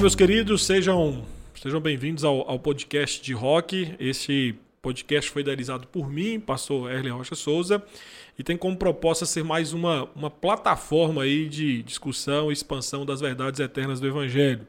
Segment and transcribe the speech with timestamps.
[0.00, 1.26] Olá, meus queridos, sejam,
[1.60, 3.94] sejam bem-vindos ao, ao podcast de rock.
[4.00, 7.82] Esse podcast foi idealizado por mim, pastor Erlen Rocha Souza,
[8.38, 13.20] e tem como proposta ser mais uma, uma plataforma aí de discussão e expansão das
[13.20, 14.66] verdades eternas do Evangelho.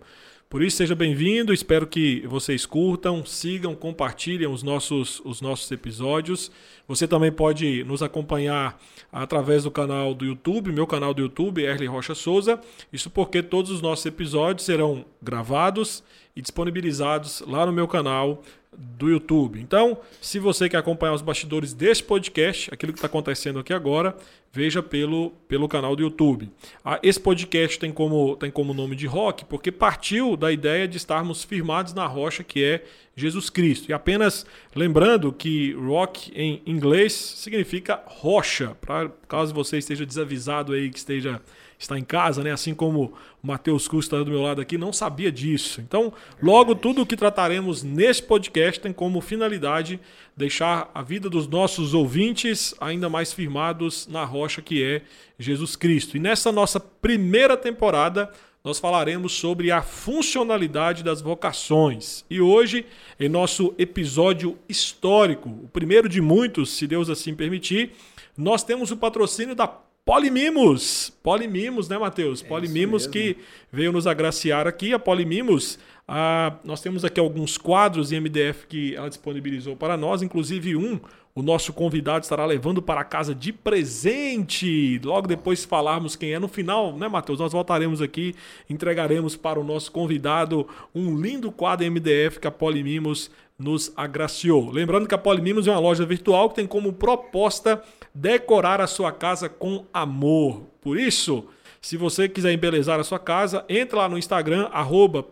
[0.51, 6.51] Por isso, seja bem-vindo, espero que vocês curtam, sigam, compartilhem os nossos, os nossos episódios.
[6.89, 8.77] Você também pode nos acompanhar
[9.13, 12.59] através do canal do YouTube, meu canal do YouTube, Erle Rocha Souza.
[12.91, 16.03] Isso porque todos os nossos episódios serão gravados
[16.35, 18.43] e disponibilizados lá no meu canal
[18.77, 19.59] do YouTube.
[19.59, 24.15] Então, se você quer acompanhar os bastidores desse podcast, aquilo que está acontecendo aqui agora,
[24.51, 26.49] veja pelo, pelo canal do YouTube.
[26.83, 30.97] Ah, esse podcast tem como, tem como nome de rock porque partiu da ideia de
[30.97, 32.83] estarmos firmados na rocha que é
[33.15, 33.89] Jesus Cristo.
[33.89, 40.89] E apenas lembrando que rock em inglês significa rocha, para caso você esteja desavisado aí
[40.89, 41.41] que esteja
[41.81, 42.51] está em casa, né?
[42.51, 45.81] Assim como o Matheus Cruz está do meu lado aqui, não sabia disso.
[45.81, 49.99] Então, logo tudo o que trataremos nesse podcast tem como finalidade
[50.37, 55.01] deixar a vida dos nossos ouvintes ainda mais firmados na rocha que é
[55.39, 56.15] Jesus Cristo.
[56.15, 58.31] E nessa nossa primeira temporada,
[58.63, 62.23] nós falaremos sobre a funcionalidade das vocações.
[62.29, 62.85] E hoje,
[63.19, 67.93] em nosso episódio histórico, o primeiro de muitos, se Deus assim permitir,
[68.37, 69.67] nós temos o patrocínio da
[70.11, 71.09] Polimimos.
[71.23, 72.43] Polimimos, né, Matheus?
[72.43, 73.37] É Polimimos que
[73.71, 74.93] veio nos agraciar aqui.
[74.93, 80.21] A Polimimos, ah, nós temos aqui alguns quadros em MDF que ela disponibilizou para nós,
[80.21, 80.99] inclusive um
[81.33, 84.99] o nosso convidado estará levando para casa de presente.
[85.01, 87.39] Logo depois falarmos quem é no final, né, Matheus?
[87.39, 88.35] Nós voltaremos aqui,
[88.69, 93.31] entregaremos para o nosso convidado um lindo quadro MDF que a Polimimos
[93.61, 94.71] nos agraciou.
[94.71, 97.81] Lembrando que a Polimimos é uma loja virtual que tem como proposta
[98.13, 100.63] decorar a sua casa com amor.
[100.81, 101.45] Por isso,
[101.79, 105.25] se você quiser embelezar a sua casa, entre lá no Instagram, arroba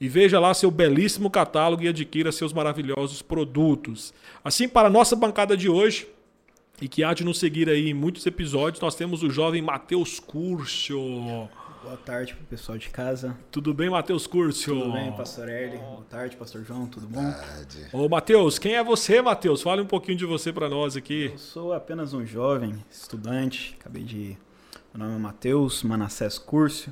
[0.00, 4.12] e veja lá seu belíssimo catálogo e adquira seus maravilhosos produtos.
[4.44, 6.06] Assim, para a nossa bancada de hoje,
[6.80, 10.18] e que há de nos seguir aí em muitos episódios, nós temos o jovem Matheus
[10.18, 11.48] Curcio.
[11.84, 13.36] Boa tarde pro pessoal de casa.
[13.50, 14.74] Tudo bem, Matheus Curcio?
[14.74, 15.76] Tudo bem, pastor Erle.
[15.76, 17.30] Boa tarde, pastor João, tudo bom?
[17.30, 17.88] Tarde.
[17.92, 19.60] Ô, Matheus, quem é você, Matheus?
[19.60, 21.26] Fale um pouquinho de você para nós aqui.
[21.26, 24.34] Eu sou apenas um jovem estudante, acabei de...
[24.94, 26.90] Meu nome é Matheus Manassés Curcio,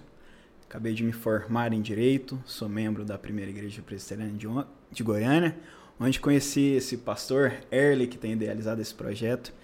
[0.69, 5.57] acabei de me formar em Direito, sou membro da Primeira Igreja Presbiteriana de Goiânia,
[5.99, 9.55] onde conheci esse pastor Erle, que tem idealizado esse projeto,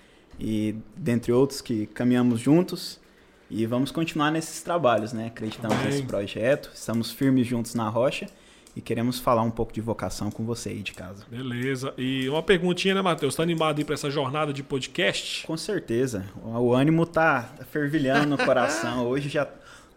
[0.40, 2.98] e dentre outros que caminhamos juntos
[3.50, 5.26] e vamos continuar nesses trabalhos, né?
[5.26, 5.90] Acreditamos Amém.
[5.90, 8.26] nesse projeto, estamos firmes juntos na rocha
[8.76, 11.24] e queremos falar um pouco de vocação com você aí de casa.
[11.28, 11.92] Beleza.
[11.96, 13.34] E uma perguntinha, né, Matheus?
[13.34, 15.46] Tá animado aí para essa jornada de podcast?
[15.46, 16.24] Com certeza.
[16.44, 19.06] O ânimo tá fervilhando no coração.
[19.08, 19.48] Hoje já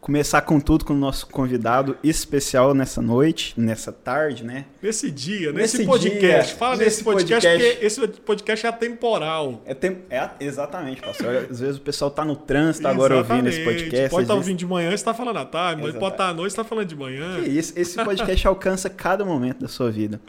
[0.02, 4.66] começar com tudo com o nosso convidado especial nessa noite, nessa tarde, né?
[4.82, 6.48] Nesse dia, nesse, nesse podcast.
[6.48, 9.62] Dia, Fala nesse podcast, podcast, porque esse podcast é atemporal.
[9.64, 11.48] É, tem, é exatamente, pastor.
[11.50, 14.10] Às vezes o pessoal tá no trânsito agora ouvindo esse podcast.
[14.10, 16.30] Pode estar tá ouvindo de manhã e está falando à tarde, mas pode estar tá
[16.30, 17.44] à noite e está falando de manhã.
[17.44, 20.20] Que isso, esse podcast alcança cada momento da sua vida.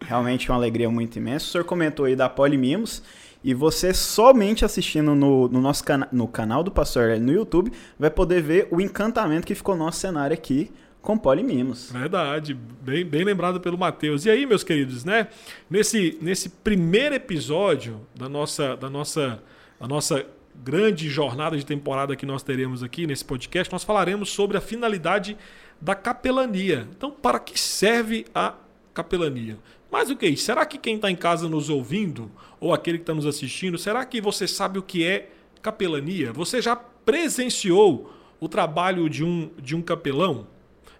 [0.00, 1.46] Realmente uma alegria muito imensa.
[1.46, 3.00] O senhor comentou aí da Polimimos.
[3.42, 8.10] E você somente assistindo no, no nosso cana no canal do Pastor no YouTube vai
[8.10, 10.70] poder ver o encantamento que ficou no nosso cenário aqui
[11.00, 11.90] com polimimos.
[11.90, 14.26] Verdade, bem, bem lembrado pelo Matheus.
[14.26, 15.28] E aí, meus queridos, né?
[15.68, 19.42] Nesse, nesse primeiro episódio da nossa, da nossa,
[19.80, 24.58] da nossa grande jornada de temporada que nós teremos aqui nesse podcast, nós falaremos sobre
[24.58, 25.36] a finalidade
[25.80, 26.86] da capelania.
[26.94, 28.54] Então, para que serve a
[28.92, 29.56] capelania?
[29.90, 32.30] Mais do que isso, será que quem está em casa nos ouvindo,
[32.60, 35.30] ou aquele que está nos assistindo, será que você sabe o que é
[35.60, 36.32] capelania?
[36.32, 40.46] Você já presenciou o trabalho de um, de um capelão?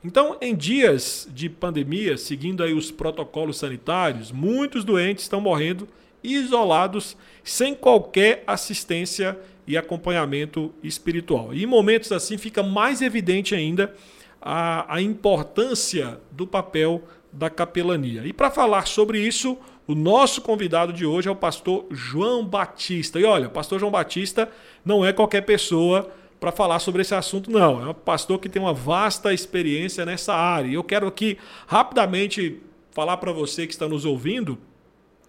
[0.03, 5.87] Então, em dias de pandemia, seguindo aí os protocolos sanitários, muitos doentes estão morrendo
[6.23, 11.55] isolados, sem qualquer assistência e acompanhamento espiritual.
[11.55, 13.95] E em momentos assim fica mais evidente ainda
[14.41, 18.27] a, a importância do papel da capelania.
[18.27, 19.57] E para falar sobre isso,
[19.87, 23.19] o nosso convidado de hoje é o pastor João Batista.
[23.19, 24.49] E olha, o pastor João Batista
[24.85, 27.83] não é qualquer pessoa para falar sobre esse assunto, não.
[27.83, 30.69] É um pastor que tem uma vasta experiência nessa área.
[30.69, 32.61] E eu quero aqui rapidamente
[32.93, 34.59] falar para você que está nos ouvindo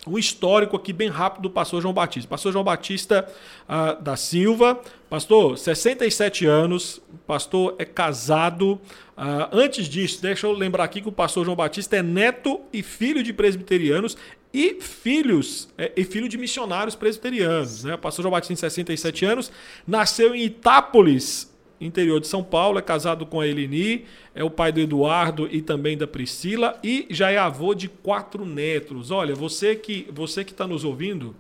[0.08, 2.28] um histórico aqui bem rápido do pastor João Batista.
[2.28, 3.28] Pastor João Batista
[3.68, 4.80] uh, da Silva,
[5.12, 8.80] pastor, 67 anos, pastor é casado.
[9.18, 12.82] Uh, antes disso, deixa eu lembrar aqui que o pastor João Batista é neto e
[12.82, 14.16] filho de presbiterianos
[14.54, 17.84] e filhos é, e filho de missionários presbiterianos.
[17.84, 17.96] Né?
[17.96, 19.52] O pastor João Batista, tem 67 anos,
[19.86, 24.72] nasceu em Itápolis, interior de São Paulo, é casado com a Eleni, é o pai
[24.72, 29.12] do Eduardo e também da Priscila e já é avô de quatro netos.
[29.12, 31.36] Olha, você que você que está nos ouvindo,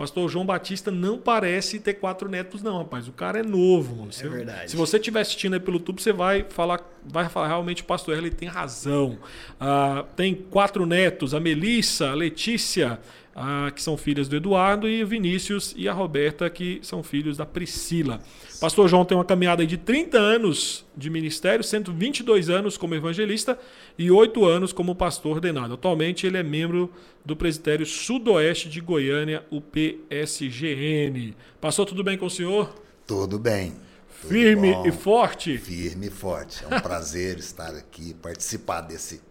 [0.00, 3.06] pastor João Batista não parece ter quatro netos não, rapaz.
[3.06, 4.06] O cara é novo.
[4.06, 4.70] Você, é verdade.
[4.70, 8.16] Se você estiver assistindo aí pelo YouTube, você vai falar, vai falar realmente o pastor
[8.16, 9.18] ele tem razão.
[9.60, 12.98] Ah, tem quatro netos, a Melissa, a Letícia,
[13.42, 17.38] ah, que são filhas do Eduardo, e o Vinícius e a Roberta, que são filhos
[17.38, 18.20] da Priscila.
[18.60, 23.58] Pastor João tem uma caminhada de 30 anos de ministério, 122 anos como evangelista
[23.98, 25.72] e 8 anos como pastor ordenado.
[25.72, 26.92] Atualmente ele é membro
[27.24, 31.34] do Presbitério Sudoeste de Goiânia, o PSGN.
[31.58, 32.74] Passou tudo bem com o senhor?
[33.06, 33.72] Tudo bem.
[34.20, 34.86] Tudo Firme bom.
[34.86, 35.56] e forte?
[35.56, 36.62] Firme e forte.
[36.62, 39.22] É um prazer estar aqui, participar desse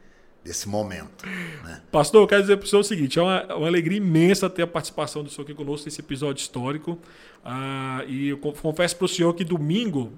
[0.49, 1.27] desse momento.
[1.63, 1.81] Né?
[1.91, 4.63] Pastor, eu quero dizer para o senhor o seguinte: é uma, uma, alegria imensa ter
[4.63, 6.97] a participação do senhor aqui conosco nesse episódio histórico.
[7.45, 10.11] Ah, e eu confesso para o senhor que domingo,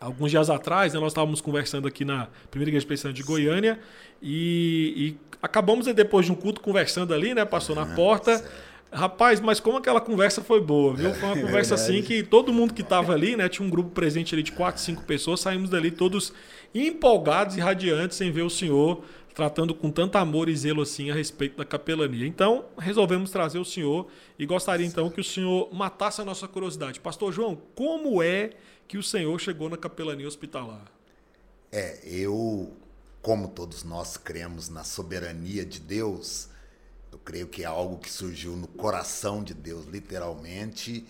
[0.00, 3.78] alguns dias atrás, né, nós estávamos conversando aqui na primeira igreja presbiteriana de Goiânia
[4.22, 7.44] e, e, acabamos depois de um culto conversando ali, né?
[7.44, 8.38] Passou na porta.
[8.38, 8.74] Certo.
[8.90, 11.12] Rapaz, mas como aquela conversa foi boa, viu?
[11.14, 13.48] Foi uma é conversa assim que todo mundo que estava ali, né?
[13.48, 16.32] Tinha um grupo presente ali de quatro, cinco pessoas, saímos dali todos
[16.72, 19.02] empolgados e radiantes em ver o senhor
[19.34, 22.26] tratando com tanto amor e zelo assim a respeito da capelania.
[22.26, 24.06] Então, resolvemos trazer o senhor
[24.38, 27.00] e gostaria então que o senhor matasse a nossa curiosidade.
[27.00, 28.50] Pastor João, como é
[28.86, 30.84] que o senhor chegou na capelania hospitalar?
[31.72, 32.72] É, eu,
[33.20, 36.48] como todos nós cremos na soberania de Deus,
[37.10, 41.04] eu creio que é algo que surgiu no coração de Deus, literalmente,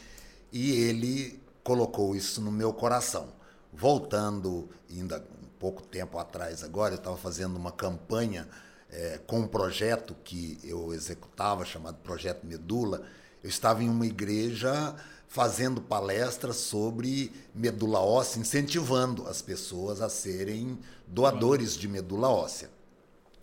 [0.50, 3.28] e ele colocou isso no meu coração.
[3.76, 5.24] Voltando ainda
[5.58, 8.48] pouco tempo atrás agora, eu estava fazendo uma campanha
[8.90, 13.02] é, com um projeto que eu executava, chamado Projeto Medula.
[13.42, 14.94] Eu estava em uma igreja
[15.26, 20.78] fazendo palestras sobre medula óssea, incentivando as pessoas a serem
[21.08, 22.70] doadores de medula óssea.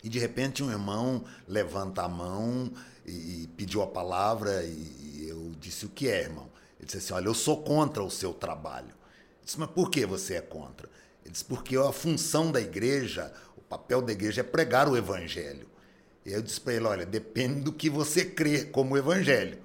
[0.01, 2.72] E de repente um irmão levanta a mão
[3.06, 6.50] e, e pediu a palavra e, e eu disse o que é, irmão?
[6.80, 9.00] Ele disse assim, olha, eu sou contra o seu trabalho.
[9.41, 10.88] Eu disse, mas por que você é contra?
[11.23, 15.67] Ele disse, porque a função da igreja, o papel da igreja é pregar o evangelho.
[16.25, 19.57] E eu disse para ele, olha, depende do que você crê como evangelho.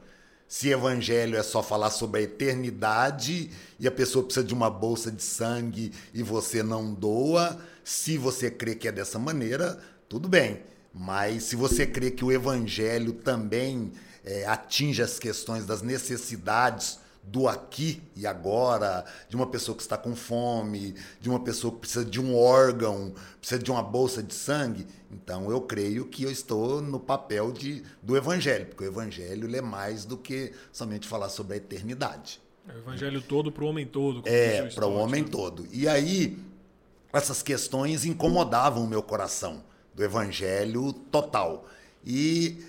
[0.49, 5.11] Se evangelho é só falar sobre a eternidade e a pessoa precisa de uma bolsa
[5.11, 9.78] de sangue e você não doa, se você crê que é dessa maneira,
[10.08, 10.62] tudo bem.
[10.94, 13.93] Mas se você crê que o evangelho também
[14.25, 19.99] é, atinge as questões das necessidades do aqui e agora, de uma pessoa que está
[19.99, 24.32] com fome, de uma pessoa que precisa de um órgão, precisa de uma bolsa de
[24.32, 24.87] sangue.
[25.11, 29.61] Então eu creio que eu estou no papel de, do evangelho, porque o evangelho é
[29.61, 32.40] mais do que somente falar sobre a eternidade.
[32.69, 34.23] É o evangelho todo para o homem todo.
[34.25, 35.28] É, para o homem né?
[35.31, 35.67] todo.
[35.73, 36.38] E aí,
[37.12, 39.64] essas questões incomodavam o meu coração,
[39.94, 41.67] do evangelho total.
[42.05, 42.64] E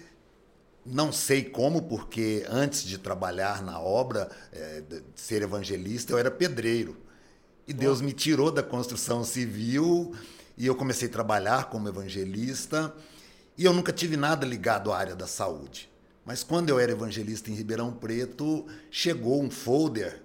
[0.90, 6.32] não sei como, porque antes de trabalhar na obra, é, de ser evangelista, eu era
[6.32, 6.98] pedreiro.
[7.68, 10.16] E Deus me tirou da construção civil
[10.58, 12.96] e eu comecei a trabalhar como evangelista.
[13.58, 15.92] E eu nunca tive nada ligado à área da saúde.
[16.24, 20.22] Mas quando eu era evangelista em Ribeirão Preto, chegou um folder,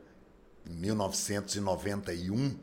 [0.64, 2.56] em 1991,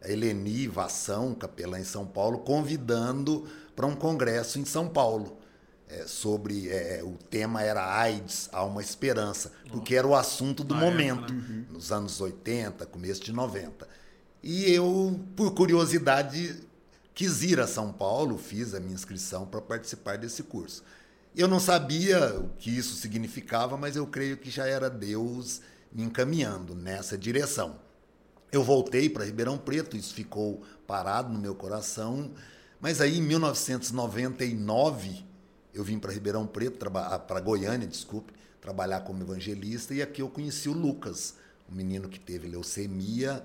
[0.00, 5.39] a Eleni Vação, capelã em São Paulo, convidando para um congresso em São Paulo
[5.90, 10.62] é, sobre é, é, o tema era AIDS, há uma esperança, porque era o assunto
[10.62, 11.66] do momento, né?
[11.68, 13.88] nos anos 80, começo de 90.
[14.40, 16.60] E eu, por curiosidade,
[17.12, 20.84] quis ir a São Paulo, fiz a minha inscrição para participar desse curso.
[21.34, 25.60] Eu não sabia o que isso significava, mas eu creio que já era Deus
[25.92, 27.76] me encaminhando nessa direção.
[28.52, 32.32] Eu voltei para Ribeirão Preto, isso ficou parado no meu coração,
[32.80, 35.29] mas aí em 1999
[35.74, 40.28] eu vim para Ribeirão Preto, ah, para Goiânia, desculpe, trabalhar como evangelista, e aqui eu
[40.28, 41.34] conheci o Lucas,
[41.70, 43.44] um menino que teve leucemia,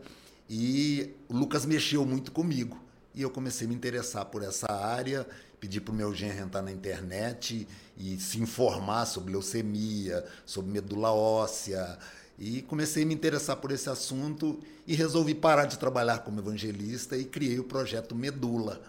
[0.50, 2.79] e o Lucas mexeu muito comigo.
[3.13, 5.25] E eu comecei a me interessar por essa área,
[5.60, 7.67] pedi para o meu genro entrar na internet
[7.98, 11.98] e se informar sobre leucemia, sobre medula óssea,
[12.38, 17.17] e comecei a me interessar por esse assunto e resolvi parar de trabalhar como evangelista
[17.17, 18.82] e criei o projeto Medula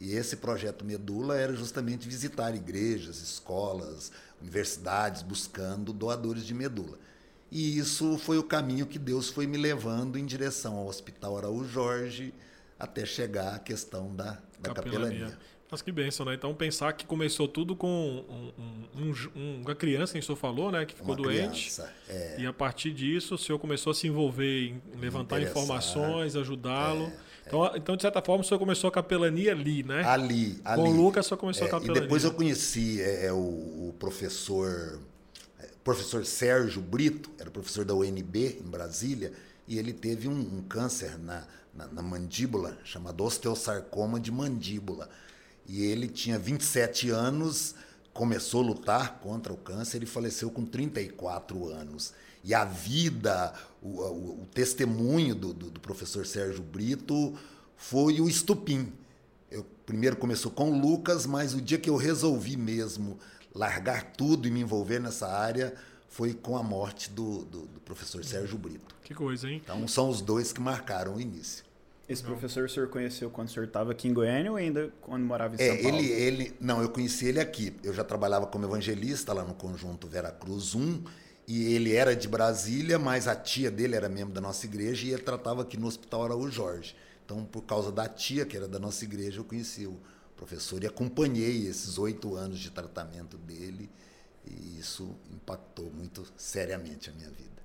[0.00, 6.98] e esse projeto Medula era justamente visitar igrejas, escolas, universidades, buscando doadores de medula.
[7.52, 11.68] E isso foi o caminho que Deus foi me levando em direção ao Hospital Araújo
[11.68, 12.32] Jorge,
[12.78, 15.10] até chegar à questão da, da capelania.
[15.10, 15.38] capelania.
[15.70, 16.34] Mas que bênção, né?
[16.34, 18.52] Então pensar que começou tudo com um,
[18.98, 20.84] um, um, uma criança, quem o senhor falou, né?
[20.84, 21.60] Que ficou Uma doente.
[21.60, 22.40] criança, é.
[22.40, 27.04] E a partir disso o senhor começou a se envolver em levantar informações, ajudá-lo.
[27.06, 30.04] É, Então, então, de certa forma, o senhor começou a capelania ali, né?
[30.04, 30.82] Ali, ali.
[30.82, 31.98] Com o Lucas só começou a É, capelania.
[31.98, 35.00] E depois eu conheci é, é, o, o professor
[35.82, 39.32] professor Sérgio Brito, era professor da UNB em Brasília,
[39.66, 45.08] e ele teve um, um câncer na, na, na mandíbula, chamado osteosarcoma de mandíbula.
[45.66, 47.74] E ele tinha 27 anos,
[48.12, 52.12] começou a lutar contra o câncer e faleceu com 34 anos.
[52.42, 57.34] E a vida, o, o- o testemunho do, do- do professor Sérgio Brito
[57.76, 58.92] foi o estupim.
[59.50, 63.18] Eu, primeiro começou com o Lucas, mas o dia que eu resolvi mesmo
[63.54, 65.74] largar tudo e me envolver nessa área
[66.08, 68.94] foi com a morte do, do- do professor Sérgio Brito.
[69.04, 69.60] Que coisa, hein?
[69.62, 71.64] Então são os dois que marcaram o início.
[72.08, 75.24] Esse professor o senhor conheceu quando o senhor estava aqui em Goiânia ou ainda quando
[75.24, 75.96] morava em São É, Paulo?
[75.98, 77.72] ele, ele, não, eu conheci ele aqui.
[77.84, 81.04] Eu já trabalhava como evangelista lá no conjunto Veracruz 1
[81.50, 85.10] e ele era de Brasília, mas a tia dele era membro da nossa igreja e
[85.10, 86.94] ele tratava aqui no Hospital Araújo Jorge.
[87.24, 89.98] Então, por causa da tia que era da nossa igreja, eu conheci o
[90.36, 93.90] professor e acompanhei esses oito anos de tratamento dele
[94.46, 97.60] e isso impactou muito seriamente a minha vida.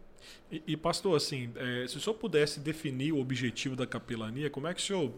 [0.52, 4.66] E, e, pastor, assim, é, se o senhor pudesse definir o objetivo da capelania, como
[4.66, 5.14] é que o senhor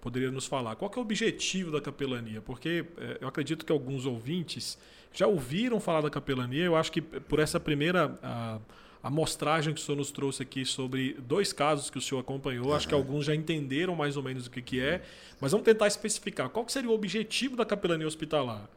[0.00, 0.76] poderia nos falar?
[0.76, 2.40] Qual é o objetivo da capelania?
[2.40, 4.78] Porque é, eu acredito que alguns ouvintes
[5.12, 6.64] já ouviram falar da capelania.
[6.64, 8.58] Eu acho que por essa primeira a,
[9.02, 12.86] amostragem que o senhor nos trouxe aqui sobre dois casos que o senhor acompanhou, acho
[12.86, 15.02] que alguns já entenderam mais ou menos o que, que é.
[15.40, 16.48] Mas vamos tentar especificar.
[16.50, 18.68] Qual seria o objetivo da capelania hospitalar?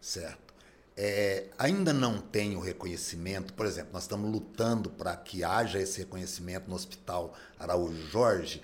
[0.00, 0.52] Certo.
[0.94, 6.00] É, ainda não tem o reconhecimento, por exemplo, nós estamos lutando para que haja esse
[6.00, 8.62] reconhecimento no Hospital Araújo Jorge,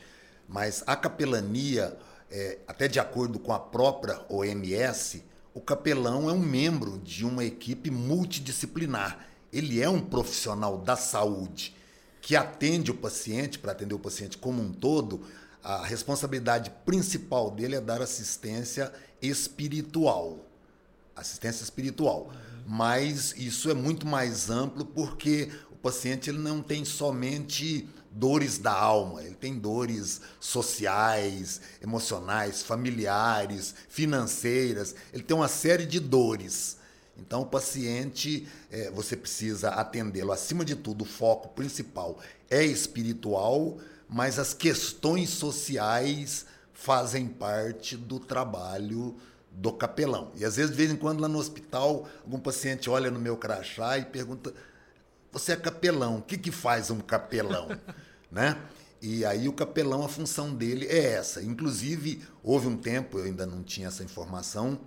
[0.49, 1.97] mas a capelania,
[2.31, 5.23] é, até de acordo com a própria OMS,
[5.55, 9.26] o capelão é um membro de uma equipe multidisciplinar.
[9.52, 11.76] Ele é um profissional da saúde
[12.21, 15.23] que atende o paciente, para atender o paciente como um todo,
[15.62, 20.49] a responsabilidade principal dele é dar assistência espiritual
[21.19, 22.33] assistência espiritual.
[22.67, 28.73] Mas isso é muito mais amplo porque o paciente ele não tem somente dores da
[28.73, 36.79] alma, ele tem dores sociais, emocionais, familiares, financeiras, ele tem uma série de dores.
[37.19, 40.31] Então, o paciente, eh, você precisa atendê-lo.
[40.31, 48.21] Acima de tudo, o foco principal é espiritual, mas as questões sociais fazem parte do
[48.21, 49.17] trabalho
[49.50, 50.31] do capelão.
[50.37, 53.37] E às vezes, de vez em quando, lá no hospital, algum paciente olha no meu
[53.37, 54.55] crachá e pergunta:
[55.38, 57.68] Você é capelão, o que, que faz um capelão?
[58.28, 58.61] né?
[59.00, 61.40] E aí o capelão, a função dele é essa.
[61.40, 64.80] Inclusive, houve um tempo, eu ainda não tinha essa informação,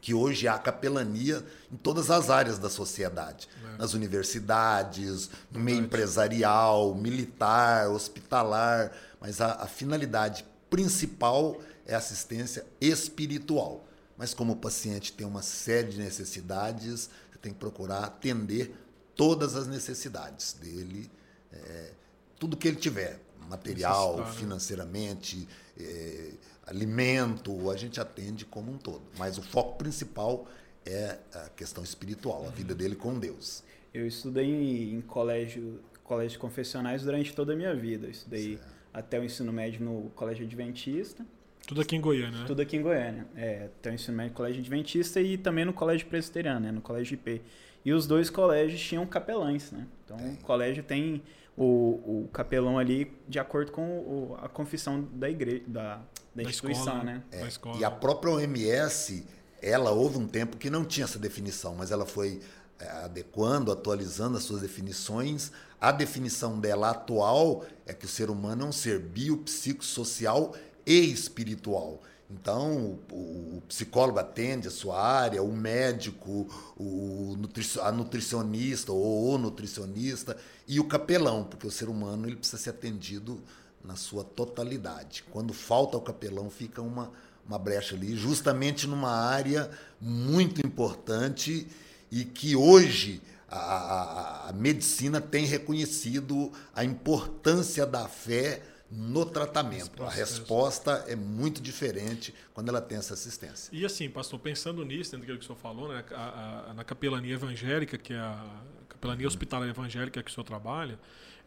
[0.00, 3.48] que hoje há capelania em todas as áreas da sociedade.
[3.76, 8.92] Nas universidades, no meio empresarial, militar, hospitalar.
[9.20, 13.84] Mas a, a finalidade principal é assistência espiritual.
[14.16, 18.72] Mas como o paciente tem uma série de necessidades, você tem que procurar atender
[19.20, 21.10] todas as necessidades dele,
[21.52, 21.90] é,
[22.38, 25.46] tudo que ele tiver, material, financeiramente,
[25.78, 26.30] é,
[26.66, 29.02] alimento, a gente atende como um todo.
[29.18, 30.48] Mas o foco principal
[30.86, 33.62] é a questão espiritual, a vida dele com Deus.
[33.92, 38.06] Eu estudei em colégio, colégio confessionais durante toda a minha vida.
[38.06, 38.58] Eu estudei
[38.90, 41.26] até o ensino médio no colégio adventista,
[41.66, 42.44] Tudo aqui em Goiânia, né?
[42.46, 43.26] tudo aqui em Goiânia.
[43.36, 46.80] É, até o ensino médio no colégio adventista e também no colégio presbiteriano, né, no
[46.80, 47.42] colégio IP.
[47.84, 49.86] E os dois colégios tinham capelães, né?
[50.04, 51.22] Então o colégio tem
[51.56, 56.00] o, o capelão ali de acordo com o- a confissão da igreja, da,
[56.34, 57.22] da instituição, escola, né?
[57.30, 57.38] Da.
[57.38, 57.40] É,
[57.80, 59.26] E a própria OMS,
[59.62, 62.40] ela houve um tempo que não tinha essa definição, mas ela foi
[62.78, 65.52] é, adequando, atualizando as suas definições.
[65.80, 70.54] A definição dela atual é que o ser humano é um ser biopsicossocial
[70.86, 72.02] e espiritual.
[72.32, 76.46] Então, o, psicólogo atende a sua área, o médico,
[76.76, 77.36] o
[77.82, 82.70] a nutricionista ou o nutricionista e o capelão, porque o ser humano ele precisa ser
[82.70, 83.40] atendido
[83.84, 85.24] na sua totalidade.
[85.30, 87.10] Quando falta o capelão, fica uma,
[87.46, 89.68] uma brecha ali, justamente numa área
[90.00, 91.66] muito importante
[92.12, 100.02] e que hoje a, a- a medicina tem reconhecido a importância da fé no tratamento.
[100.02, 103.70] A resposta é muito diferente quando ela tem essa assistência.
[103.72, 106.82] E assim, pastor, pensando nisso, dentro daquilo que o senhor falou, né, a- a- na
[106.84, 108.44] capelania evangélica, que é a
[108.88, 110.98] capelania hospitalar evangélica que o senhor trabalha,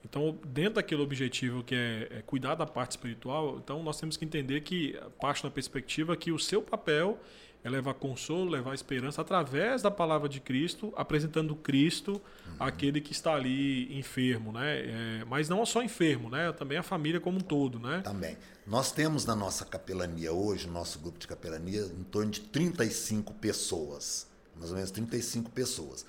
[0.05, 4.25] Então, dentro daquele objetivo que é, é, cuidar da parte espiritual, então nós temos que
[4.25, 7.17] entender que parte da perspectiva que o seu papel
[7.63, 12.55] é levar consolo, levar esperança através da palavra de Cristo, apresentando Cristo uhum.
[12.59, 14.79] àquele que está ali enfermo, né?
[14.79, 16.51] É, mas não só enfermo, né?
[16.51, 18.01] Também a família como um todo, né?
[18.03, 18.37] Também.
[18.67, 23.33] Nós temos na nossa capelania hoje, no nosso grupo de capelania, em torno de 35
[23.35, 24.27] pessoas,
[24.57, 26.05] mais ou menos 35 pessoas.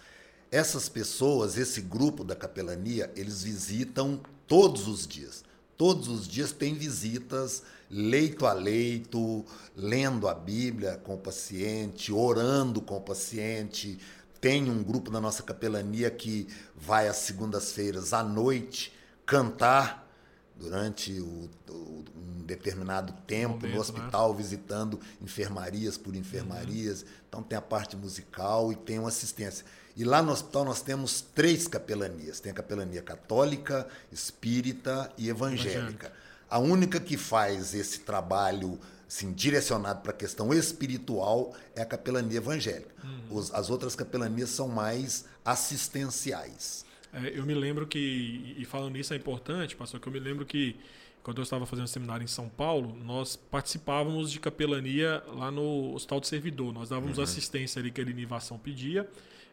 [0.51, 5.45] Essas pessoas, esse grupo da capelania, eles visitam todos os dias.
[5.77, 7.63] Todos os dias tem visitas
[7.95, 9.45] leito a leito,
[9.77, 14.01] lendo a Bíblia com o paciente, orando com o paciente.
[14.41, 18.93] Tem um grupo da nossa capelania que vai às segundas-feiras à noite
[19.25, 20.11] cantar
[20.57, 23.81] durante o, o, um determinado tempo Momento, no né?
[23.81, 24.37] hospital, né?
[24.39, 27.03] visitando enfermarias por enfermarias.
[27.03, 27.09] Uhum.
[27.29, 29.65] Então tem a parte musical e tem uma assistência.
[29.97, 32.41] E lá no hospital nós temos três capelanias.
[32.41, 35.79] Tem a capelania católica, espírita e evangélica.
[35.79, 36.24] evangélica.
[36.49, 42.39] A única que faz esse trabalho assim, direcionado para a questão espiritual é a capelania
[42.39, 42.95] evangélica.
[43.03, 43.39] Uhum.
[43.39, 46.85] Os, as outras capelanias são mais assistenciais.
[47.13, 50.45] É, eu me lembro que, e falando nisso é importante, pastor, que eu me lembro
[50.45, 50.77] que
[51.23, 56.21] quando eu estava fazendo seminário em São Paulo, nós participávamos de capelania lá no Hospital
[56.21, 56.73] do Servidor.
[56.73, 57.25] Nós dávamos uhum.
[57.25, 59.09] assistência ali que a inivação pedia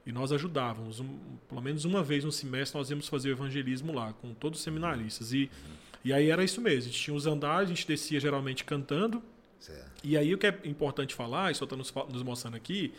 [0.05, 0.99] e nós ajudávamos.
[0.99, 1.17] Um,
[1.47, 4.63] pelo menos uma vez no semestre nós íamos fazer o evangelismo lá, com todos os
[4.63, 5.31] seminaristas.
[5.31, 5.49] E,
[6.03, 9.21] e aí era isso mesmo, a gente tinha os andares, a gente descia geralmente cantando.
[9.59, 9.91] Certo.
[10.03, 12.93] E aí o que é importante falar, isso está nos, nos mostrando aqui,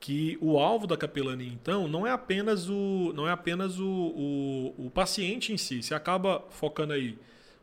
[0.00, 4.86] que o alvo da capelania então não é apenas o não é apenas o, o,
[4.86, 7.18] o, paciente em si você acaba focando aí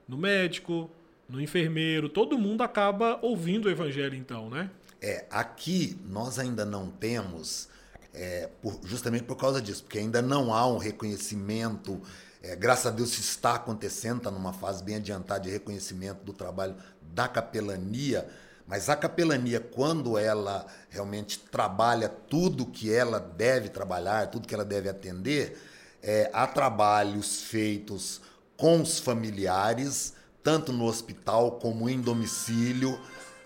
[0.08, 0.90] no médico
[1.30, 4.70] no enfermeiro todo mundo acaba ouvindo o evangelho então né
[5.02, 7.70] é aqui nós ainda não temos
[8.14, 12.02] é, por, justamente por causa disso porque ainda não há um reconhecimento
[12.44, 16.76] é, graças a Deus está acontecendo está numa fase bem adiantada de reconhecimento do trabalho
[17.02, 18.30] da capelania
[18.68, 24.66] mas a capelania, quando ela realmente trabalha tudo que ela deve trabalhar, tudo que ela
[24.66, 25.62] deve atender,
[26.02, 28.22] é, há trabalhos feitos
[28.56, 33.00] com os familiares, tanto no hospital como em domicílio.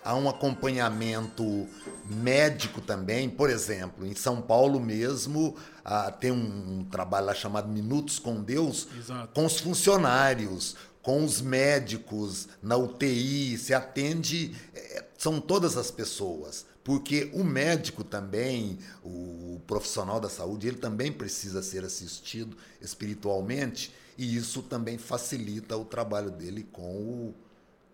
[0.04, 1.68] Há um acompanhamento
[2.08, 7.68] médico também, por exemplo, em São Paulo mesmo, ah, tem um, um, trabalho lá chamado
[7.68, 9.32] Minutos com Deus, Exato.
[9.34, 16.66] com os funcionários, com os médicos na UTI, se atende, é, são todas as pessoas.
[16.82, 24.36] Porque o médico também, o profissional da saúde, ele também precisa ser assistido espiritualmente e
[24.36, 27.34] isso também facilita o trabalho dele com o,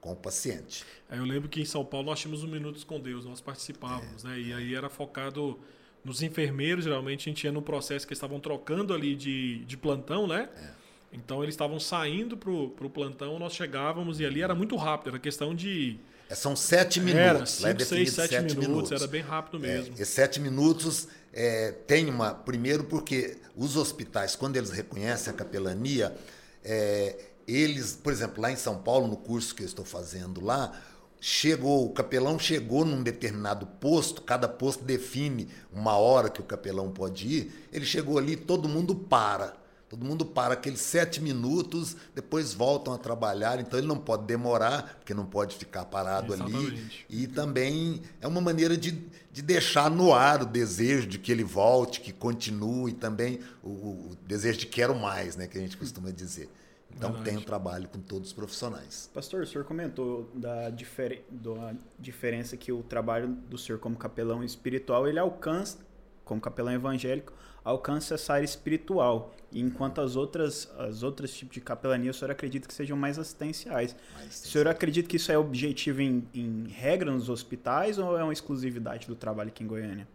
[0.04, 0.84] com o paciente.
[1.10, 4.28] Eu lembro que em São Paulo nós tínhamos um Minutos com Deus, nós participávamos, é,
[4.28, 4.38] né?
[4.38, 5.58] E aí era focado
[6.04, 9.76] nos enfermeiros, geralmente a gente ia no processo que eles estavam trocando ali de, de
[9.78, 10.50] plantão, né?
[10.54, 10.70] É.
[11.10, 15.18] Então eles estavam saindo pro, pro plantão, nós chegávamos e ali era muito rápido, era
[15.18, 15.98] questão de.
[16.28, 17.24] É, são sete minutos.
[17.24, 19.94] Era cinco, é seis, sete, sete minutos, minutos, era bem rápido é, mesmo.
[19.96, 22.34] É, e sete minutos é, tem uma.
[22.34, 26.14] Primeiro, porque os hospitais, quando eles reconhecem a capelania,
[26.62, 30.78] é, eles, por exemplo, lá em São Paulo, no curso que eu estou fazendo lá,
[31.20, 36.90] chegou, o capelão chegou num determinado posto, cada posto define uma hora que o capelão
[36.90, 42.52] pode ir, ele chegou ali, todo mundo para Todo mundo para aqueles sete minutos, depois
[42.52, 46.66] voltam a trabalhar, então ele não pode demorar, porque não pode ficar parado Exatamente.
[46.66, 46.90] ali.
[47.08, 48.90] E também é uma maneira de,
[49.30, 53.68] de deixar no ar o desejo de que ele volte, que continue, e também o,
[53.68, 56.50] o desejo de quero mais, né, que a gente costuma dizer.
[56.96, 57.30] Então Verdade.
[57.30, 59.10] tem um trabalho com todos os profissionais.
[59.12, 64.44] Pastor, o senhor comentou da, difer da diferença que o trabalho do senhor como capelão
[64.44, 65.78] espiritual ele alcança,
[66.24, 67.32] como capelão evangélico,
[67.64, 69.34] alcança essa área espiritual.
[69.52, 73.96] Enquanto as outras, as outras tipos de capelania, o senhor acredita que sejam mais assistenciais.
[74.14, 78.22] mais O senhor acredita que isso é objetivo em, em regra nos hospitais ou é
[78.22, 80.06] uma exclusividade do trabalho aqui em Goiânia?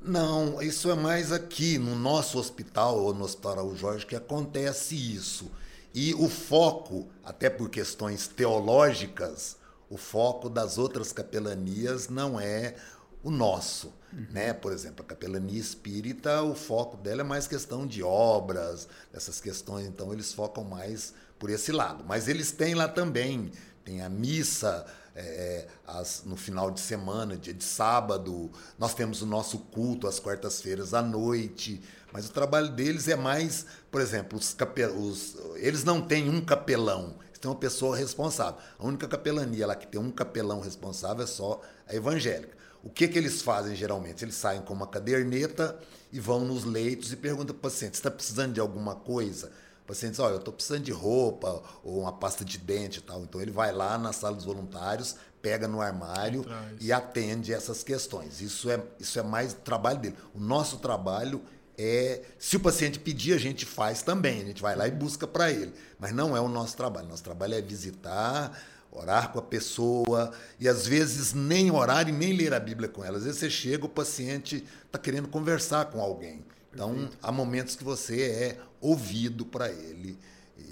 [0.00, 4.94] Não, isso é mais aqui no nosso hospital ou no Hospital Araújo Jorge que acontece
[4.94, 5.50] isso.
[5.94, 9.56] E o foco, até por questões teológicas,
[9.88, 12.74] o foco das outras capelanias não é
[13.22, 13.92] o nosso.
[14.12, 14.26] Uhum.
[14.30, 14.52] Né?
[14.52, 19.86] Por exemplo, a capelania espírita, o foco dela é mais questão de obras, essas questões,
[19.86, 22.04] então eles focam mais por esse lado.
[22.06, 23.52] Mas eles têm lá também,
[23.84, 29.26] tem a missa é, as, no final de semana, dia de sábado, nós temos o
[29.26, 31.80] nosso culto às quartas-feiras à noite,
[32.14, 36.40] mas o trabalho deles é mais, por exemplo, os, capel, os eles não têm um
[36.40, 38.60] capelão, eles têm uma pessoa responsável.
[38.78, 42.56] A única capelania lá que tem um capelão responsável é só a evangélica.
[42.84, 44.24] O que, que eles fazem geralmente?
[44.24, 45.76] Eles saem com uma caderneta
[46.12, 49.50] e vão nos leitos e perguntam para o paciente: está precisando de alguma coisa?
[49.82, 53.02] O paciente diz, olha, eu estou precisando de roupa ou uma pasta de dente e
[53.02, 53.22] tal.
[53.22, 56.42] Então ele vai lá na sala dos voluntários, pega no armário
[56.80, 58.40] e atende essas questões.
[58.40, 60.16] Isso é, isso é mais trabalho dele.
[60.32, 61.42] O nosso trabalho
[61.76, 64.42] é, se o paciente pedir, a gente faz também.
[64.42, 65.72] A gente vai lá e busca para ele.
[65.98, 67.08] Mas não é o nosso trabalho.
[67.08, 68.56] Nosso trabalho é visitar,
[68.94, 73.04] orar com a pessoa e às vezes nem orar e nem ler a Bíblia com
[73.04, 73.18] ela.
[73.18, 76.44] Às vezes você chega, o paciente está querendo conversar com alguém.
[76.72, 77.18] Então, Perfeito.
[77.22, 80.18] há momentos que você é ouvido para ele,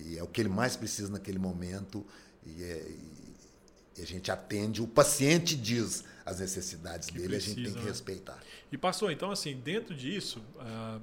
[0.04, 2.04] e é o que ele mais precisa naquele momento,
[2.44, 2.90] e, é,
[3.98, 4.82] e a gente atende.
[4.82, 7.88] O paciente diz as necessidades que dele, precisa, a gente tem que né?
[7.88, 8.42] respeitar.
[8.72, 11.00] E passou, então, assim, dentro disso, uh,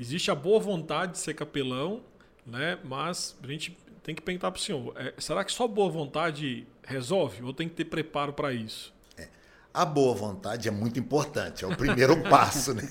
[0.00, 2.00] existe a boa vontade de ser capelão,
[2.46, 2.78] né?
[2.82, 6.66] mas a gente tem que perguntar para o senhor: é, será que só boa vontade
[6.82, 8.92] resolve ou tem que ter preparo para isso?
[9.18, 9.28] É.
[9.72, 12.82] A boa vontade é muito importante, é o primeiro passo, né?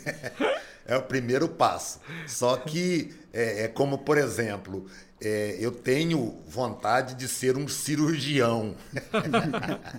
[0.90, 2.00] É o primeiro passo.
[2.28, 4.88] Só que é, é como, por exemplo,
[5.22, 8.76] é, eu tenho vontade de ser um cirurgião.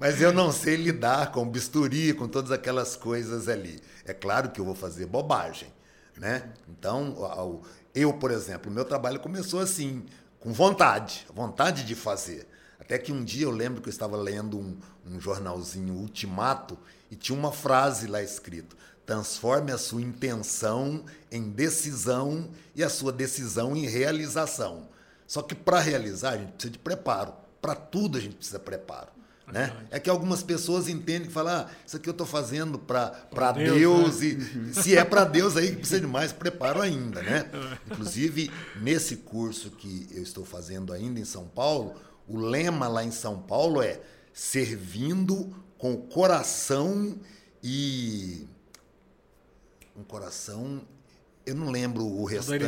[0.00, 3.78] Mas eu não sei lidar com bisturi, com todas aquelas coisas ali.
[4.06, 5.68] É claro que eu vou fazer bobagem.
[6.16, 6.50] Né?
[6.66, 7.60] Então,
[7.94, 10.06] eu, por exemplo, meu trabalho começou assim,
[10.40, 12.48] com vontade, vontade de fazer.
[12.80, 16.78] Até que um dia eu lembro que eu estava lendo um, um jornalzinho Ultimato
[17.10, 18.74] e tinha uma frase lá escrito:
[19.08, 24.86] Transforme a sua intenção em decisão e a sua decisão em realização.
[25.26, 27.32] Só que para realizar, a gente precisa de preparo.
[27.58, 29.08] Para tudo a gente precisa de preparo.
[29.50, 29.74] Né?
[29.90, 34.18] É que algumas pessoas entendem que falam, ah, isso aqui eu estou fazendo para Deus,
[34.18, 34.70] Deus né?
[34.72, 37.50] e se é para Deus aí precisa de mais preparo ainda, né?
[37.90, 41.94] Inclusive nesse curso que eu estou fazendo ainda em São Paulo,
[42.26, 43.98] o lema lá em São Paulo é
[44.34, 47.16] servindo com o coração
[47.62, 48.46] e
[49.98, 50.82] um coração.
[51.44, 52.58] Eu não lembro o restante.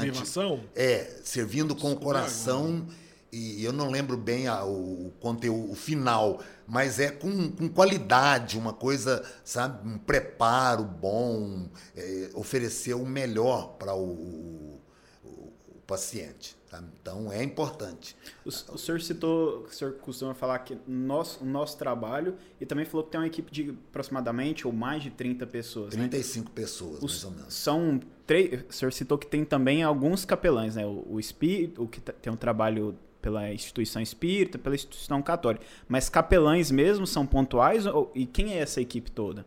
[0.74, 0.82] Da?
[0.82, 2.86] É, servindo com o coração.
[3.32, 8.58] E eu não lembro bem a, o conteúdo o final, mas é com, com qualidade,
[8.58, 14.80] uma coisa, sabe, um preparo bom, é, oferecer o melhor para o,
[15.24, 16.56] o, o paciente.
[16.70, 16.80] Tá?
[17.02, 18.16] Então é importante.
[18.44, 22.84] O, o senhor citou, o senhor costuma falar que nosso, o nosso trabalho e também
[22.84, 25.90] falou que tem uma equipe de aproximadamente ou mais de 30 pessoas.
[25.90, 26.52] 35 né?
[26.54, 27.54] pessoas, Os, mais ou menos.
[27.54, 28.62] São três.
[28.70, 30.86] O senhor citou que tem também alguns capelães, né?
[30.86, 35.66] O, o espírito, o que tem um trabalho pela instituição espírita, pela instituição católica.
[35.88, 39.44] Mas capelães mesmo são pontuais ou, e quem é essa equipe toda?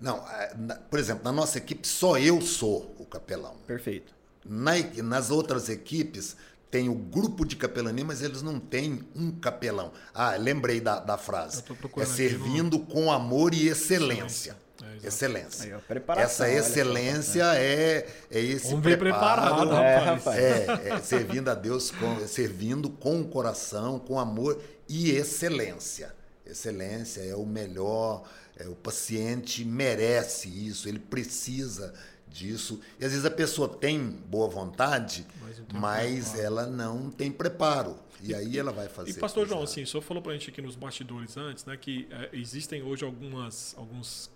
[0.00, 0.54] Não, é,
[0.88, 3.54] por exemplo, na nossa equipe só eu sou o capelão.
[3.66, 4.21] Perfeito.
[4.44, 6.36] Na, nas outras equipes
[6.72, 9.92] tem o grupo de capelania, mas eles não têm um capelão.
[10.14, 11.62] Ah, lembrei da, da frase.
[11.98, 12.86] É servindo no...
[12.86, 14.56] com amor e excelência.
[14.82, 15.82] É, excelência.
[15.88, 19.04] Aí, Essa excelência é, é esse Vamos preparo.
[19.04, 20.38] Preparado, é, rapaz.
[20.38, 26.14] É, é, servindo a Deus, com, servindo com o coração, com amor e excelência.
[26.44, 28.24] Excelência é o melhor,
[28.56, 31.92] é, o paciente merece isso, ele precisa
[32.32, 32.80] disso.
[32.98, 35.26] E às vezes a pessoa tem boa vontade,
[35.72, 37.96] mas, mas ela não tem preparo.
[38.22, 39.10] E aí ela vai fazer.
[39.10, 41.76] E pastor João, assim, o senhor falou para a gente aqui nos bastidores antes, né,
[41.76, 44.30] que é, existem hoje algumas, alguns,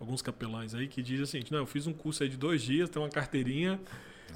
[0.00, 2.88] alguns capelães aí que dizem assim, não, eu fiz um curso aí de dois dias,
[2.88, 3.78] tenho uma carteirinha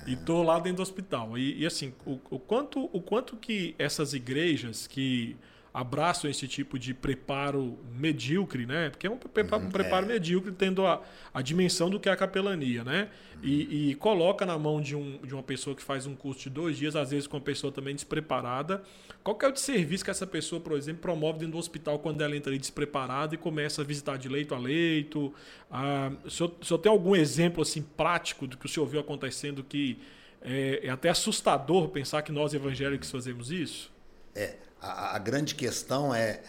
[0.06, 0.10] é.
[0.10, 1.38] e tô lá dentro do hospital.
[1.38, 5.34] E, e assim, o, o, quanto, o quanto que essas igrejas que
[5.72, 8.90] abraçam esse tipo de preparo medíocre, né?
[8.90, 10.08] Porque é um, preparo, um uhum, preparo é.
[10.08, 11.00] medíocre tendo a,
[11.32, 13.08] a dimensão do que é a capelania, né?
[13.36, 13.40] Uhum.
[13.42, 16.50] E, e, coloca na mão de, um, de uma pessoa que faz um curso de
[16.50, 18.82] dois dias, às vezes com uma pessoa também despreparada.
[19.22, 21.98] Qual que é o de serviço que essa pessoa, por exemplo, promove dentro do hospital
[22.00, 25.32] quando ela entra ali despreparada e começa a visitar de leito a leito?
[25.70, 28.98] Ah, o, senhor, o senhor tem algum exemplo assim prático do que o senhor viu
[28.98, 29.98] acontecendo que
[30.42, 33.92] é, é até assustador pensar que nós evangélicos fazemos isso?
[34.34, 36.40] É, a, grande questão é,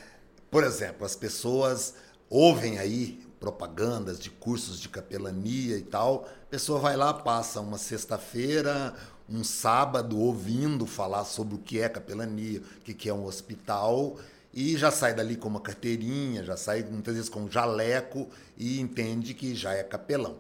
[0.50, 1.94] por exemplo, as pessoas
[2.30, 6.28] ouvem aí propagandas de cursos de capelania e tal.
[6.44, 8.94] A pessoa vai lá, passa uma sexta-feira,
[9.28, 14.18] um sábado ouvindo falar sobre o que é capelania, o que é um hospital,
[14.54, 18.80] e já sai dali com uma carteirinha, já sai muitas vezes com um jaleco e
[18.80, 20.38] entende que já é capelão.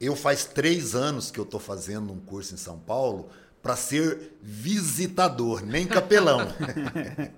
[0.00, 3.30] Eu faz três anos que eu estou fazendo um curso em São Paulo
[3.64, 6.40] para ser visitador, nem capelão.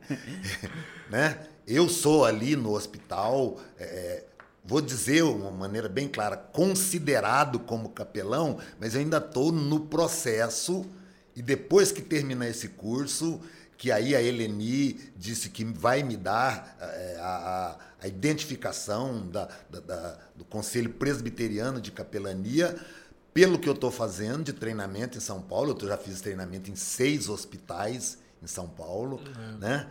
[1.09, 1.39] né?
[1.65, 4.25] Eu sou ali no hospital, é,
[4.65, 9.87] vou dizer de uma maneira bem clara, considerado como capelão, mas eu ainda estou no
[9.87, 10.85] processo.
[11.37, 13.41] E depois que terminar esse curso,
[13.79, 19.81] que aí a Eleni disse que vai me dar é, a, a, identificação da, da,
[19.81, 22.75] da, do Conselho Presbiteriano de Capelania,
[23.37, 26.75] pelo que eu estou fazendo de treinamento em São Paulo, eu já fiz treinamento em
[26.75, 29.59] seis hospitais em São Paulo, uhum.
[29.59, 29.87] né?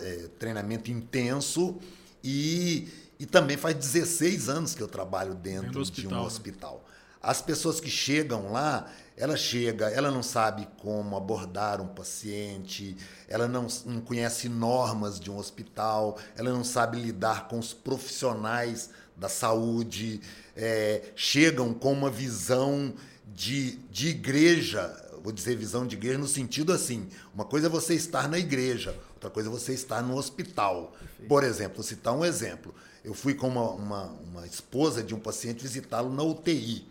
[0.00, 1.78] É, treinamento intenso
[2.24, 2.88] e,
[3.20, 6.74] e também faz 16 anos que eu trabalho dentro hospital, de um hospital.
[6.84, 6.94] Né?
[7.22, 12.96] As pessoas que chegam lá, ela chega, ela não sabe como abordar um paciente,
[13.28, 18.90] ela não, não conhece normas de um hospital, ela não sabe lidar com os profissionais
[19.16, 20.20] da saúde,
[20.56, 22.94] é, chegam com uma visão
[23.26, 27.94] de, de igreja, vou dizer visão de igreja no sentido assim: uma coisa é você
[27.94, 30.94] estar na igreja, outra coisa é você estar no hospital.
[30.98, 31.28] Perfeito.
[31.28, 32.74] Por exemplo, vou citar um exemplo.
[33.04, 36.84] Eu fui com uma, uma, uma esposa de um paciente visitá-lo na UTI.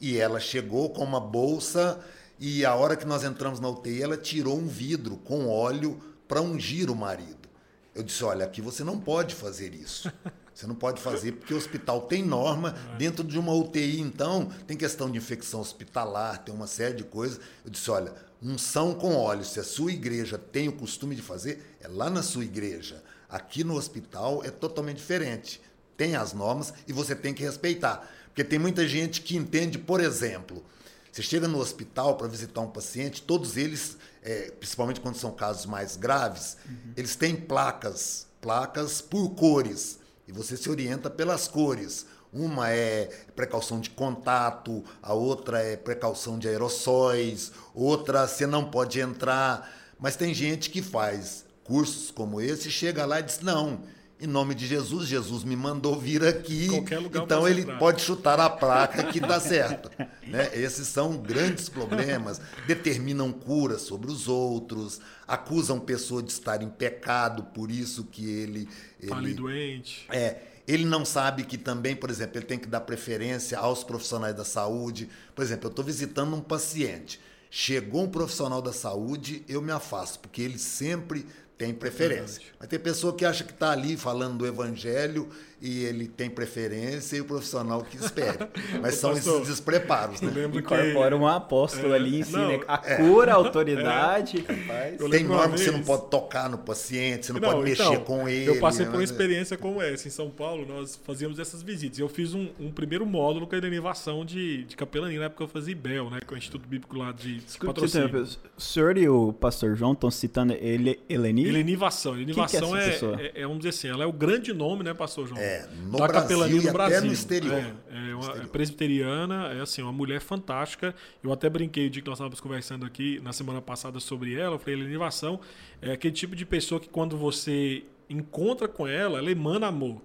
[0.00, 2.00] E ela chegou com uma bolsa
[2.40, 6.40] e a hora que nós entramos na UTI, ela tirou um vidro com óleo para
[6.40, 7.48] ungir o marido.
[7.94, 10.12] Eu disse: Olha, aqui você não pode fazer isso.
[10.54, 12.72] Você não pode fazer porque o hospital tem norma.
[12.98, 17.40] Dentro de uma UTI, então, tem questão de infecção hospitalar, tem uma série de coisas.
[17.64, 18.12] Eu disse: olha,
[18.42, 22.22] unção com óleo, se a sua igreja tem o costume de fazer, é lá na
[22.22, 23.02] sua igreja.
[23.28, 25.60] Aqui no hospital é totalmente diferente.
[25.96, 28.06] Tem as normas e você tem que respeitar.
[28.26, 30.62] Porque tem muita gente que entende, por exemplo,
[31.10, 35.66] você chega no hospital para visitar um paciente, todos eles, é, principalmente quando são casos
[35.66, 36.92] mais graves, uhum.
[36.96, 39.98] eles têm placas, placas por cores
[40.32, 42.06] e você se orienta pelas cores.
[42.32, 48.98] Uma é precaução de contato, a outra é precaução de aerossóis, outra você não pode
[49.00, 49.70] entrar.
[49.98, 53.82] Mas tem gente que faz cursos como esse, chega lá e diz: não,
[54.22, 56.68] em nome de Jesus, Jesus me mandou vir aqui.
[57.12, 57.78] então ele entrar.
[57.78, 59.90] pode chutar a placa que dá certo.
[60.28, 60.48] né?
[60.54, 62.40] Esses são grandes problemas.
[62.64, 68.68] Determinam cura sobre os outros, acusam pessoa de estar em pecado, por isso que ele.
[69.00, 70.06] Está ali doente.
[70.08, 70.36] É.
[70.68, 74.44] Ele não sabe que também, por exemplo, ele tem que dar preferência aos profissionais da
[74.44, 75.08] saúde.
[75.34, 77.20] Por exemplo, eu estou visitando um paciente.
[77.50, 81.26] Chegou um profissional da saúde, eu me afasto, porque ele sempre
[81.58, 82.42] tem preferência.
[82.62, 85.28] Mas tem pessoa que acha que está ali falando do evangelho
[85.60, 88.38] e ele tem preferência e o profissional que espere.
[88.80, 90.30] Mas são esses despreparos, né?
[90.52, 91.22] Incorpora que...
[91.22, 92.96] um apóstolo é, ali, ensina a é.
[92.98, 94.44] cura, a autoridade.
[94.68, 94.96] É.
[95.10, 98.04] Tem norma que você não pode tocar no paciente, você não, não pode mexer então,
[98.04, 98.48] com ele.
[98.48, 100.06] Eu passei por uma experiência como essa.
[100.06, 101.98] Em São Paulo, nós fazíamos essas visitas.
[101.98, 105.48] Eu fiz um, um primeiro módulo com a derivação de, de capelania, na época eu
[105.48, 106.20] fazia IBEL, né?
[106.24, 108.24] Com o Instituto Bíblico lá de patrocínio.
[108.56, 111.48] O senhor e o pastor João estão citando ele, Eleni?
[111.48, 112.14] Elenivação.
[112.14, 114.94] Elenivação que que é, é, é, vamos dizer assim, ela é o grande nome, né,
[114.94, 115.40] pastor João?
[115.40, 117.04] É, no da Brasil capelania no Brasil.
[117.04, 117.54] no exterior.
[117.54, 118.48] É, é uma exterior.
[118.48, 120.94] presbiteriana, é assim, uma mulher fantástica.
[121.22, 124.54] Eu até brinquei o dia que nós estávamos conversando aqui na semana passada sobre ela.
[124.56, 125.40] Eu falei, Elenivação
[125.80, 130.00] é aquele tipo de pessoa que quando você encontra com ela, ela emana amor.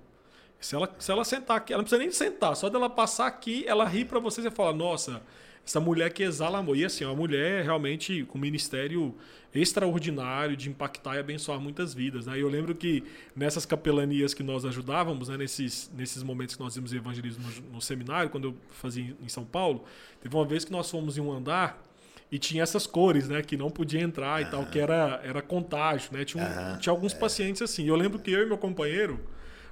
[0.59, 3.63] Se ela, se ela sentar aqui, ela não precisa nem sentar, só dela passar aqui,
[3.67, 5.21] ela ri para você e fala: Nossa,
[5.67, 6.77] essa mulher que exala amor.
[6.77, 9.13] E assim, uma mulher realmente com ministério
[9.53, 12.25] extraordinário de impactar e abençoar muitas vidas.
[12.25, 12.37] Né?
[12.37, 13.03] E eu lembro que
[13.35, 17.81] nessas capelanias que nós ajudávamos, né, nesses, nesses momentos que nós vimos evangelismo no, no
[17.81, 19.83] seminário, quando eu fazia em São Paulo,
[20.21, 21.83] teve uma vez que nós fomos em um andar
[22.31, 26.11] e tinha essas cores, né, que não podia entrar e tal, que era, era contágio,
[26.13, 26.23] né?
[26.23, 27.17] Tinha, um, tinha alguns é.
[27.17, 27.85] pacientes assim.
[27.85, 29.19] Eu lembro que eu e meu companheiro,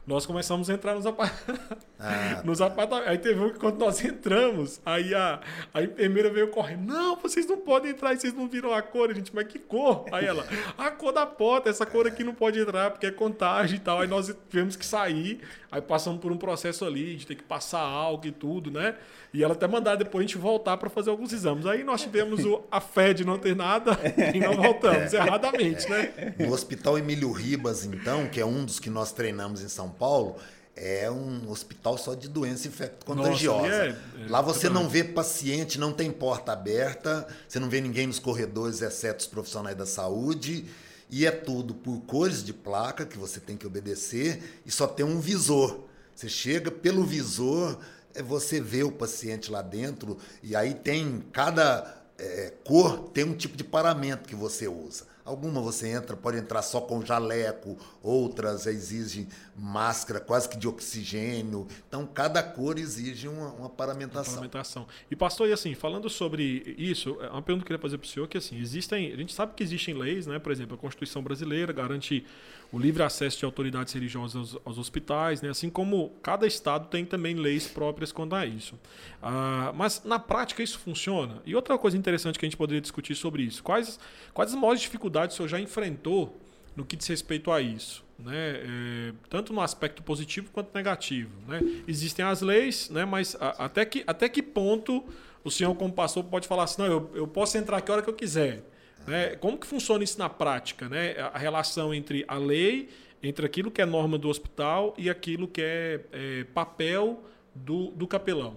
[0.05, 1.33] nós começamos a entrar nos, apart...
[1.99, 3.09] ah, nos apartamentos.
[3.09, 5.39] Aí teve um que quando nós entramos, aí a,
[5.73, 6.85] a enfermeira veio correndo.
[6.85, 9.09] Não, vocês não podem entrar, vocês não viram a cor.
[9.09, 10.05] A gente, mas que cor?
[10.11, 10.45] Aí ela,
[10.77, 14.01] a cor da porta, essa cor aqui não pode entrar porque é contágio e tal.
[14.01, 15.41] Aí nós tivemos que sair.
[15.75, 18.95] Aí passamos por um processo ali de ter que passar álcool e tudo, né?
[19.33, 21.65] E ela até mandar depois a gente voltar para fazer alguns exames.
[21.65, 23.99] Aí nós tivemos o, a fé de não ter nada
[24.33, 26.33] e não voltamos, erradamente, né?
[26.39, 30.37] No Hospital Emílio Ribas, então, que é um dos que nós treinamos em São Paulo,
[30.77, 33.67] é um hospital só de doença infecto-contagiosa.
[33.67, 33.95] É, é,
[34.29, 38.81] Lá você não vê paciente, não tem porta aberta, você não vê ninguém nos corredores,
[38.81, 40.63] exceto os profissionais da saúde.
[41.09, 45.05] E é tudo por cores de placa que você tem que obedecer e só tem
[45.05, 45.85] um visor.
[46.15, 47.77] Você chega pelo visor,
[48.13, 53.35] é você vê o paciente lá dentro e aí tem cada é, cor tem um
[53.35, 55.05] tipo de paramento que você usa.
[55.25, 61.67] Alguma você entra, pode entrar só com jaleco, outras exigem máscara quase que de oxigênio.
[61.87, 64.35] Então, cada cor exige uma, uma paramentação.
[64.35, 64.87] Paramentação.
[65.09, 68.05] E, pastor, e assim, falando sobre isso, é uma pergunta que eu queria fazer para
[68.05, 70.37] o senhor, que assim, existem, a gente sabe que existem leis, né?
[70.37, 72.23] Por exemplo, a Constituição Brasileira garante
[72.71, 75.49] o livre acesso de autoridades religiosas aos, aos hospitais, né?
[75.49, 78.77] assim como cada estado tem também leis próprias quanto a isso.
[79.21, 81.41] Ah, mas na prática isso funciona?
[81.45, 83.99] E outra coisa interessante que a gente poderia discutir sobre isso, quais,
[84.33, 86.39] quais as maiores dificuldades o senhor já enfrentou
[86.75, 88.03] no que diz respeito a isso?
[88.17, 88.33] Né?
[88.35, 91.31] É, tanto no aspecto positivo quanto negativo.
[91.47, 91.61] Né?
[91.87, 93.05] Existem as leis, né?
[93.05, 95.03] mas a, até, que, até que ponto
[95.45, 98.03] o senhor, como pastor, pode falar assim: não, eu, eu posso entrar aqui a hora
[98.03, 98.63] que eu quiser.
[99.07, 99.35] Né?
[99.35, 100.89] Como que funciona isso na prática?
[100.89, 101.15] Né?
[101.33, 102.89] A relação entre a lei,
[103.21, 108.07] entre aquilo que é norma do hospital e aquilo que é, é papel do, do
[108.07, 108.55] capelão.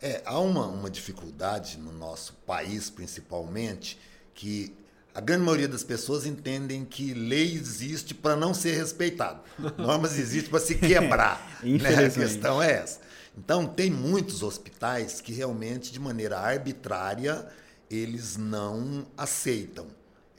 [0.00, 3.98] É, há uma, uma dificuldade no nosso país, principalmente,
[4.34, 4.76] que
[5.14, 9.40] a grande maioria das pessoas entendem que lei existe para não ser respeitado.
[9.78, 11.58] Normas existem para se quebrar.
[11.62, 12.06] né?
[12.06, 13.00] A questão é essa.
[13.38, 17.46] Então, tem muitos hospitais que realmente, de maneira arbitrária,
[17.94, 19.86] eles não aceitam.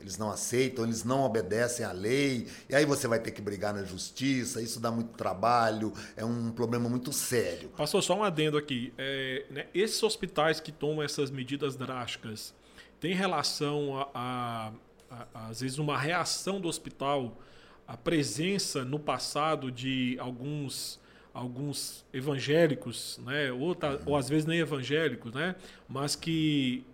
[0.06, 3.74] Eles não aceitam, eles não obedecem à lei, e aí você vai ter que brigar
[3.74, 7.70] na justiça, isso dá muito trabalho, é um problema muito sério.
[7.70, 8.94] Pastor, só um adendo aqui.
[9.00, 12.54] É, né, esses hospitais que tomam essas medidas drásticas,
[13.00, 14.72] tem relação a, a,
[15.34, 17.36] a, às vezes, uma reação do hospital,
[17.88, 24.60] a presença no passado de alguns alguns evangélicos, né, ou, tá, ou às vezes nem
[24.60, 25.54] evangélicos, né,
[25.86, 26.86] mas que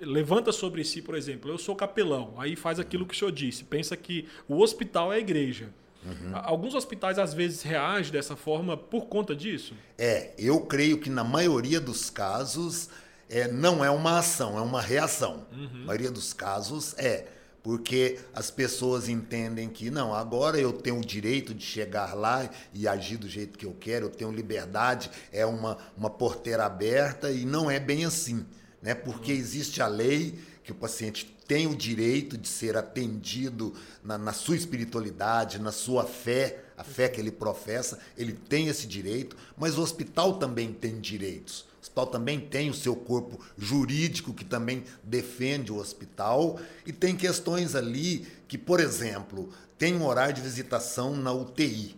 [0.00, 3.64] levanta sobre si, por exemplo, eu sou capelão, aí faz aquilo que o senhor disse,
[3.64, 5.70] pensa que o hospital é a igreja.
[6.04, 6.30] Uhum.
[6.32, 9.74] Alguns hospitais às vezes reagem dessa forma por conta disso?
[9.96, 12.88] É, eu creio que na maioria dos casos
[13.28, 15.46] é, não é uma ação, é uma reação.
[15.52, 15.80] Uhum.
[15.80, 17.26] Na maioria dos casos é.
[17.62, 22.86] Porque as pessoas entendem que, não, agora eu tenho o direito de chegar lá e
[22.86, 27.44] agir do jeito que eu quero, eu tenho liberdade, é uma, uma porteira aberta, e
[27.44, 28.46] não é bem assim
[28.82, 28.94] né?
[28.94, 33.72] porque existe a lei que o paciente tem o direito de ser atendido
[34.04, 38.86] na, na, sua espiritualidade, na sua fé, a fé que ele professa, ele tem esse
[38.86, 41.62] direito, mas o hospital também tem direitos.
[41.78, 47.16] O hospital também tem o seu corpo jurídico que também defende o hospital e tem
[47.16, 51.96] questões ali que, por exemplo, tem um horário de visitação na UTI,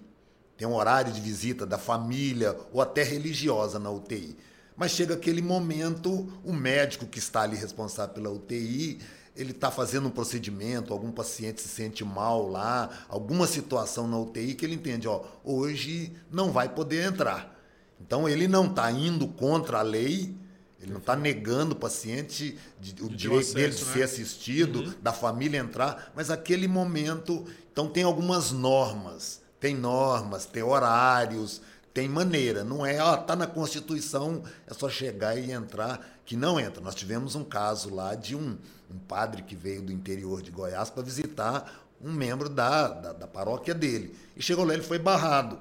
[0.56, 4.36] tem um horário de visita da família ou até religiosa na UTI.
[4.80, 8.98] Mas chega aquele momento, o médico que está ali responsável pela UTI,
[9.36, 14.54] ele está fazendo um procedimento, algum paciente se sente mal lá, alguma situação na UTI
[14.54, 17.54] que ele entende, ó, hoje não vai poder entrar.
[18.00, 20.34] Então ele não está indo contra a lei,
[20.80, 23.92] ele não está negando o paciente de, o de direito acesso, dele de né?
[23.92, 24.94] ser assistido, uhum.
[25.02, 31.60] da família entrar, mas aquele momento, então tem algumas normas, tem normas, tem horários,
[32.00, 36.58] tem maneira, não é, ó, tá na Constituição, é só chegar e entrar, que não
[36.58, 36.82] entra.
[36.82, 38.56] Nós tivemos um caso lá de um,
[38.90, 43.26] um padre que veio do interior de Goiás para visitar um membro da, da, da,
[43.26, 44.16] paróquia dele.
[44.34, 45.58] E chegou lá, ele foi barrado.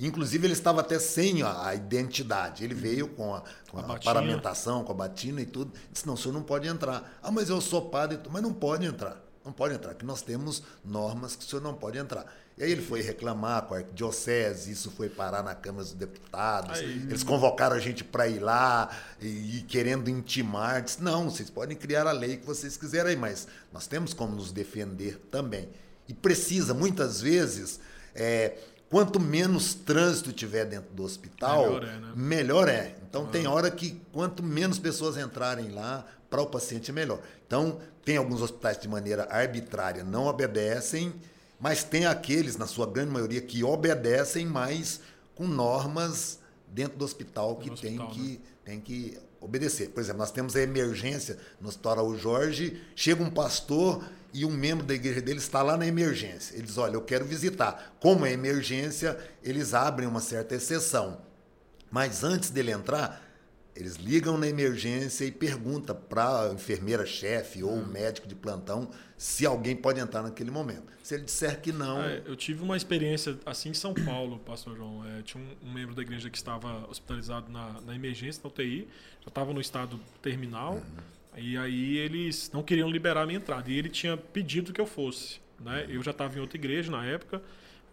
[0.00, 2.64] Inclusive, ele estava até sem a, a identidade.
[2.64, 5.70] Ele veio com a, com a, a paramentação, com a batina e tudo.
[5.92, 7.18] Disse: Não, o senhor não pode entrar.
[7.22, 9.22] Ah, mas eu sou padre, mas não pode entrar.
[9.44, 12.24] Não pode entrar, que nós temos normas que o senhor não pode entrar.
[12.56, 16.78] E aí ele foi reclamar com a arquidiocese, isso foi parar na Câmara dos Deputados.
[16.78, 17.02] Aí.
[17.08, 18.90] Eles convocaram a gente para ir lá
[19.20, 20.82] e, e, querendo intimar.
[20.82, 24.52] Disse, não, vocês podem criar a lei que vocês quiserem, mas nós temos como nos
[24.52, 25.68] defender também.
[26.06, 27.80] E precisa, muitas vezes,
[28.14, 28.56] é,
[28.88, 31.98] quanto menos trânsito tiver dentro do hospital, melhor é.
[31.98, 32.12] Né?
[32.14, 32.94] Melhor é.
[33.08, 33.30] Então ah.
[33.32, 37.20] tem hora que quanto menos pessoas entrarem lá, para o paciente é melhor.
[37.46, 41.14] Então, tem alguns hospitais de maneira arbitrária não obedecem
[41.64, 45.00] mas tem aqueles, na sua grande maioria, que obedecem, mas
[45.34, 48.38] com normas dentro do hospital que, tem, hospital, que né?
[48.66, 49.88] tem que obedecer.
[49.88, 54.50] Por exemplo, nós temos a emergência no Hospital Araújo Jorge, chega um pastor e um
[54.50, 56.54] membro da igreja dele está lá na emergência.
[56.54, 57.96] Ele diz, olha, eu quero visitar.
[57.98, 61.22] Como é emergência, eles abrem uma certa exceção.
[61.90, 63.23] Mas antes dele entrar,
[63.76, 67.86] eles ligam na emergência e perguntam para a enfermeira-chefe ou o hum.
[67.86, 70.84] médico de plantão se alguém pode entrar naquele momento.
[71.02, 72.00] Se ele disser que não.
[72.02, 75.04] É, eu tive uma experiência assim em São Paulo, Pastor João.
[75.04, 78.88] É, tinha um, um, membro da igreja que estava hospitalizado na, na emergência, na UTI,
[79.22, 80.74] já estava no estado terminal.
[80.74, 80.82] Uhum.
[81.36, 83.68] E aí eles não queriam liberar a minha entrada.
[83.70, 85.40] E ele tinha pedido que eu fosse.
[85.58, 85.84] Né?
[85.84, 85.94] Uhum.
[85.94, 87.42] Eu já estava em outra igreja na época.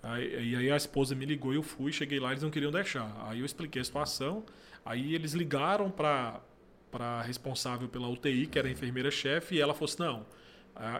[0.04, 2.72] Aí, e aí a esposa me ligou e eu fui, cheguei lá, eles não queriam
[2.72, 3.16] deixar.
[3.28, 4.44] Aí eu expliquei a situação.
[4.86, 6.42] Aí eles ligaram para
[6.94, 10.26] a responsável pela UTI, que era a enfermeira-chefe, e ela falou assim: não,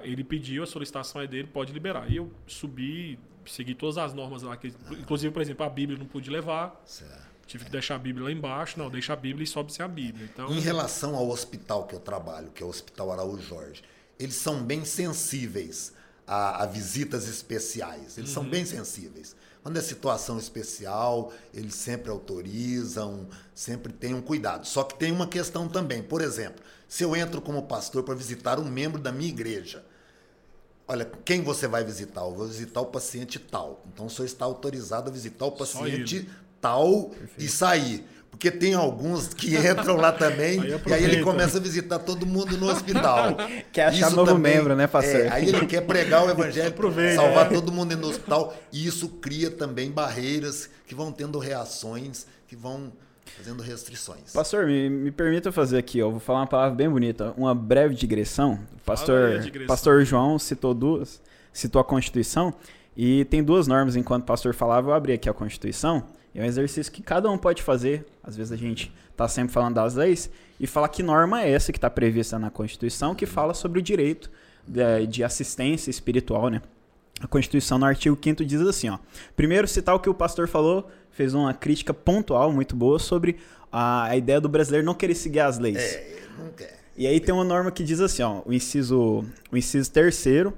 [0.04, 2.10] ele pediu, a solicitação é dele, pode liberar.
[2.12, 6.06] E eu subi, segui todas as normas lá, que, inclusive, por exemplo, a Bíblia não
[6.06, 6.82] pude levar.
[6.86, 7.32] Certo.
[7.48, 8.80] Tive que deixar a Bíblia lá embaixo.
[8.80, 10.30] Não, deixa a Bíblia e sobe-se a Bíblia.
[10.32, 10.50] Então...
[10.50, 13.84] Em relação ao hospital que eu trabalho, que é o Hospital Araújo Jorge,
[14.18, 15.94] eles são bem sensíveis
[16.26, 18.18] a, a visitas especiais.
[18.18, 18.44] Eles uhum.
[18.44, 19.36] são bem sensíveis.
[19.64, 24.66] Quando é situação especial, eles sempre autorizam, sempre têm um cuidado.
[24.66, 26.02] Só que tem uma questão também.
[26.02, 29.86] Por exemplo, se eu entro como pastor para visitar um membro da minha igreja,
[30.88, 32.22] olha, quem você vai visitar?
[32.22, 33.86] Eu vou visitar o paciente tal.
[33.94, 36.28] Então o senhor está autorizado a visitar o paciente
[36.60, 37.44] tal Perfeito.
[37.44, 38.08] e sair.
[38.32, 42.26] Porque tem alguns que entram lá também Aí e aí ele começa a visitar todo
[42.26, 43.36] mundo no hospital.
[43.72, 45.22] Quer achar Isso novo também- membro, né, pastor?
[45.22, 46.74] é, aí ele quer pregar o evangelho,
[47.16, 47.50] salvar é.
[47.54, 48.56] todo mundo no hospital.
[48.72, 52.92] E isso cria também barreiras que vão tendo reações, que vão
[53.38, 54.34] fazendo restrições.
[54.34, 57.96] Pastor, me, me permita fazer aqui, ó, vou falar uma palavra bem bonita, uma breve
[57.96, 58.60] digressão.
[58.76, 59.68] O pastor, aí digressão.
[59.68, 61.22] pastor João citou duas,
[61.54, 62.54] citou a Constituição,
[62.96, 66.04] e tem duas normas, enquanto o pastor falava, eu abri aqui a Constituição,
[66.40, 69.76] é um exercício que cada um pode fazer, às vezes a gente está sempre falando
[69.76, 70.30] das leis,
[70.60, 73.82] e falar que norma é essa que está prevista na Constituição, que fala sobre o
[73.82, 74.30] direito
[74.68, 76.62] de, de assistência espiritual, né?
[77.20, 78.98] A Constituição, no artigo 5 diz assim, ó.
[79.36, 83.38] Primeiro, citar o que o pastor falou, fez uma crítica pontual muito boa sobre
[83.72, 85.78] a, a ideia do brasileiro não querer seguir as leis.
[85.78, 86.80] É, ele não quer.
[86.98, 90.54] E aí tem uma norma que diz assim, ó, o inciso, o inciso terceiro,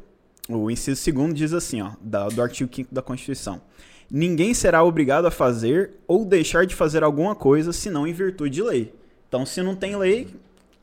[0.50, 3.62] o inciso segundo diz assim, ó, da- do artigo 5 da Constituição.
[4.16, 8.62] Ninguém será obrigado a fazer ou deixar de fazer alguma coisa senão em virtude de
[8.62, 8.94] lei.
[9.28, 10.28] Então, se não tem lei,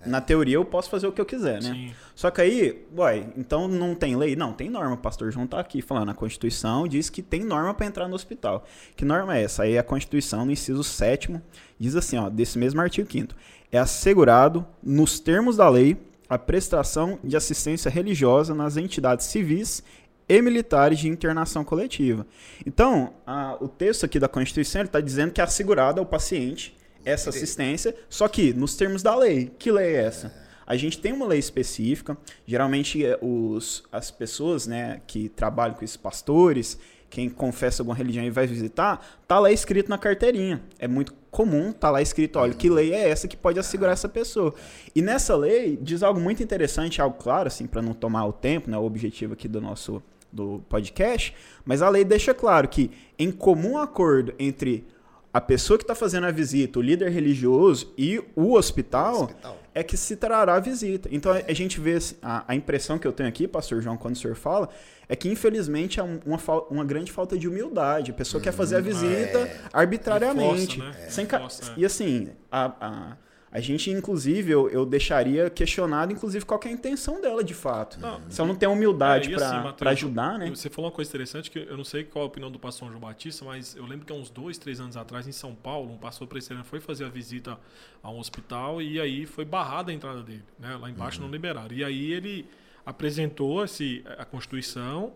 [0.05, 1.73] na teoria eu posso fazer o que eu quiser, né?
[1.73, 1.95] Sim.
[2.13, 4.35] Só que aí, uai, então não tem lei?
[4.35, 4.95] Não, tem norma.
[4.95, 6.09] O pastor João tá aqui falando.
[6.09, 8.67] A Constituição diz que tem norma para entrar no hospital.
[8.97, 9.63] Que norma é essa?
[9.63, 11.41] Aí a Constituição, no inciso 7
[11.79, 13.33] diz assim, ó, desse mesmo artigo 5
[13.71, 15.97] É assegurado, nos termos da lei,
[16.29, 19.85] a prestação de assistência religiosa nas entidades civis
[20.31, 22.25] e militares de internação coletiva.
[22.65, 27.31] Então, a- o texto aqui da Constituição está dizendo que é assegurado ao paciente essa
[27.31, 29.51] assistência, só que nos termos da lei.
[29.59, 30.33] Que lei é essa?
[30.65, 32.17] A gente tem uma lei específica,
[32.47, 36.79] geralmente é, os, as pessoas né, que trabalham com esses pastores,
[37.09, 40.63] quem confessa alguma religião e vai visitar, tá lá escrito na carteirinha.
[40.79, 44.09] É muito comum, tá lá escrito, olha, que lei é essa que pode assegurar essa
[44.09, 44.55] pessoa.
[44.95, 48.71] E nessa lei diz algo muito interessante, algo claro, assim, para não tomar o tempo,
[48.71, 50.01] né, o objetivo aqui do nosso
[50.33, 54.87] do podcast, mas a lei deixa claro que em comum acordo entre
[55.33, 59.59] a pessoa que está fazendo a visita, o líder religioso e o hospital, Hospital.
[59.73, 61.09] é que se trará a visita.
[61.13, 64.17] Então a gente vê assim, a, a impressão que eu tenho aqui, pastor João, quando
[64.17, 64.69] o senhor fala,
[65.09, 68.11] é que infelizmente é um- uma, uma grande falta de humildade.
[68.11, 70.79] A pessoa quer fazer a visita arbitrariamente.
[70.81, 71.11] Reforça, né?
[71.11, 71.75] Sem é.
[71.77, 73.17] E assim, a, a,
[73.53, 77.99] a gente, inclusive, eu, eu deixaria questionado, inclusive, qual é a intenção dela de fato.
[77.99, 80.49] Não, Se ela não tem humildade É, e para assim, Matheus, ajudar, né?
[80.51, 83.01] Você falou uma coisa interessante que eu não sei qual a opinião do pastor João
[83.01, 85.99] Batista, mas eu lembro que há uns dois, três anos atrás, em São Paulo, um
[85.99, 87.59] pastor presbiteriano foi fazer a visita
[88.03, 90.45] a um hospital e aí foi barrada a entrada dele.
[90.59, 90.77] Né?
[90.77, 91.75] Lá embaixo não liberaram.
[91.75, 92.47] E aí ele
[92.87, 95.13] apresentou esse, a Constituição,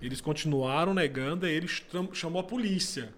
[0.00, 3.12] eles continuaram negando, aí ele cham- chamou a polícia.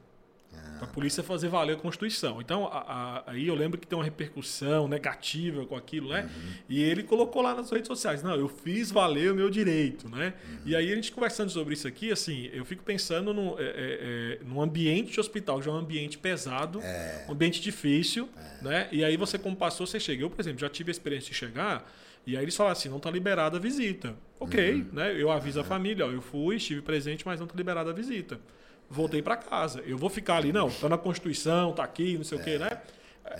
[0.78, 2.38] Pra a polícia fazer valer a Constituição.
[2.40, 6.28] Então, a- a- aí eu lembro que tem uma repercussão negativa com aquilo, né?
[6.68, 10.34] E ele colocou lá nas redes sociais: não, eu fiz valer o meu direito, né?
[10.66, 13.68] E aí a gente conversando sobre isso aqui, assim, eu fico pensando no, é, é,
[13.72, 16.80] é, num ambiente de hospital, já é um ambiente pesado,
[17.28, 18.28] um ambiente difícil,
[18.60, 18.88] né?
[18.92, 20.22] E aí você, como pastor, você chega.
[20.24, 21.90] Eu, por exemplo, já tive a experiência de chegar.
[22.26, 24.14] E aí eles falaram assim, não está liberada a visita.
[24.40, 25.14] Ok, né?
[25.16, 28.38] Eu aviso a família, ó, eu fui, estive presente, mas não está liberada a visita
[28.90, 29.80] voltei para casa.
[29.86, 32.70] Eu vou ficar ali, não, tá na Constituição, tá aqui, não sei o quê, né?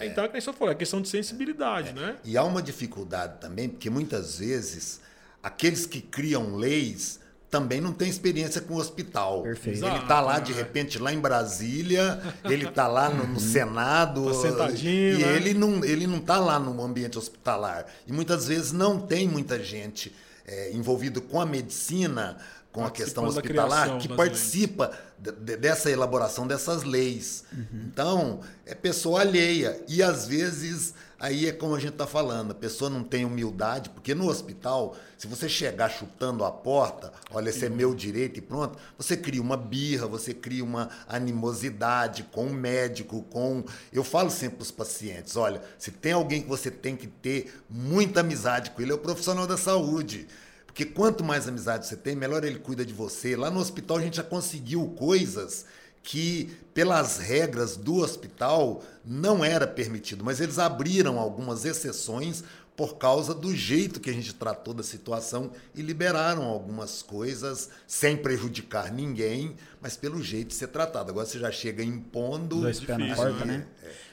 [0.01, 2.17] Então é que nem você falou, é questão de sensibilidade, né?
[2.25, 5.01] E há uma dificuldade também, porque muitas vezes
[5.43, 9.43] aqueles que criam leis também não têm experiência com o hospital.
[9.43, 9.87] Perfeito.
[9.87, 10.57] Ele está lá, de é.
[10.57, 14.27] repente, lá em Brasília, ele está lá no, no Senado.
[14.27, 15.37] Tá sentadinho, E né?
[15.37, 17.87] ele não ele não está lá no ambiente hospitalar.
[18.07, 20.13] E muitas vezes não tem muita gente
[20.47, 22.37] é, envolvida com a medicina,
[22.73, 27.45] com a questão hospitalar, que participa de- de- dessa elaboração dessas leis.
[27.73, 29.81] Então, é pessoa alheia.
[29.89, 33.91] E às vezes, aí é como a gente está falando, a pessoa não tem humildade,
[33.91, 38.43] porque no hospital, se você chegar chutando a porta, olha, esse é meu direito e
[38.43, 43.65] pronto, você cria uma birra, você cria uma animosidade com o médico, com.
[43.93, 47.63] Eu falo sempre para os pacientes: olha, se tem alguém que você tem que ter
[47.69, 50.27] muita amizade com ele, é o profissional da saúde.
[50.67, 53.35] Porque quanto mais amizade você tem, melhor ele cuida de você.
[53.35, 55.65] Lá no hospital a gente já conseguiu coisas
[56.09, 62.45] que, pelas regras do hospital, não era permitido, mas eles abriram algumas exceções
[62.77, 68.17] por causa do jeito que a gente tratou da situação e liberaram algumas coisas sem
[68.17, 71.11] prejudicar ninguém, mas pelo jeito de ser tratado.
[71.11, 72.61] Agora você já chega impondo.
[72.61, 73.57] Dois pés na porta, né?
[73.59, 73.67] né?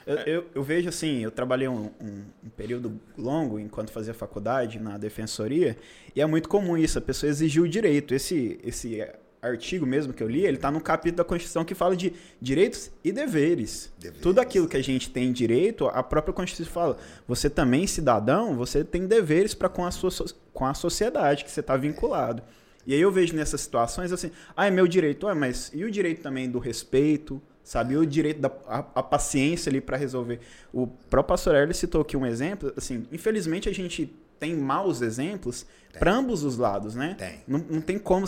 [0.07, 4.79] Eu, eu, eu vejo assim, eu trabalhei um, um- um período longo enquanto fazia faculdade
[4.79, 5.77] na defensoria,
[6.15, 8.15] e é muito comum isso, a pessoa exigir o direito.
[8.15, 8.99] Esse, esse
[9.43, 12.89] artigo mesmo que eu li, ele está no capítulo da Constituição que fala de direitos
[13.03, 13.91] e deveres.
[13.99, 14.21] Deveres.
[14.21, 18.83] Tudo aquilo que a gente tem direito, a própria Constituição fala, você também, cidadão, você
[18.83, 20.11] tem deveres para com, a sua
[20.53, 22.41] com a sociedade que você está vinculado.
[22.85, 25.91] E aí eu vejo nessas situações assim, ah, é meu direito, ah, mas e o
[25.91, 30.39] direito também do respeito, sabia o direito da a, a paciência ali para resolver.
[30.71, 35.65] O próprio pastor Erle citou aqui um exemplo, assim, infelizmente a gente tem maus exemplos
[35.99, 37.15] para ambos os lados, né?
[37.17, 37.43] Tem.
[37.47, 38.25] Não, não tem como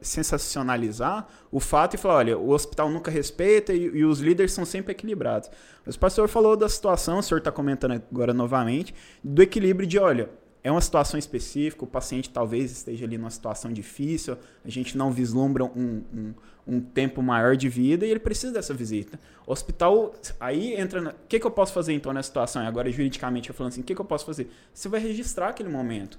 [0.00, 4.64] sensacionalizar o fato e falar, olha, o hospital nunca respeita e, e os líderes são
[4.64, 5.50] sempre equilibrados.
[5.84, 9.98] Mas o pastor falou da situação, o senhor está comentando agora novamente, do equilíbrio de,
[9.98, 10.30] olha,
[10.66, 15.12] é uma situação específica, o paciente talvez esteja ali numa situação difícil, a gente não
[15.12, 16.34] vislumbra um, um,
[16.66, 19.16] um tempo maior de vida e ele precisa dessa visita.
[19.46, 21.10] O hospital, aí entra.
[21.10, 22.66] O que, que eu posso fazer então nessa situação?
[22.66, 24.50] Agora, juridicamente, eu falando assim: o que, que eu posso fazer?
[24.74, 26.18] Você vai registrar aquele momento.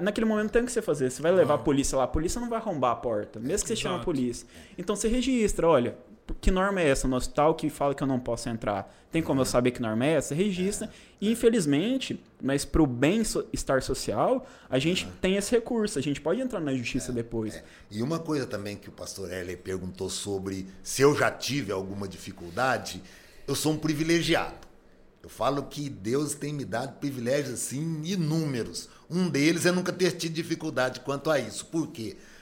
[0.00, 1.10] Naquele momento tem o que você fazer.
[1.10, 3.68] Você vai levar a polícia lá, a polícia não vai arrombar a porta, mesmo que
[3.68, 4.48] você chame a polícia.
[4.78, 5.94] Então você registra, olha,
[6.40, 8.92] que norma é essa no hospital que fala que eu não posso entrar?
[9.10, 10.34] Tem como eu saber que norma é essa?
[10.34, 10.90] Registra.
[11.20, 15.98] E infelizmente, mas para o bem-estar social, a gente tem esse recurso.
[15.98, 17.54] A gente pode entrar na justiça é, depois.
[17.54, 17.64] É.
[17.90, 22.08] E uma coisa também que o pastor Heller perguntou sobre se eu já tive alguma
[22.08, 23.02] dificuldade,
[23.46, 24.64] eu sou um privilegiado.
[25.22, 28.90] Eu falo que Deus tem me dado privilégios assim inúmeros.
[29.08, 31.64] Um deles é nunca ter tido dificuldade quanto a isso.
[31.66, 32.14] Por quê?
[32.14, 32.33] Porque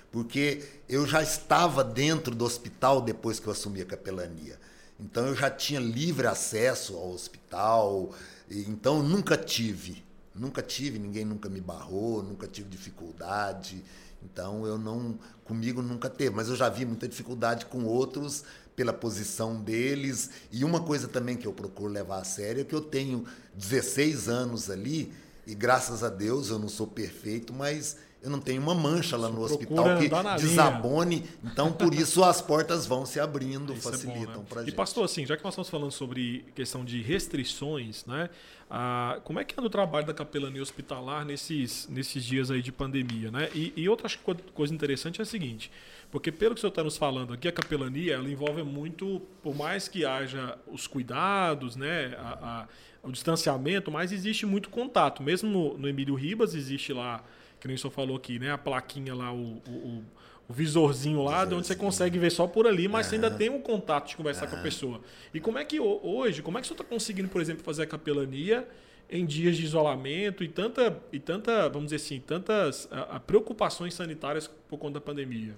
[0.88, 4.58] eu já estava dentro do hospital depois que eu assumi a capelania.
[5.00, 8.12] Então eu já tinha livre acesso ao hospital.
[8.50, 10.04] Então nunca tive,
[10.34, 13.82] nunca tive, ninguém nunca me barrou, nunca tive dificuldade.
[14.22, 18.44] Então eu não, comigo nunca teve, mas eu já vi muita dificuldade com outros
[18.76, 20.30] pela posição deles.
[20.50, 24.28] E uma coisa também que eu procuro levar a sério é que eu tenho 16
[24.28, 25.12] anos ali
[25.46, 29.28] e graças a Deus eu não sou perfeito, mas eu não tenho uma mancha lá
[29.28, 30.08] no hospital que
[30.40, 31.16] desabone.
[31.16, 31.28] Linha.
[31.44, 34.44] Então, por isso as portas vão se abrindo, isso facilitam é né?
[34.48, 34.72] para gente.
[34.72, 38.30] E pastor, assim, já que nós estamos falando sobre questão de restrições, né?
[38.70, 42.70] Ah, como é que anda o trabalho da capelania hospitalar nesses, nesses dias aí de
[42.70, 43.50] pandemia, né?
[43.54, 44.08] E, e outra
[44.54, 45.70] coisa interessante é a seguinte,
[46.10, 49.54] porque pelo que o senhor está nos falando aqui, a capelania ela envolve muito, por
[49.54, 52.16] mais que haja os cuidados, né?
[52.18, 52.68] A,
[53.02, 55.24] a, o distanciamento, mas existe muito contato.
[55.24, 57.22] Mesmo no, no Emílio Ribas existe lá
[57.62, 58.50] que nem o senhor falou aqui, né?
[58.50, 60.02] A plaquinha lá, o, o,
[60.48, 63.50] o visorzinho lá, de onde você consegue ver só por ali, mas você ainda tem
[63.50, 65.00] um contato de conversar com a pessoa.
[65.32, 67.84] E como é que hoje, como é que o senhor está conseguindo, por exemplo, fazer
[67.84, 68.68] a capelania
[69.08, 73.94] em dias de isolamento e tanta, e tanta vamos dizer assim, tantas a, a preocupações
[73.94, 75.54] sanitárias por conta da pandemia?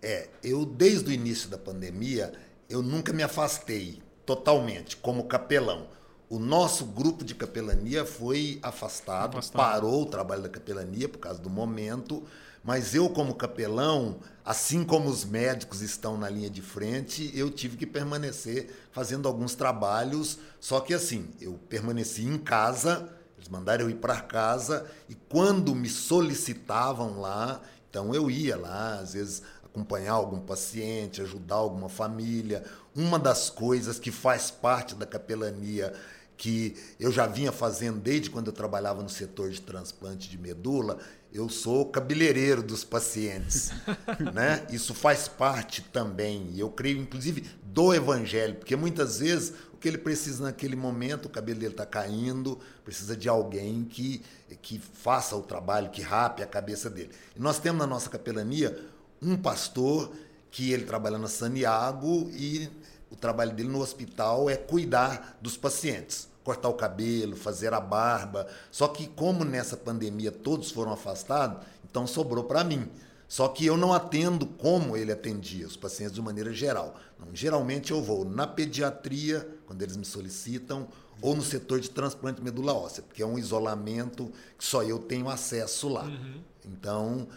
[0.00, 2.32] É, eu desde o início da pandemia,
[2.70, 5.88] eu nunca me afastei totalmente como capelão
[6.28, 11.40] o nosso grupo de capelania foi afastado, afastado, parou o trabalho da capelania por causa
[11.40, 12.22] do momento,
[12.62, 17.78] mas eu, como capelão, assim como os médicos estão na linha de frente, eu tive
[17.78, 20.38] que permanecer fazendo alguns trabalhos.
[20.60, 23.08] Só que assim, eu permaneci em casa,
[23.38, 28.98] eles mandaram eu ir para casa, e quando me solicitavam lá, então eu ia lá,
[28.98, 32.64] às vezes acompanhar algum paciente, ajudar alguma família.
[32.94, 35.94] Uma das coisas que faz parte da capelania
[36.38, 40.98] que eu já vinha fazendo desde quando eu trabalhava no setor de transplante de medula,
[41.32, 43.70] eu sou cabeleireiro dos pacientes,
[44.32, 44.64] né?
[44.70, 49.98] Isso faz parte também, eu creio inclusive do evangelho, porque muitas vezes o que ele
[49.98, 54.22] precisa naquele momento, o cabelo dele está caindo, precisa de alguém que
[54.62, 57.10] que faça o trabalho, que rape a cabeça dele.
[57.36, 58.78] E nós temos na nossa capelania
[59.20, 60.10] um pastor
[60.50, 62.70] que ele trabalha na Saniago e
[63.18, 68.46] trabalho dele no hospital é cuidar dos pacientes, cortar o cabelo, fazer a barba.
[68.70, 71.58] Só que como nessa pandemia todos foram afastados,
[71.88, 72.88] então sobrou para mim.
[73.28, 76.96] Só que eu não atendo como ele atendia os pacientes de maneira geral.
[77.18, 80.88] Não, geralmente eu vou na pediatria, quando eles me solicitam,
[81.20, 84.98] ou no setor de transplante de medula óssea, porque é um isolamento que só eu
[84.98, 86.04] tenho acesso lá.
[86.04, 86.40] Uhum.
[86.64, 87.28] Então,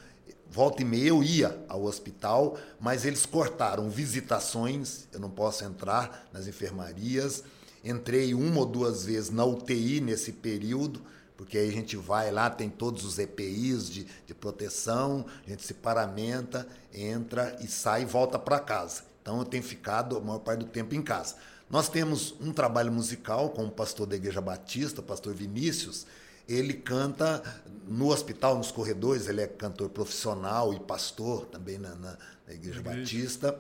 [0.52, 6.28] volta e meia eu ia ao hospital, mas eles cortaram visitações, eu não posso entrar
[6.34, 7.44] nas enfermarias.
[7.84, 11.02] Entrei uma ou duas vezes na UTI nesse período,
[11.38, 15.66] porque aí a gente vai lá, tem todos os EPIs de, de proteção, a gente
[15.66, 19.04] se paramenta, entra e sai e volta para casa.
[19.22, 21.36] Então eu tenho ficado a maior parte do tempo em casa.
[21.70, 26.06] Nós temos um trabalho musical com o pastor da Igreja Batista, o pastor Vinícius,
[26.54, 27.42] ele canta
[27.88, 32.82] no hospital, nos corredores, ele é cantor profissional e pastor também na, na, na Igreja,
[32.82, 33.58] Batista,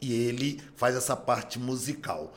[0.00, 2.34] e ele faz essa parte musical.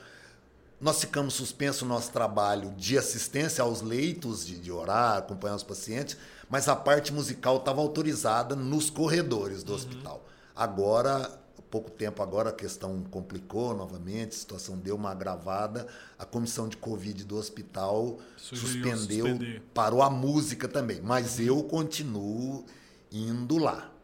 [0.80, 5.64] Nós ficamos suspenso o nosso trabalho de assistência aos leitos, de, de orar, acompanhar os
[5.64, 6.18] pacientes,
[6.50, 9.78] mas a parte musical estava autorizada nos corredores do uhum.
[9.78, 10.26] hospital.
[10.56, 11.40] Agora
[11.70, 15.88] pouco tempo agora a questão complicou novamente, a situação deu uma agravada,
[16.18, 19.62] a comissão de Covid do hospital suspendeu, suspender.
[19.74, 22.66] parou a música também, mas eu continuo
[23.12, 23.95] indo lá.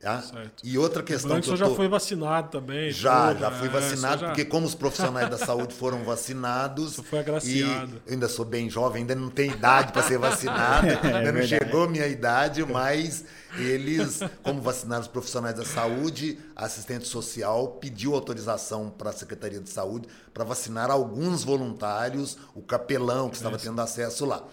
[0.00, 0.22] Tá?
[0.22, 0.62] Certo.
[0.62, 1.70] E outra questão Lembrando que eu senhor tô...
[1.72, 2.90] já foi vacinado também.
[2.92, 6.04] Já, tudo, já fui é, vacinado, senhor já- porque como os profissionais da saúde foram
[6.04, 6.94] vacinados.
[6.94, 7.94] Você foi agraciado.
[8.06, 11.18] E eu ainda sou bem jovem, ainda não tenho idade para ser vacinado, ainda não
[11.18, 11.48] É verdade.
[11.48, 13.24] chegou a minha idade, mas
[13.58, 19.58] eles, como vacinaram os profissionais da saúde, a assistente social pediu autorização para a Secretaria
[19.58, 24.44] de Saúde para vacinar alguns voluntários, o capelão que estava tendo acesso lá.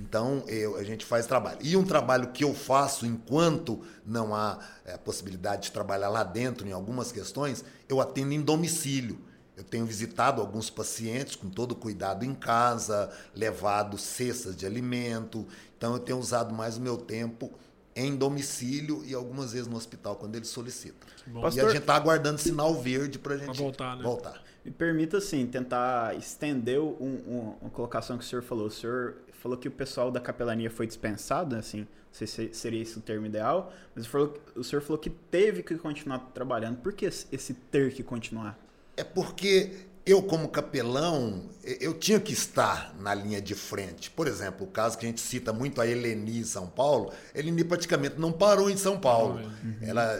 [0.00, 1.58] Então, eu- a gente faz trabalho.
[1.62, 6.66] E um trabalho que eu faço enquanto não há eh, possibilidade de trabalhar lá dentro
[6.66, 9.18] em algumas questões, eu atendo em domicílio.
[9.56, 15.46] Eu tenho visitado alguns pacientes com todo cuidado em casa, levado cestas de alimento.
[15.76, 17.52] Então, eu tenho usado mais o meu tempo
[17.94, 21.06] em domicílio e algumas vezes no hospital, quando eles solicitam.
[21.26, 21.42] bom.
[21.42, 24.02] E a gente está aguardando sinal verde para a gente voltar, né?
[24.02, 24.42] voltar.
[24.64, 28.66] Me permita, assim, tentar estender um- um- uma colocação que o senhor falou.
[28.66, 32.82] O senhor falou que o pessoal da capelania foi dispensado, assim, não sei se seria
[32.82, 36.76] esse o termo ideal, mas o falou- o senhor falou que teve que continuar trabalhando.
[36.78, 38.58] Por que esse ter que continuar?
[38.96, 39.70] É porque
[40.04, 44.10] eu, como capelão, e- eu tinha que estar na linha de frente.
[44.10, 47.38] Por exemplo, o caso que a gente cita muito a Eleni em São Paulo, a
[47.38, 49.40] Eleni praticamente não parou em São Paulo.
[49.80, 50.18] Ela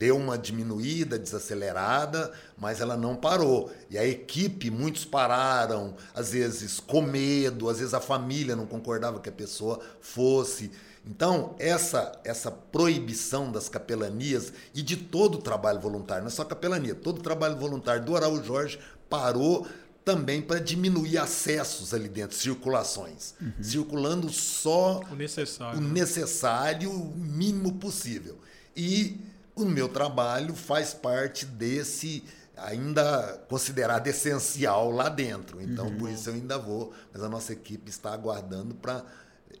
[0.00, 3.70] deu uma diminuída, desacelerada, mas ela não parou.
[3.90, 9.20] E a equipe, muitos pararam, às vezes com medo, às vezes a família não concordava
[9.20, 10.70] que a pessoa fosse.
[11.06, 16.44] Então, essa, essa proibição das capelanias e de todo o trabalho voluntário, não é só
[16.46, 18.78] capelania, todo o trabalho voluntário do Araújo Jorge
[19.08, 19.66] parou
[20.02, 23.34] também para diminuir acessos ali dentro, circulações.
[23.60, 25.78] Circulando só O necessário.
[25.78, 28.38] o necessário, o mínimo possível.
[28.74, 29.20] E
[29.60, 32.24] o meu trabalho faz parte desse
[32.56, 35.60] ainda considerado essencial lá dentro.
[35.62, 39.04] Então, por isso eu ainda vou, mas a nossa equipe está aguardando para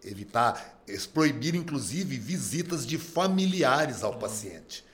[0.04, 0.82] evitar,
[1.12, 4.84] proibir inclusive visitas de familiares ao paciente.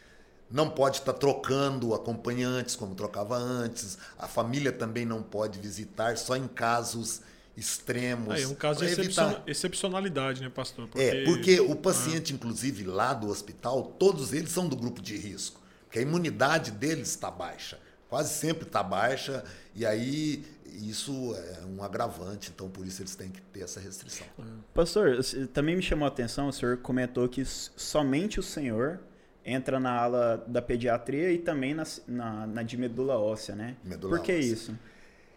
[0.48, 3.98] Não pode estar trocando acompanhantes como trocava antes.
[4.16, 7.20] A família também não pode visitar, só em casos
[7.56, 8.40] extremos.
[8.42, 9.42] É um caso de evitar.
[9.46, 10.88] excepcionalidade, né, pastor?
[10.94, 15.60] É, porque o paciente, inclusive, lá do hospital, todos eles são do grupo de risco.
[15.84, 17.78] Porque a imunidade deles está baixa.
[18.08, 19.44] Quase sempre está baixa.
[19.74, 22.50] E aí isso é um agravante.
[22.54, 24.26] Então, por isso, eles têm que ter essa restrição.
[24.74, 29.00] Pastor, s- também me chamou a atenção, o senhor comentou que somente o senhor
[29.44, 33.76] entra na ala da pediatria e também na, na, na de medula óssea, né?
[33.84, 34.44] Medula Por que óssea.
[34.52, 34.78] isso?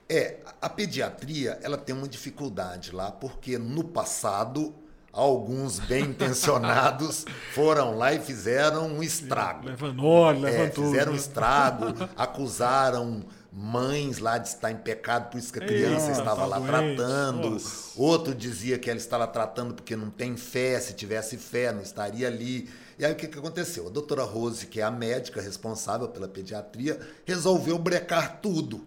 [0.10, 4.74] É, a pediatria ela tem uma dificuldade lá, porque no passado,
[5.14, 9.68] alguns bem intencionados foram lá e fizeram um estrago.
[9.68, 11.22] Levando óleo, É, fizeram um né?
[11.22, 11.86] estrago,
[12.18, 16.46] acusaram mães lá de estar em pecado, por isso que a criança Eita, estava tá
[16.48, 16.96] lá doente.
[16.96, 17.50] tratando.
[17.52, 18.00] Nossa.
[18.00, 22.28] Outro dizia que ela estava tratando porque não tem fé, se tivesse fé não estaria
[22.28, 22.70] ali.
[22.98, 23.88] E aí o que, que aconteceu?
[23.88, 28.86] A doutora Rose, que é a médica responsável pela pediatria, resolveu brecar tudo.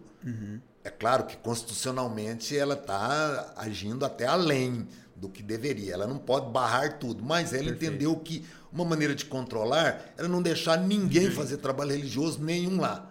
[0.84, 5.94] É claro que constitucionalmente ela está agindo até além do que deveria.
[5.94, 10.42] Ela não pode barrar tudo, mas ela entendeu que uma maneira de controlar era não
[10.42, 13.08] deixar ninguém fazer trabalho religioso nenhum lá.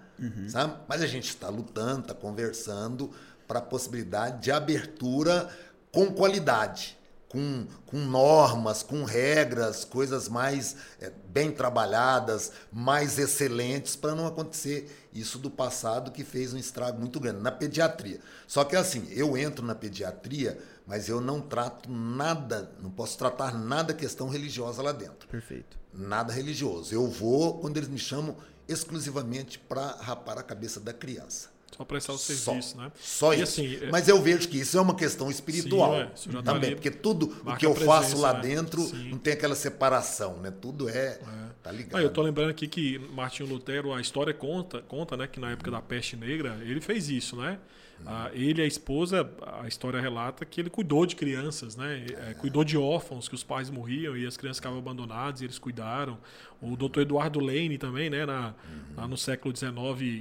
[0.50, 0.76] Sabe?
[0.88, 3.10] Mas a gente está lutando, está conversando
[3.48, 5.50] para a possibilidade de abertura
[5.92, 6.98] com qualidade.
[7.28, 15.01] Com, com normas, com regras, coisas mais eh, bem trabalhadas, mais excelentes, para não acontecer
[15.14, 18.20] isso do passado que fez um estrago muito grande na pediatria.
[18.48, 20.58] Só que assim, eu entro na pediatria,
[20.88, 25.28] mas eu não trato nada, não posso tratar nada questão religiosa lá dentro.
[25.28, 25.78] Perfeito.
[25.94, 26.94] Nada religioso.
[26.94, 28.36] Eu vou quando eles me chamam
[28.68, 31.51] exclusivamente para rapar a cabeça da criança.
[31.76, 32.92] Só prestar o Só, serviço, né?
[33.00, 33.44] só E isso.
[33.62, 36.54] assim, é- Mas eu vejo que isso é uma questão espiritual Sim, isso já tá
[36.54, 36.76] também, ali.
[36.76, 38.42] porque tudo o que eu a faço presença, lá né?
[38.42, 39.10] dentro Sim.
[39.12, 40.52] não tem aquela separação, né?
[40.52, 41.20] Tudo é,
[41.64, 41.98] tá ligado.
[42.00, 45.52] Ah, eu tô lembrando aqui que Martinho Lutero, a história conta, conta, né, que na
[45.52, 47.58] época da peste negra, ele fez isso, né?
[48.04, 49.30] Ah, ele e a esposa,
[49.62, 52.04] a história relata que ele cuidou de crianças, né?
[52.30, 55.60] É, cuidou de órfãos, que os pais morriam e as crianças ficavam abandonadas e eles
[55.60, 56.18] cuidaram.
[56.62, 58.26] O doutor Eduardo Lane também, né?
[58.26, 58.54] Na,
[58.96, 59.72] Lá no século XIX,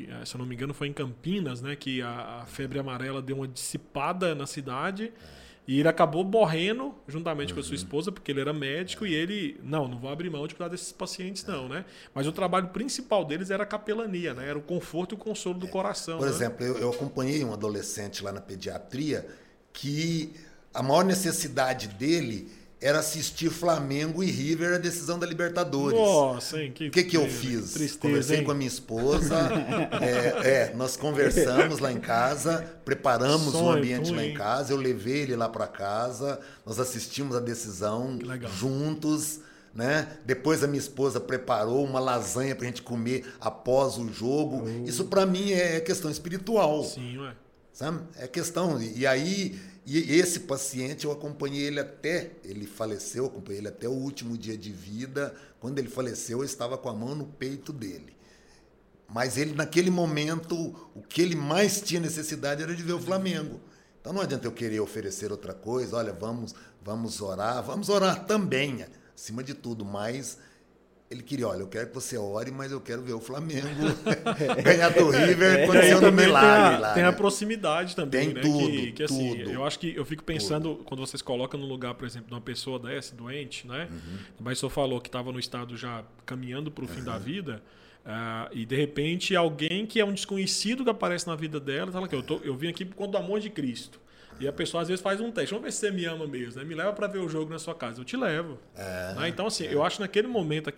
[0.09, 1.75] eh, se eu não me engano, foi em Campinas, né?
[1.75, 5.13] Que a, a febre amarela deu uma dissipada na cidade.
[5.67, 9.61] E ele acabou morrendo juntamente com a sua esposa, porque ele era médico e ele,
[9.63, 11.85] não, não vou abrir mão de cuidar desses pacientes, não, né?
[12.15, 14.49] Mas o trabalho principal deles era a capelania, né?
[14.49, 16.19] Era o conforto e o consolo do coração.
[16.19, 16.33] Por né?
[16.33, 19.29] exemplo, eu, eu acompanhei um adolescente lá na pediatria
[19.73, 20.33] que
[20.73, 22.51] a maior necessidade dele
[22.81, 25.99] era assistir Flamengo e River a decisão da Libertadores.
[25.99, 26.73] Nossa, hein?
[26.73, 27.73] Que, O que, que eu fiz?
[27.73, 28.45] Tristeza, Conversei hein?
[28.45, 29.37] com a minha esposa.
[30.01, 34.73] é, é, nós conversamos lá em casa, preparamos o Sonho, ambiente lá em casa.
[34.73, 36.41] Eu levei ele lá para casa.
[36.65, 38.19] Nós assistimos a decisão
[38.59, 39.41] juntos.
[39.75, 40.09] né?
[40.25, 44.65] Depois a minha esposa preparou uma lasanha para a gente comer após o jogo.
[44.65, 44.85] Uhum.
[44.85, 46.83] Isso para mim é questão espiritual.
[46.85, 47.35] Sim, ué.
[47.73, 48.01] Sabe?
[48.17, 48.81] É questão.
[48.83, 49.59] E aí,
[49.99, 52.33] e esse paciente, eu acompanhei ele até.
[52.45, 55.35] Ele faleceu, eu acompanhei ele até o último dia de vida.
[55.59, 58.17] Quando ele faleceu, eu estava com a mão no peito dele.
[59.09, 60.55] Mas ele, naquele momento,
[60.95, 63.61] o que ele mais tinha necessidade era de ver o Flamengo.
[64.01, 68.87] Então não adianta eu querer oferecer outra coisa, olha, vamos, vamos orar, vamos orar também,
[69.15, 70.39] acima de tudo, mas
[71.11, 73.67] ele queria, olha, eu quero que você ore, mas eu quero ver o Flamengo
[74.63, 76.95] ganhar do River é, acontecendo um milagre tem a, lá.
[76.95, 77.09] Tem né?
[77.09, 78.41] a proximidade também, tem né?
[78.43, 80.85] Tudo, que, que assim, tudo, eu acho que eu fico pensando, tudo.
[80.85, 83.89] quando vocês colocam no lugar, por exemplo, de uma pessoa dessa, doente, né?
[83.91, 84.19] Uhum.
[84.39, 87.07] Mas o senhor falou que estava no estado já caminhando para o fim uhum.
[87.07, 87.61] da vida.
[88.07, 92.07] Uh, e de repente alguém que é um desconhecido que aparece na vida dela, fala
[92.07, 94.01] que eu, tô, eu vim aqui por conta do amor de Cristo.
[94.41, 95.51] E a pessoa às vezes faz um teste.
[95.51, 96.61] Vamos ver se você me ama mesmo.
[96.61, 96.67] Né?
[96.67, 98.01] Me leva para ver o jogo na sua casa.
[98.01, 98.59] Eu te levo.
[98.75, 99.29] É, né?
[99.29, 99.75] Então, assim, é.
[99.75, 100.73] eu acho naquele momento,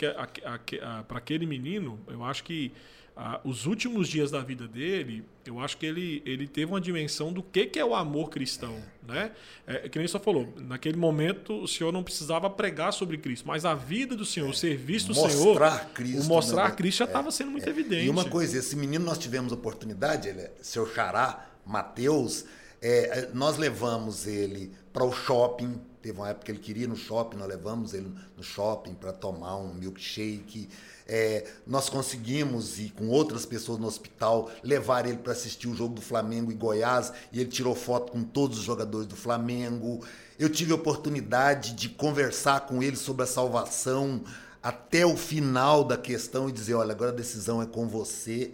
[1.06, 2.72] para aquele menino, eu acho que
[3.14, 7.30] ah, os últimos dias da vida dele, eu acho que ele, ele teve uma dimensão
[7.30, 8.74] do que, que é o amor cristão.
[9.08, 9.12] É.
[9.12, 9.32] Né?
[9.66, 13.64] É, que nem só falou, naquele momento o senhor não precisava pregar sobre Cristo, mas
[13.64, 15.90] a vida do senhor, o serviço do mostrar senhor.
[15.92, 16.74] Cristo, o mostrar né?
[16.74, 18.06] Cristo já estava sendo muito evidente.
[18.06, 22.46] E uma coisa, esse menino nós tivemos oportunidade, ele, é seu xará, Mateus
[22.82, 25.80] é, nós levamos ele para o shopping.
[26.02, 29.12] Teve uma época que ele queria ir no shopping, nós levamos ele no shopping para
[29.12, 30.68] tomar um milkshake.
[31.06, 35.94] É, nós conseguimos ir com outras pessoas no hospital, levar ele para assistir o jogo
[35.94, 40.04] do Flamengo e Goiás, e ele tirou foto com todos os jogadores do Flamengo.
[40.36, 44.24] Eu tive a oportunidade de conversar com ele sobre a salvação
[44.60, 48.52] até o final da questão e dizer: olha, agora a decisão é com você.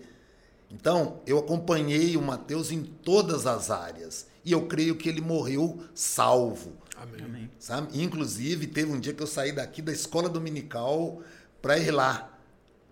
[0.70, 4.26] Então, eu acompanhei o Mateus em todas as áreas.
[4.44, 6.72] E eu creio que ele morreu salvo.
[6.96, 7.50] Amém.
[7.58, 8.02] Sabe?
[8.02, 11.22] Inclusive, teve um dia que eu saí daqui da escola dominical
[11.62, 12.30] para ir lá,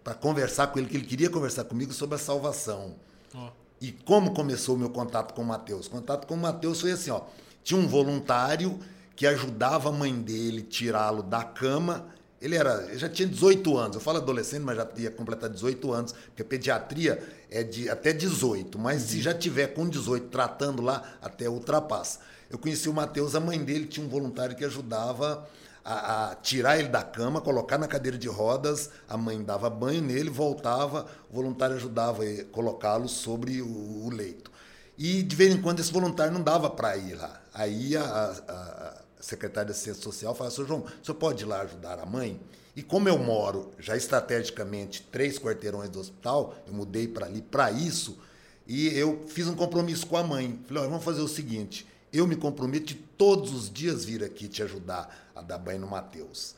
[0.03, 2.95] para conversar com ele, que ele queria conversar comigo sobre a salvação.
[3.35, 3.49] Oh.
[3.81, 5.87] E como começou o meu contato com o Mateus?
[5.87, 7.23] O contato com o Mateus foi assim, ó.
[7.63, 8.79] Tinha um voluntário
[9.15, 12.07] que ajudava a mãe dele tirá-lo da cama
[12.41, 13.97] ele era, ele já tinha 18 anos.
[13.97, 18.13] Eu falo adolescente, mas já ia completar 18 anos, porque a pediatria é de até
[18.13, 22.21] 18, mas se já tiver com 18 tratando lá, até ultrapassa.
[22.51, 25.49] Eu conheci o Matheus, a mãe dele tinha um voluntário que ajudava
[25.85, 30.03] a, a, tirar ele da cama, colocar na cadeira de rodas, a mãe dava banho
[30.03, 34.51] nele, voltava, o voluntário ajudava a colocá-lo sobre o, o, leito.
[34.99, 37.41] E de vez em quando esse voluntário não dava para ir lá.
[37.55, 41.63] Aí a, a secretária de Assistência Social fala, senhor João, o senhor pode ir lá
[41.63, 42.41] ajudar a mãe?
[42.75, 47.71] E como eu moro já estrategicamente três quarteirões do hospital, eu mudei para ali para
[47.71, 48.19] isso,
[48.67, 50.61] e eu fiz um compromisso com a mãe.
[50.67, 54.63] Falei, vamos fazer o seguinte, eu me comprometo de todos os dias vir aqui te
[54.63, 56.55] ajudar a dar banho no Mateus.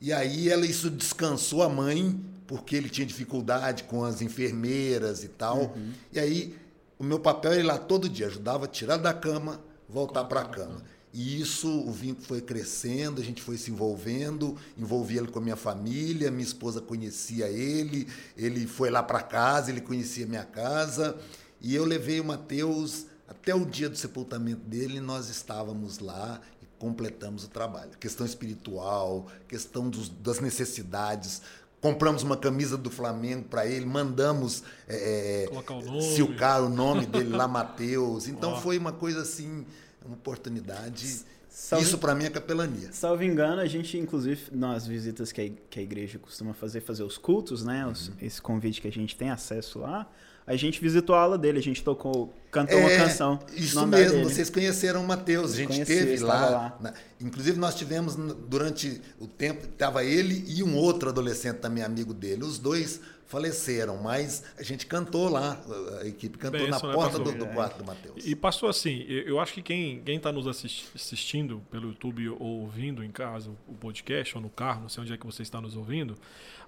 [0.00, 5.28] E aí ela isso descansou a mãe, porque ele tinha dificuldade com as enfermeiras e
[5.28, 5.58] tal.
[5.58, 5.92] Uhum.
[6.12, 6.56] E aí
[6.98, 10.40] o meu papel era ir lá todo dia, ajudava a tirar da cama, voltar para
[10.40, 10.82] a cama.
[11.12, 15.42] E isso, o vínculo foi crescendo, a gente foi se envolvendo, envolvi ele com a
[15.42, 18.06] minha família, minha esposa conhecia ele,
[18.36, 21.16] ele foi lá para casa, ele conhecia minha casa,
[21.60, 26.66] e eu levei o Mateus até o dia do sepultamento dele, nós estávamos lá e
[26.78, 27.90] completamos o trabalho.
[27.98, 31.42] Questão espiritual, questão dos, das necessidades,
[31.80, 36.02] compramos uma camisa do Flamengo para ele, mandamos é, o nome.
[36.02, 38.28] silcar o nome dele lá, Mateus.
[38.28, 38.60] Então oh.
[38.60, 39.64] foi uma coisa assim
[40.04, 41.24] uma oportunidade.
[41.48, 42.90] Salve, Isso para mim é capelania.
[42.92, 47.02] Salvo engano, a gente, inclusive, nas visitas que a, que a igreja costuma fazer, fazer
[47.02, 47.86] os cultos, né?
[47.86, 48.14] Os, uhum.
[48.20, 50.08] Esse convite que a gente tem acesso lá.
[50.46, 53.38] A gente visitou a aula dele, a gente tocou, cantou é, uma canção.
[53.54, 54.24] Isso mesmo, dele.
[54.24, 56.48] vocês conheceram o Mateus, a gente Conheci, teve lá.
[56.48, 56.78] lá.
[56.80, 62.14] Na, inclusive, nós tivemos, durante o tempo, estava ele e um outro adolescente também, amigo
[62.14, 62.44] dele.
[62.44, 65.60] Os dois faleceram, mas a gente cantou lá,
[66.00, 68.26] a equipe cantou Bem, na né, porta do, do, quarto do Mateus.
[68.26, 73.10] E passou assim, eu acho que quem está nos assistindo pelo YouTube ou ouvindo em
[73.10, 76.16] casa o podcast ou no carro, não sei onde é que você está nos ouvindo,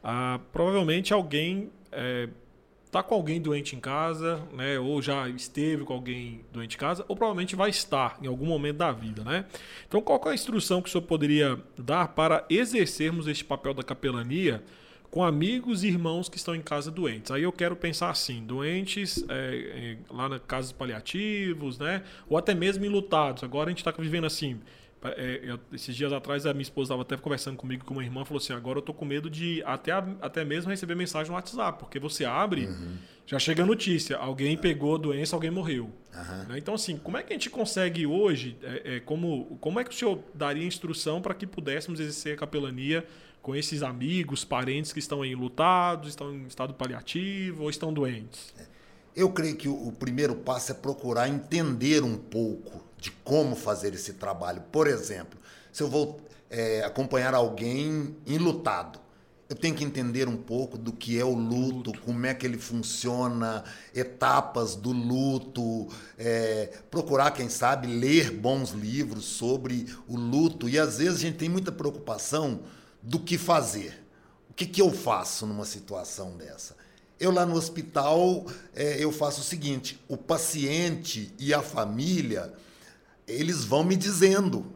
[0.05, 2.29] ah, provavelmente alguém é,
[2.91, 7.07] tá com alguém doente em casa, né, ou já esteve com alguém doente em casa,
[7.09, 9.47] ou provavelmente vai estar em algum momento da vida, né?
[9.89, 13.83] Então, qual é a instrução que o senhor poderia dar para exercermos este papel da
[13.83, 14.63] capelania
[15.11, 17.31] com amigos e irmãos que estão em casa doentes?
[17.31, 22.55] Aí eu quero pensar assim, doentes é, é, lá na casas paliativos, né, ou até
[22.55, 23.43] mesmo enlutados.
[23.43, 24.61] Agora a gente está vivendo assim
[25.03, 28.25] é, eu, esses dias atrás a minha esposa estava até conversando comigo com uma irmã
[28.25, 31.79] falou assim: agora eu tô com medo de até, até mesmo receber mensagem no WhatsApp,
[31.79, 32.97] porque você abre, uhum.
[33.25, 35.91] já chega a notícia: alguém pegou a doença, alguém morreu.
[36.15, 36.49] Uhum.
[36.49, 36.59] Né?
[36.59, 39.91] Então, assim, como é que a gente consegue hoje, é, é, como, como é que
[39.91, 43.07] o senhor daria instrução para que pudéssemos exercer a capelania
[43.43, 48.53] com esses amigos, parentes que estão aí lutados, estão em estado paliativo ou estão doentes?
[49.15, 54.15] Eu creio que o, primeiro passo é procurar entender um pouco de como fazer esse
[54.15, 54.63] trabalho.
[54.71, 55.39] Por exemplo,
[55.73, 59.01] se eu vou é, acompanhar alguém enlutado,
[59.49, 62.57] eu tenho que entender um pouco do que é o luto, como é que ele
[62.57, 70.69] funciona, etapas do luto, é, procurar, quem sabe, ler bons livros sobre o luto.
[70.69, 72.61] E às vezes a gente tem muita preocupação
[73.03, 74.03] do que fazer.
[74.49, 76.77] O que, que eu faço numa situação dessa?
[77.19, 82.53] Eu lá no hospital, é, eu faço o seguinte: o paciente e a família
[83.27, 84.67] eles vão me dizendo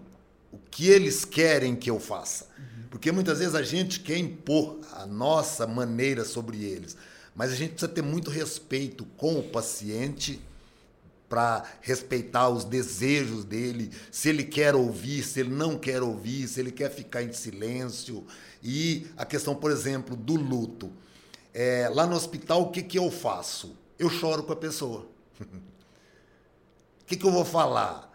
[0.53, 2.47] o que eles querem que eu faça.
[2.89, 6.97] Porque muitas vezes a gente quer impor a nossa maneira sobre eles,
[7.35, 10.41] mas a gente precisa ter muito respeito com o paciente
[11.29, 16.61] para respeitar os desejos dele, se ele quer ouvir, se ele não quer ouvir, se
[16.61, 18.25] ele quer ficar em silêncio.
[18.63, 20.93] E a questão, por exemplo, do luto.
[21.53, 23.77] É, lá no hospital, o que, que eu faço?
[23.99, 25.07] Eu choro com a pessoa.
[27.01, 28.15] O que, que eu vou falar?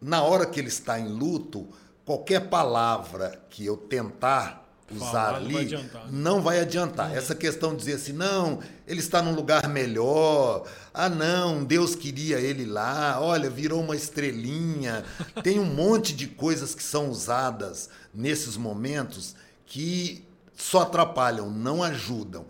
[0.00, 1.68] na hora que ele está em luto,
[2.04, 6.04] qualquer palavra que eu tentar usar ali não vai adiantar.
[6.04, 6.10] Né?
[6.10, 7.16] Não vai adiantar.
[7.16, 10.66] Essa questão de dizer assim, não, ele está num lugar melhor.
[10.92, 13.20] Ah, não, Deus queria ele lá.
[13.20, 15.04] Olha, virou uma estrelinha.
[15.42, 19.34] Tem um monte de coisas que são usadas nesses momentos
[19.66, 20.24] que
[20.56, 22.46] só atrapalham, não ajudam.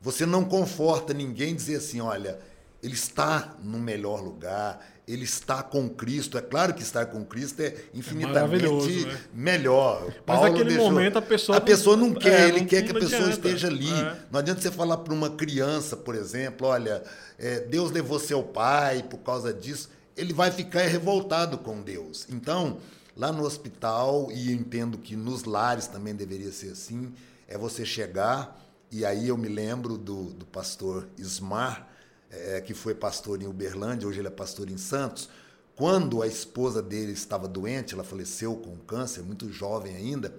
[0.00, 2.40] Você não conforta ninguém dizer assim, olha,
[2.82, 6.38] ele está no melhor lugar, ele está com Cristo.
[6.38, 10.12] É claro que estar com Cristo é infinitamente é melhor.
[10.24, 10.90] Paulo Mas naquele deixou...
[10.90, 11.58] momento a pessoa.
[11.58, 13.48] A pessoa não quer, é, ele não, quer que a pessoa adianta.
[13.48, 13.92] esteja ali.
[13.92, 14.16] É.
[14.30, 17.02] Não adianta você falar para uma criança, por exemplo, olha,
[17.38, 19.90] é, Deus levou seu pai por causa disso.
[20.16, 22.26] Ele vai ficar revoltado com Deus.
[22.30, 22.78] Então,
[23.16, 27.12] lá no hospital, e entendo que nos lares também deveria ser assim,
[27.48, 28.58] é você chegar,
[28.90, 31.91] e aí eu me lembro do, do pastor Ismar
[32.32, 35.28] é, que foi pastor em Uberlândia, hoje ele é pastor em Santos,
[35.76, 40.34] quando a esposa dele estava doente, ela faleceu com câncer, muito jovem ainda,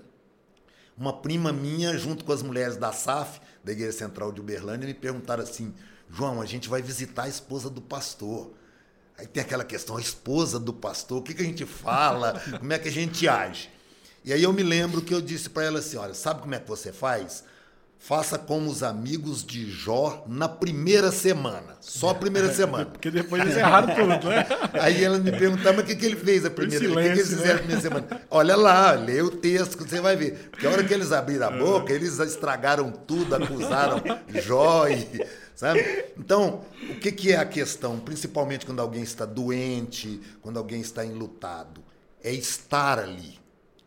[0.98, 4.94] uma prima minha, junto com as mulheres da SAF, da Igreja Central de Uberlândia, me
[4.94, 5.74] perguntaram assim:
[6.10, 8.52] João, a gente vai visitar a esposa do pastor.
[9.18, 12.74] Aí tem aquela questão, a esposa do pastor, o que, que a gente fala, como
[12.74, 13.70] é que a gente age?
[14.24, 16.60] E aí eu me lembro que eu disse para ela assim: olha, sabe como é
[16.60, 17.44] que você faz?
[18.04, 21.78] Faça como os amigos de Jó na primeira semana.
[21.80, 22.86] Só a primeira semana.
[22.86, 24.46] Porque depois eles erraram tudo, né?
[24.78, 27.00] Aí ela me perguntava, mas o que, que ele fez a primeira semana?
[27.00, 27.54] O que, que eles fizeram né?
[27.54, 28.22] a primeira semana?
[28.30, 30.50] Olha lá, lê o texto que você vai ver.
[30.52, 31.58] Porque a hora que eles abriram a é.
[31.58, 34.04] boca, eles estragaram tudo, acusaram
[34.42, 35.26] Jó e.
[35.56, 36.08] Sabe?
[36.18, 38.02] Então, o que, que é a questão?
[38.02, 41.82] Principalmente quando alguém está doente, quando alguém está enlutado.
[42.22, 43.40] É estar ali.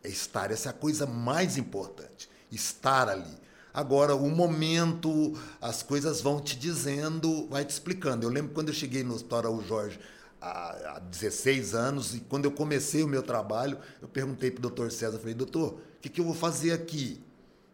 [0.03, 0.49] É estar.
[0.49, 2.27] Essa é a coisa mais importante.
[2.51, 3.46] Estar ali
[3.77, 8.25] Agora, o momento, as coisas vão te dizendo, vai te explicando.
[8.25, 9.99] Eu lembro quando eu cheguei no Hospital Araújo Jorge
[10.41, 14.61] há, há 16 anos, e quando eu comecei o meu trabalho, eu perguntei para o
[14.63, 17.21] doutor César, falei, doutor, o que, que eu vou fazer aqui?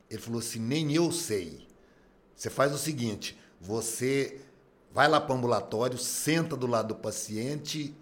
[0.09, 1.65] Ele falou assim, nem eu sei.
[2.35, 4.41] Você faz o seguinte, você
[4.93, 7.95] vai lá para o ambulatório, senta do lado do paciente,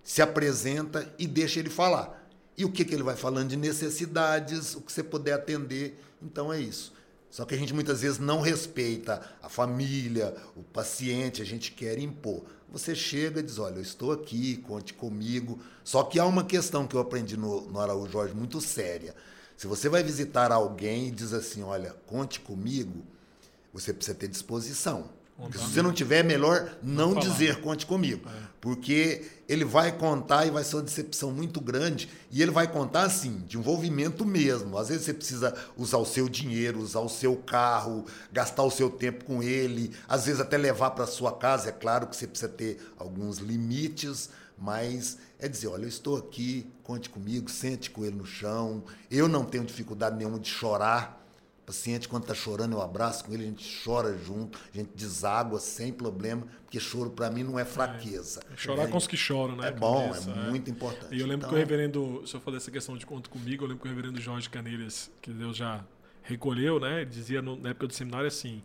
[0.00, 2.24] se apresenta e deixa ele falar.
[2.56, 6.00] E o que, que ele vai falando de necessidades, o que você puder atender.
[6.22, 6.96] Então é isso.
[7.30, 11.98] Só que a gente muitas vezes não respeita a família, o paciente, a gente quer
[11.98, 12.42] impor.
[12.70, 15.60] Você chega e diz: Olha, eu estou aqui, conte comigo.
[15.84, 19.14] Só que há uma questão que eu aprendi no, no Araújo Jorge muito séria.
[19.56, 23.04] Se você vai visitar alguém e diz assim: Olha, conte comigo,
[23.72, 25.17] você precisa ter disposição.
[25.52, 28.28] Se você não tiver, é melhor não, não dizer conte comigo.
[28.28, 28.48] É.
[28.60, 32.08] Porque ele vai contar e vai ser uma decepção muito grande.
[32.30, 34.76] E ele vai contar, assim, de envolvimento mesmo.
[34.76, 38.90] Às vezes você precisa usar o seu dinheiro, usar o seu carro, gastar o seu
[38.90, 39.92] tempo com ele.
[40.08, 41.68] Às vezes até levar para sua casa.
[41.68, 46.66] É claro que você precisa ter alguns limites, mas é dizer, olha, eu estou aqui,
[46.82, 48.82] conte comigo, sente com ele no chão.
[49.08, 51.17] Eu não tenho dificuldade nenhuma de chorar
[51.68, 55.60] paciente, quando está chorando, eu abraço com ele, a gente chora junto, a gente deságua
[55.60, 58.40] sem problema, porque choro para mim não é fraqueza.
[58.50, 59.68] É, chorar é, com os que choram, né?
[59.68, 61.14] É bom, é, é, muito importante.
[61.14, 63.64] E eu lembro então, que o reverendo, se eu falar essa questão de conto comigo,
[63.64, 65.84] eu lembro que o reverendo Jorge Caneiras, que Deus já
[66.22, 67.02] recolheu, né?
[67.02, 68.62] Ele dizia no, na época do seminário assim,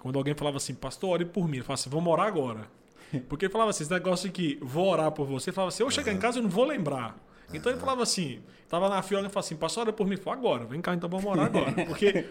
[0.00, 2.66] quando alguém falava assim, pastor, ore por mim, ele falava assim, vamos orar agora.
[3.28, 5.84] Porque ele falava assim, esse negócio de que vou orar por você, ele falava assim,
[5.84, 6.18] eu chegar uhum.
[6.18, 7.16] em casa eu não vou lembrar.
[7.54, 8.42] Então ele falava assim,
[8.72, 11.06] tava na fila e falava assim, passa hora por mim, falou, agora, vem cá então
[11.06, 11.72] vamos morar agora.
[11.84, 12.24] Porque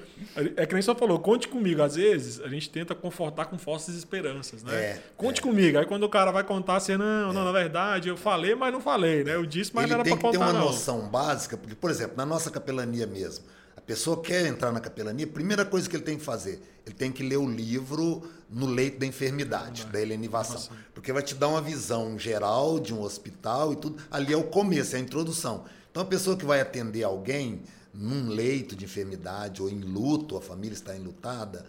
[0.55, 1.83] é que nem só falou, conte comigo.
[1.83, 4.73] Às vezes a gente tenta confortar com falsas esperanças, né?
[4.73, 5.77] É, conte comigo.
[5.77, 8.81] Aí quando o cara vai contar assim, não, não, na verdade, eu falei, mas não
[8.81, 9.35] falei, né?
[9.35, 10.65] Eu disse, mas ele não era tem pra que ter contar, uma não.
[10.65, 13.45] noção básica, porque, por exemplo, na nossa capelania mesmo,
[13.77, 16.95] a pessoa quer entrar na capelania, a primeira coisa que ele tem que fazer, ele
[16.95, 20.75] tem que ler o livro no leito da enfermidade, da helenivação.
[20.91, 24.01] Porque vai te dar uma visão geral de um hospital e tudo.
[24.09, 25.65] Ali é o começo, é a introdução.
[25.91, 27.61] Então, a pessoa que vai atender alguém
[27.93, 31.65] num leito de enfermidade ou em luto, a família está enlutada,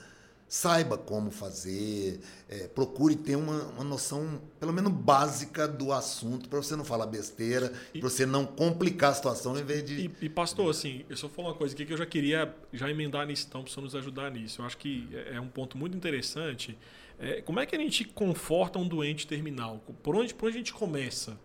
[0.52, 6.58] saiba como fazer, é, procure ter uma, uma noção, pelo menos básica, do assunto, para
[6.58, 9.94] você não falar besteira, para você não complicar a situação em vez de.
[10.06, 12.90] E, e, pastor, assim, eu só falar uma coisa aqui que eu já queria já
[12.90, 14.60] emendar nisso, então, para nos ajudar nisso.
[14.60, 16.78] Eu acho que é, é um ponto muito interessante.
[17.18, 19.82] É, como é que a gente conforta um doente terminal?
[20.02, 21.38] Por onde, por onde a gente começa?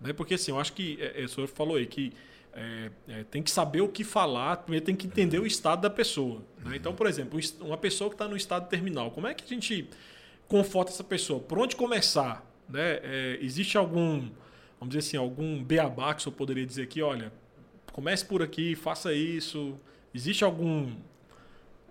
[0.00, 0.12] Né?
[0.12, 2.12] Porque, assim, eu acho que, é, é, o senhor falou aí que
[2.52, 5.90] é, é, tem que saber o que falar, primeiro tem que entender o estado da
[5.90, 6.42] pessoa.
[6.64, 6.76] Né?
[6.76, 9.88] Então, por exemplo, uma pessoa que está no estado terminal, como é que a gente
[10.48, 11.40] conforta essa pessoa?
[11.40, 12.44] Por onde começar?
[12.68, 13.00] Né?
[13.02, 14.28] É, existe algum,
[14.78, 17.32] vamos dizer assim, algum beabá que eu poderia dizer aqui, olha,
[17.92, 19.78] comece por aqui, faça isso.
[20.12, 20.92] Existe algum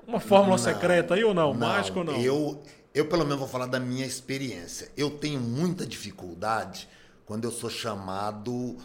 [0.09, 1.53] uma fórmula não, secreta aí ou não?
[1.53, 2.15] não Mágico ou não?
[2.19, 4.91] Eu, eu, pelo menos, vou falar da minha experiência.
[4.97, 6.89] Eu tenho muita dificuldade
[7.29, 8.75] quando eu sou chamado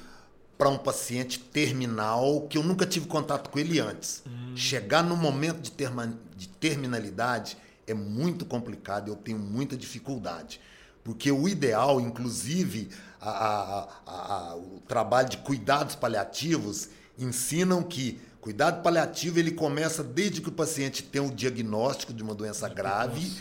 [0.59, 4.23] para um paciente terminal que eu nunca tive contato com ele antes.
[4.27, 4.55] Hum.
[4.55, 10.61] Chegar no momento de, terma, de terminalidade é muito complicado, eu tenho muita dificuldade.
[11.03, 18.83] Porque o ideal, inclusive, a, a, a, o trabalho de cuidados paliativos ensinam que cuidado
[18.83, 23.33] paliativo ele começa desde que o paciente tem o diagnóstico de uma doença grave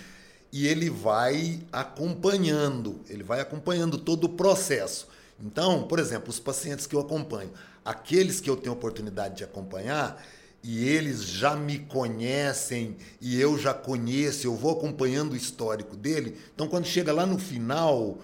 [0.53, 5.07] e ele vai acompanhando, ele vai acompanhando todo o processo.
[5.43, 7.51] Então, por exemplo, os pacientes que eu acompanho,
[7.83, 10.23] aqueles que eu tenho oportunidade de acompanhar,
[10.63, 16.37] e eles já me conhecem e eu já conheço, eu vou acompanhando o histórico dele.
[16.53, 18.19] Então, quando chega lá no final,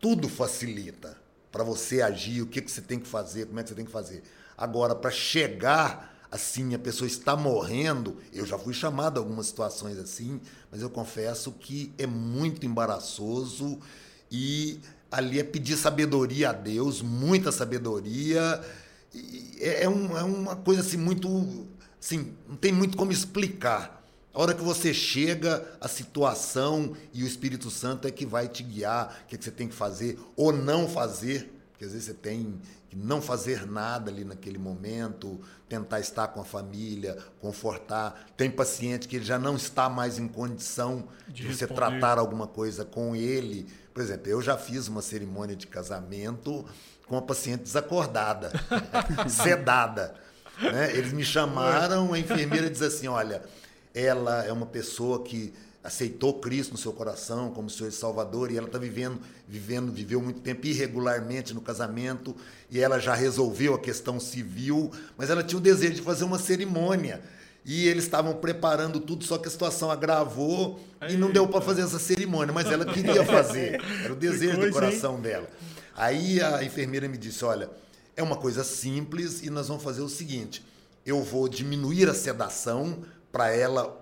[0.00, 1.18] tudo facilita
[1.52, 3.84] para você agir, o que, que você tem que fazer, como é que você tem
[3.84, 4.22] que fazer.
[4.56, 9.98] Agora, para chegar assim, a pessoa está morrendo, eu já fui chamado a algumas situações
[9.98, 13.78] assim, mas eu confesso que é muito embaraçoso
[14.30, 18.60] e ali é pedir sabedoria a Deus, muita sabedoria.
[19.58, 21.66] É, é, um, é uma coisa assim muito.
[22.00, 23.98] Assim, não tem muito como explicar.
[24.32, 28.62] A hora que você chega, a situação e o Espírito Santo é que vai te
[28.62, 31.52] guiar, o que, é que você tem que fazer ou não fazer.
[31.72, 32.60] Porque às vezes você tem
[32.96, 38.28] não fazer nada ali naquele momento, tentar estar com a família, confortar.
[38.36, 42.84] Tem paciente que já não está mais em condição de, de você tratar alguma coisa
[42.84, 43.66] com ele,
[43.98, 46.64] por exemplo, eu já fiz uma cerimônia de casamento
[47.08, 48.52] com uma paciente desacordada,
[49.28, 50.14] sedada.
[50.62, 50.96] Né?
[50.96, 53.42] Eles me chamaram, a enfermeira diz assim: olha,
[53.92, 55.52] ela é uma pessoa que
[55.82, 60.40] aceitou Cristo no seu coração como e Salvador e ela está vivendo, vivendo, viveu muito
[60.40, 62.34] tempo irregularmente no casamento
[62.70, 66.38] e ela já resolveu a questão civil, mas ela tinha o desejo de fazer uma
[66.38, 67.22] cerimônia
[67.64, 71.82] e eles estavam preparando tudo, só que a situação agravou e não deu para fazer
[71.82, 75.20] essa cerimônia, mas ela queria fazer, era o desejo coisa, do coração hein?
[75.20, 75.48] dela.
[75.94, 77.68] Aí a enfermeira me disse: Olha,
[78.16, 80.64] é uma coisa simples e nós vamos fazer o seguinte:
[81.04, 83.97] eu vou diminuir a sedação para ela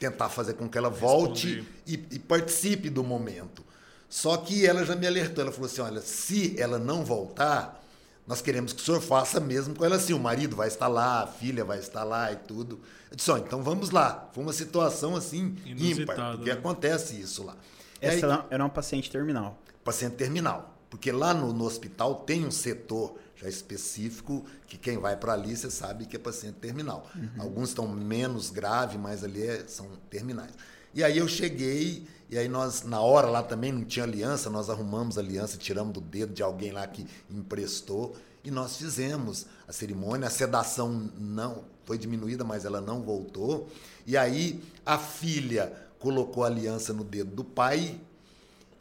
[0.00, 3.62] tentar fazer com que ela volte e, e, participe do momento.
[4.08, 7.84] Só que ela já me alertou, ela falou assim: olha, se ela não voltar,
[8.26, 10.14] nós queremos que o senhor faça mesmo com ela assim.
[10.14, 12.80] O marido vai estar lá, a filha vai estar lá e tudo.
[13.10, 14.30] Eu disse, ó, então vamos lá.
[14.32, 16.56] Foi uma situação assim ímpar, porque né?
[16.56, 17.54] acontece isso lá.
[18.00, 19.60] Essa aí, era uma paciente terminal.
[19.84, 20.74] Paciente terminal.
[20.88, 25.56] Porque lá no, no hospital tem um setor já específico que quem vai para ali
[25.56, 27.08] você sabe que é paciente terminal.
[27.14, 27.28] Uhum.
[27.38, 30.52] Alguns estão menos grave, mas ali é, são terminais.
[30.92, 34.68] E aí eu cheguei, e aí nós, na hora lá também não tinha aliança, nós
[34.68, 38.14] arrumamos a aliança, tiramos do dedo de alguém lá que emprestou,
[38.44, 40.26] e nós fizemos a cerimônia.
[40.26, 43.68] A sedação não foi diminuída, mas ela não voltou.
[44.06, 48.00] E aí a filha colocou a aliança no dedo do pai,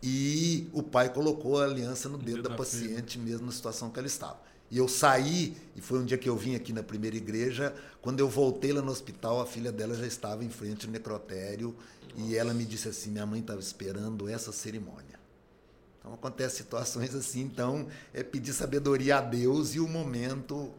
[0.02, 4.00] e o pai colocou a aliança no dedo, da, da paciente, mesmo na situação que
[4.00, 4.49] ela estava.
[4.72, 8.20] E eu saí, e foi um dia que eu vim aqui na primeira igreja, quando
[8.20, 11.76] eu voltei lá no hospital, a filha dela já estava em frente ao necrotério,
[12.16, 15.20] e ela me disse assim: minha mãe estava esperando essa cerimônia.
[16.00, 20.72] Então acontece situações assim, então é pedir sabedoria a Deus e o momento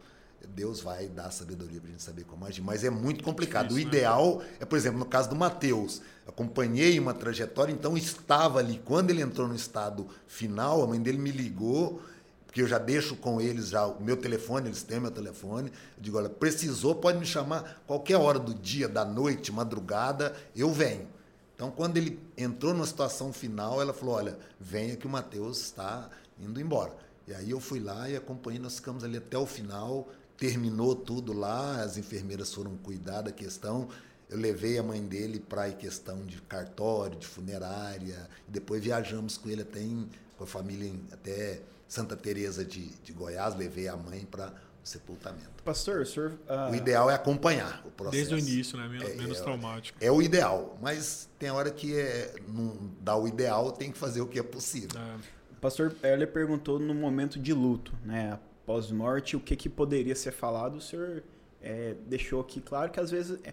[0.55, 2.62] Deus vai dar sabedoria para a gente saber como agir.
[2.62, 3.72] Mas é muito complicado.
[3.72, 3.82] o né?
[3.82, 8.80] ideal é, por exemplo, no caso do Mateus, acompanhei uma trajetória, então estava ali.
[8.84, 12.03] Quando ele entrou no estado final, a mãe dele me ligou
[12.51, 15.71] porque eu já deixo com eles já o meu telefone, eles têm meu telefone.
[15.97, 20.73] Eu digo, olha, precisou, pode me chamar qualquer hora do dia, da noite, madrugada, eu
[20.73, 21.07] venho.
[21.55, 26.11] Então, quando ele entrou na situação final, ela falou, olha, venha que o Matheus está
[26.41, 26.93] indo embora.
[27.29, 31.33] E aí eu fui lá e acompanhei, nós ficamos ali até o final, terminou tudo
[31.33, 33.89] lá, as enfermeiras foram cuidar da questão.
[34.29, 39.49] Eu levei a mãe dele para a questão de cartório, de funerária, depois viajamos com
[39.49, 43.97] ele até em, com a família em, até Santa Teresa de, de Goiás, levei a
[43.97, 45.61] mãe para o sepultamento.
[45.64, 46.30] Pastor, o senhor...
[46.49, 46.70] Uh...
[46.70, 48.30] O ideal é acompanhar o processo.
[48.30, 48.86] Desde o início, né?
[48.86, 49.99] Menos, é, menos é, traumático.
[50.01, 54.20] É o ideal, mas tem hora que é, não dá o ideal, tem que fazer
[54.20, 55.01] o que é possível.
[55.01, 55.16] É.
[55.51, 58.38] O pastor ele perguntou no momento de luto, né?
[58.62, 61.24] Após morte, o que, que poderia ser falado, o senhor
[61.61, 63.36] é, deixou aqui claro que às vezes...
[63.43, 63.53] É,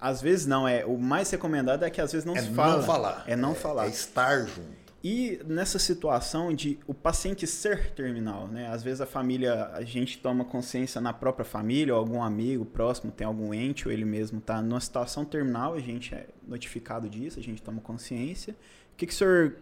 [0.00, 2.78] às vezes não, é o mais recomendado é que às vezes não é se fala.
[2.78, 3.24] Não falar.
[3.26, 3.86] É não falar.
[3.86, 4.79] É estar junto.
[5.02, 8.68] E nessa situação de o paciente ser terminal, né?
[8.68, 13.10] Às vezes a família, a gente toma consciência na própria família, ou algum amigo próximo
[13.10, 17.38] tem algum ente, ou ele mesmo está numa situação terminal, a gente é notificado disso,
[17.38, 18.54] a gente toma consciência.
[18.92, 19.56] O que, que o senhor,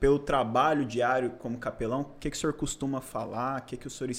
[0.00, 3.60] pelo trabalho diário como capelão, o que, que o senhor costuma falar?
[3.60, 4.12] O que, que o senhor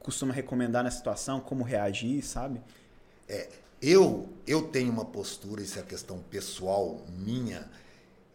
[0.00, 1.40] costuma recomendar na situação?
[1.40, 2.62] Como reagir, sabe?
[3.28, 3.50] É,
[3.82, 7.68] eu, eu tenho uma postura, isso é questão pessoal minha,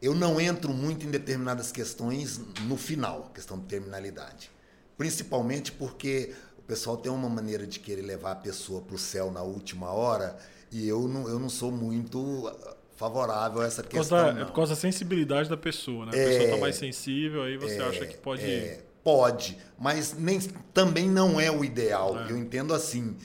[0.03, 2.37] eu não entro muito em determinadas questões
[2.67, 4.51] no final, questão de terminalidade.
[4.97, 9.31] Principalmente porque o pessoal tem uma maneira de querer levar a pessoa para o céu
[9.31, 10.37] na última hora
[10.69, 14.33] e eu não, eu não sou muito ah, favorável a essa por questão.
[14.33, 16.11] Da, é por causa da sensibilidade da pessoa, né?
[16.13, 18.43] A é, pessoa está mais sensível, aí você é, acha que pode.
[18.43, 20.37] É, pode, mas nem,
[20.73, 22.19] também não é o ideal.
[22.19, 22.31] É.
[22.31, 23.15] Eu entendo assim.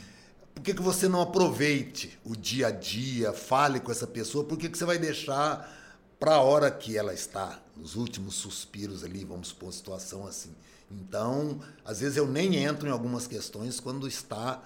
[0.55, 4.45] Por que, que você não aproveite o dia a dia, fale com essa pessoa?
[4.45, 5.78] Por que, que você vai deixar
[6.19, 10.51] para a hora que ela está nos últimos suspiros ali, vamos supor, situação assim.
[10.91, 14.63] Então, às vezes eu nem entro em algumas questões quando está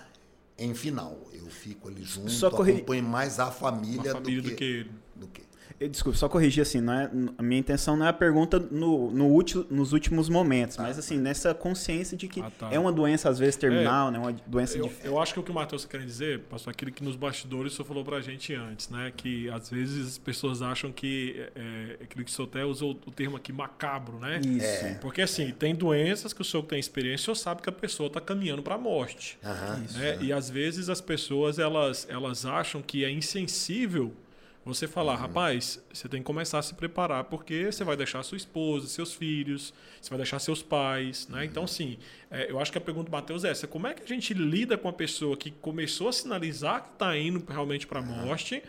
[0.57, 1.19] em final.
[1.33, 2.73] Eu fico ali junto, Só corri...
[2.73, 5.02] acompanho mais a família, família do, que, do que do que
[5.89, 9.27] Desculpa, só corrigir assim, não é, a minha intenção não é a pergunta no, no
[9.27, 12.69] último, nos últimos momentos, mas assim, nessa consciência de que ah, tá.
[12.71, 15.11] é uma doença às vezes terminal, é, né, uma doença eu, difícil.
[15.11, 17.77] Eu acho que o que o Matheus quer dizer, pastor, aquilo que nos bastidores o
[17.77, 22.05] senhor falou pra gente antes, né, que às vezes as pessoas acham que, é, é
[22.05, 24.41] aquilo que o senhor até usou o termo aqui, macabro, né?
[24.45, 24.85] Isso.
[24.85, 24.95] É.
[25.01, 28.07] Porque assim, tem doenças que o senhor tem experiência, o senhor sabe que a pessoa
[28.07, 29.39] está caminhando para a morte.
[29.43, 29.99] Uhum.
[29.99, 30.15] Né?
[30.15, 34.13] Isso, e às vezes as pessoas, elas, elas acham que é insensível
[34.65, 35.21] você falar, uhum.
[35.21, 39.13] rapaz, você tem que começar a se preparar porque você vai deixar sua esposa, seus
[39.13, 41.39] filhos, você vai deixar seus pais, né?
[41.39, 41.45] Uhum.
[41.45, 41.99] Então, sim,
[42.31, 44.33] é, eu acho que a pergunta do Matheus é essa: como é que a gente
[44.35, 48.27] lida com a pessoa que começou a sinalizar que está indo realmente para a uhum.
[48.27, 48.63] morte?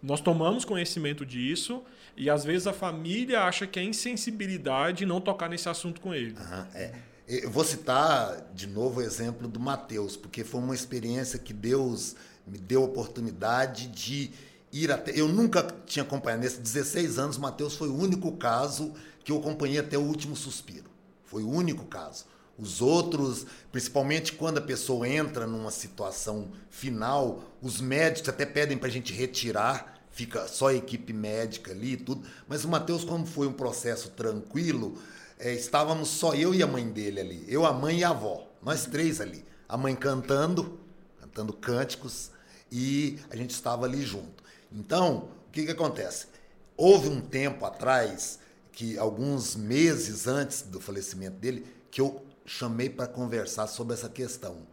[0.00, 1.82] Nós tomamos conhecimento disso
[2.16, 6.34] e às vezes a família acha que é insensibilidade não tocar nesse assunto com ele.
[6.74, 6.94] é.
[7.28, 12.16] Eu vou citar de novo o exemplo do Mateus, porque foi uma experiência que Deus
[12.46, 14.32] me deu a oportunidade de
[14.72, 15.12] ir até.
[15.18, 19.78] Eu nunca tinha acompanhado, nesses 16 anos, Mateus foi o único caso que eu acompanhei
[19.78, 20.90] até o último suspiro.
[21.24, 22.24] Foi o único caso.
[22.58, 28.88] Os outros, principalmente quando a pessoa entra numa situação final, os médicos até pedem para
[28.88, 32.26] a gente retirar, fica só a equipe médica ali e tudo.
[32.46, 34.98] Mas o Mateus, como foi um processo tranquilo,
[35.38, 37.44] é, estávamos só eu e a mãe dele ali.
[37.48, 38.46] Eu, a mãe e a avó.
[38.62, 39.44] Nós três ali.
[39.68, 40.78] A mãe cantando,
[41.18, 42.30] cantando cânticos,
[42.70, 44.41] e a gente estava ali junto.
[44.74, 46.26] Então, o que, que acontece?
[46.76, 48.38] Houve um tempo atrás,
[48.72, 54.66] que alguns meses antes do falecimento dele, que eu chamei para conversar sobre essa questão.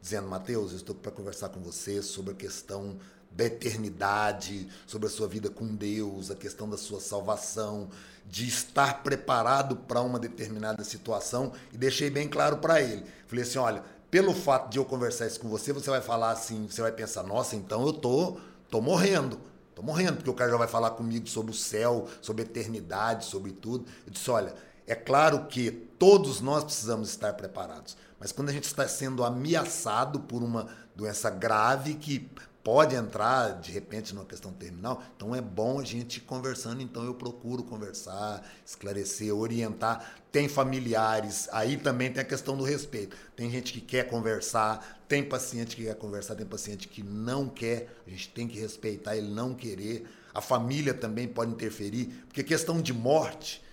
[0.00, 2.96] Dizendo, Mateus, eu estou para conversar com você sobre a questão
[3.30, 7.88] da eternidade, sobre a sua vida com Deus, a questão da sua salvação,
[8.26, 13.04] de estar preparado para uma determinada situação e deixei bem claro para ele.
[13.26, 16.66] Falei assim, olha, pelo fato de eu conversar isso com você, você vai falar assim,
[16.66, 18.38] você vai pensar, nossa, então eu tô
[18.70, 19.40] Tô morrendo.
[19.74, 23.24] Tô morrendo, porque o cara já vai falar comigo sobre o céu, sobre a eternidade,
[23.24, 23.86] sobre tudo.
[24.06, 24.54] Eu disse: olha,
[24.86, 27.96] é claro que todos nós precisamos estar preparados.
[28.18, 32.30] Mas quando a gente está sendo ameaçado por uma doença grave que
[32.62, 37.14] pode entrar de repente numa questão terminal, então é bom a gente conversando, então eu
[37.14, 40.14] procuro conversar, esclarecer, orientar.
[40.30, 43.16] Tem familiares, aí também tem a questão do respeito.
[43.34, 47.88] Tem gente que quer conversar, tem paciente que quer conversar, tem paciente que não quer,
[48.06, 50.06] a gente tem que respeitar ele não querer.
[50.32, 53.64] A família também pode interferir, porque questão de morte,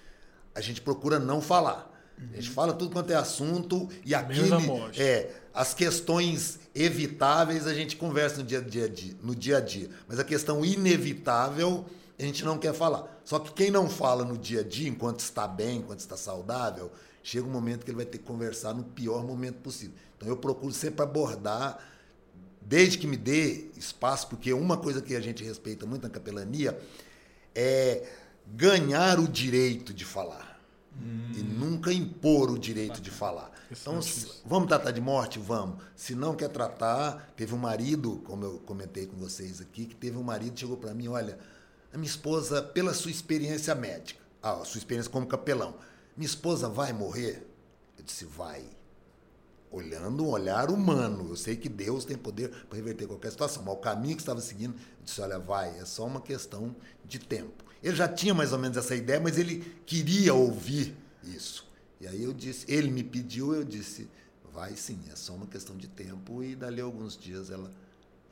[0.56, 1.94] a gente procura não falar.
[2.34, 4.50] A gente fala tudo quanto é assunto e aquele
[4.98, 9.90] é as questões evitáveis a gente conversa no dia a dia, no dia a dia,
[10.08, 11.84] mas a questão inevitável
[12.18, 13.22] a gente não quer falar.
[13.26, 16.92] Só que quem não fala no dia a dia, enquanto está bem, enquanto está saudável,
[17.24, 19.96] chega um momento que ele vai ter que conversar no pior momento possível.
[20.16, 21.80] Então eu procuro sempre abordar,
[22.62, 26.80] desde que me dê espaço, porque uma coisa que a gente respeita muito na capelania
[27.56, 28.08] é
[28.46, 30.62] ganhar o direito de falar.
[30.96, 31.32] Hum.
[31.36, 33.52] E nunca impor o direito de falar.
[33.70, 34.00] Então,
[34.46, 35.40] vamos tratar de morte?
[35.40, 35.84] Vamos.
[35.96, 40.18] Se não quer tratar, teve um marido, como eu comentei com vocês aqui, que teve
[40.18, 41.38] um marido que chegou para mim, olha,
[41.94, 45.76] a minha esposa, pela sua experiência médica, a sua experiência como capelão,
[46.16, 47.46] minha esposa vai morrer?
[47.98, 48.64] Eu disse, vai.
[49.70, 51.28] Olhando um olhar humano.
[51.30, 54.40] Eu sei que Deus tem poder para reverter qualquer situação, mas o caminho que estava
[54.40, 56.74] seguindo, eu disse, olha, vai, é só uma questão
[57.04, 57.66] de tempo.
[57.84, 61.67] Ele já tinha mais ou menos essa ideia, mas ele queria ouvir isso.
[62.00, 64.08] E aí eu disse, ele me pediu, eu disse,
[64.54, 67.72] vai sim, é só uma questão de tempo e dali a alguns dias ela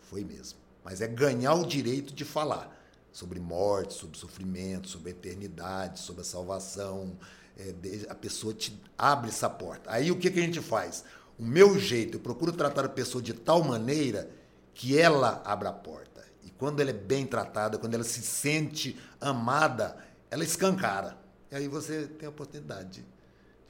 [0.09, 0.59] foi mesmo.
[0.83, 2.71] Mas é ganhar o direito de falar
[3.11, 7.17] sobre morte, sobre sofrimento, sobre eternidade, sobre a salvação,
[7.57, 7.73] é,
[8.09, 9.89] a pessoa te abre essa porta.
[9.89, 11.03] Aí o que, que a gente faz?
[11.39, 14.29] O meu jeito, eu procuro tratar a pessoa de tal maneira
[14.73, 16.23] que ela abra a porta.
[16.43, 19.97] E quando ela é bem tratada, quando ela se sente amada,
[20.29, 21.17] ela escancara.
[21.51, 23.14] E aí você tem a oportunidade de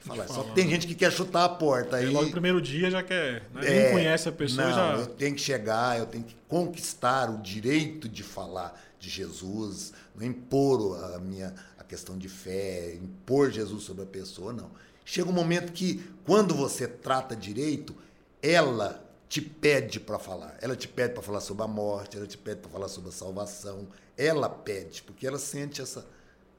[0.06, 0.26] falar.
[0.28, 1.96] Só que tem gente que quer chutar a porta.
[1.96, 3.42] Aí, logo no primeiro dia já quer.
[3.54, 3.60] Né?
[3.62, 4.92] É, Nem conhece a pessoa não, já.
[4.94, 10.26] Eu tenho que chegar, eu tenho que conquistar o direito de falar de Jesus, não
[10.26, 11.54] impor a minha
[11.86, 14.70] questão de fé, impor Jesus sobre a pessoa, não.
[15.04, 17.94] Chega um momento que, quando você trata direito,
[18.42, 20.56] ela te pede para falar.
[20.60, 23.12] Ela te pede para falar sobre a morte, ela te pede para falar sobre a
[23.12, 23.88] salvação.
[24.16, 26.06] Ela pede, porque ela sente essa,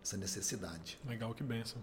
[0.04, 0.98] essa necessidade.
[1.06, 1.82] Legal, que benção.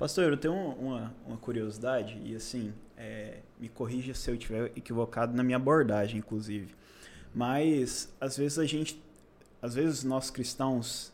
[0.00, 5.36] Pastor, eu tenho uma, uma curiosidade, e assim, é, me corrija se eu estiver equivocado
[5.36, 6.74] na minha abordagem, inclusive.
[7.34, 8.98] Mas, às vezes, a gente,
[9.60, 11.12] às vezes, nós cristãos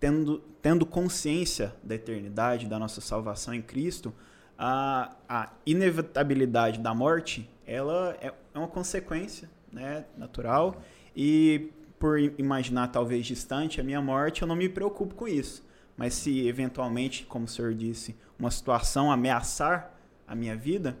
[0.00, 4.14] tendo, tendo consciência da eternidade, da nossa salvação em Cristo,
[4.58, 10.80] a, a inevitabilidade da morte ela é, é uma consequência né, natural
[11.14, 15.65] e por imaginar talvez distante a minha morte, eu não me preocupo com isso.
[15.96, 19.94] Mas se eventualmente, como o senhor disse, uma situação ameaçar
[20.26, 20.96] a minha vida,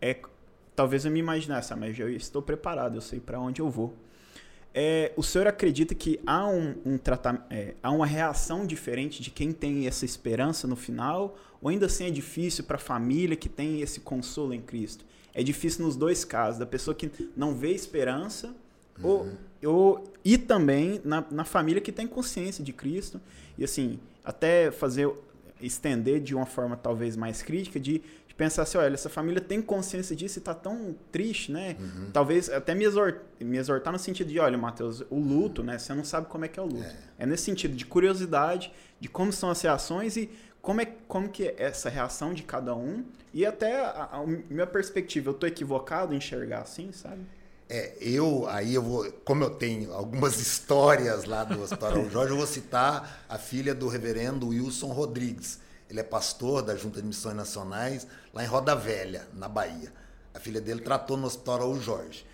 [0.00, 0.16] é
[0.74, 3.94] talvez eu me imaginasse, ah, mas eu estou preparado, eu sei para onde eu vou.
[4.74, 6.98] É, o senhor acredita que há, um, um
[7.50, 11.36] é, há uma reação diferente de quem tem essa esperança no final?
[11.60, 15.04] Ou ainda assim é difícil para a família que tem esse consolo em Cristo?
[15.34, 18.54] É difícil nos dois casos, da pessoa que não vê esperança
[18.98, 19.36] uhum.
[19.62, 23.20] ou, ou, e também na, na família que tem consciência de Cristo.
[23.58, 25.10] E assim, até fazer
[25.60, 29.60] estender de uma forma talvez mais crítica de de pensar assim, olha, essa família tem
[29.60, 31.76] consciência disso e está tão triste, né?
[31.78, 32.10] Uhum.
[32.12, 35.78] Talvez até me, exortar, me exortar no sentido de, olha, Matheus, o luto, né?
[35.78, 36.82] Você não sabe como é que é o luto.
[37.18, 37.24] É.
[37.24, 40.30] é nesse sentido de curiosidade, de como são as reações e
[40.62, 43.04] como é como que é essa reação de cada um
[43.34, 47.20] e até a, a minha perspectiva, eu tô equivocado em enxergar assim, sabe?
[47.74, 52.36] É, eu aí eu vou, como eu tenho algumas histórias lá do Hospital Jorge, eu
[52.36, 55.58] vou citar a filha do reverendo Wilson Rodrigues
[55.92, 59.92] ele é pastor da Junta de Missões Nacionais lá em Roda Velha, na Bahia.
[60.32, 62.24] A filha dele tratou no Hospital Jorge.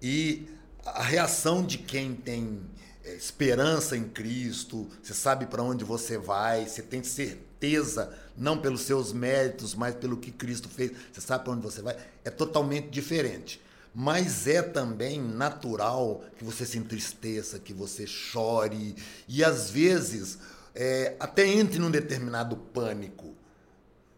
[0.00, 0.48] E
[0.82, 2.62] a reação de quem tem
[3.04, 8.80] é, esperança em Cristo, você sabe para onde você vai, você tem certeza, não pelos
[8.80, 11.94] seus méritos, mas pelo que Cristo fez, você sabe para onde você vai,
[12.24, 13.60] é totalmente diferente.
[13.94, 18.96] Mas é também natural que você se entristeça, que você chore,
[19.28, 20.38] e às vezes
[20.74, 23.34] é, até entre num determinado pânico.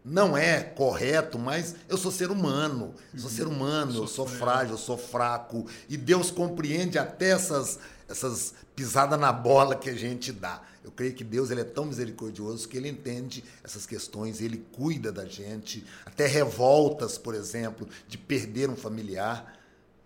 [0.04, 2.94] Não é correto, mas eu sou ser humano.
[3.12, 5.66] Eu sou ser humano, eu sou frágil, eu sou fraco.
[5.88, 10.60] E Deus compreende até essas, essas pisadas na bola que a gente dá.
[10.84, 15.10] Eu creio que Deus ele é tão misericordioso que ele entende essas questões, ele cuida
[15.10, 15.82] da gente.
[16.04, 19.54] Até revoltas, por exemplo, de perder um familiar.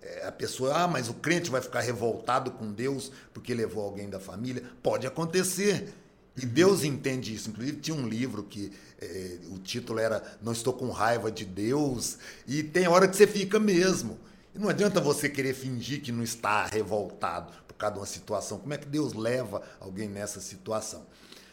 [0.01, 4.09] É, a pessoa, ah, mas o crente vai ficar revoltado com Deus porque levou alguém
[4.09, 4.63] da família.
[4.83, 5.93] Pode acontecer.
[6.41, 7.51] E Deus entende isso.
[7.51, 12.19] Inclusive, tinha um livro que é, o título era Não Estou com Raiva de Deus.
[12.47, 14.19] E tem hora que você fica mesmo.
[14.55, 18.59] E não adianta você querer fingir que não está revoltado por causa de uma situação.
[18.59, 21.05] Como é que Deus leva alguém nessa situação?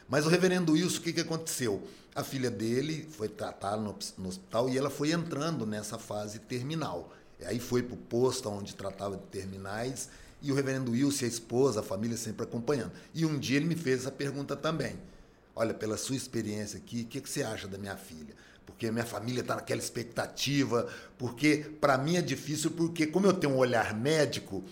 [0.07, 1.81] Mas o reverendo Wilson, o que, que aconteceu?
[2.13, 7.11] A filha dele foi tratada no, no hospital e ela foi entrando nessa fase terminal.
[7.40, 10.10] E aí foi para o posto onde tratava de terminais
[10.41, 12.91] e o reverendo Wilson, a esposa, a família sempre acompanhando.
[13.14, 14.95] E um dia ele me fez essa pergunta também.
[15.56, 18.36] Olha, pela sua experiência aqui, o que, que você acha da minha filha?
[18.66, 20.88] Porque a minha família está naquela expectativa,
[21.18, 24.64] porque para mim é difícil, porque como eu tenho um olhar médico,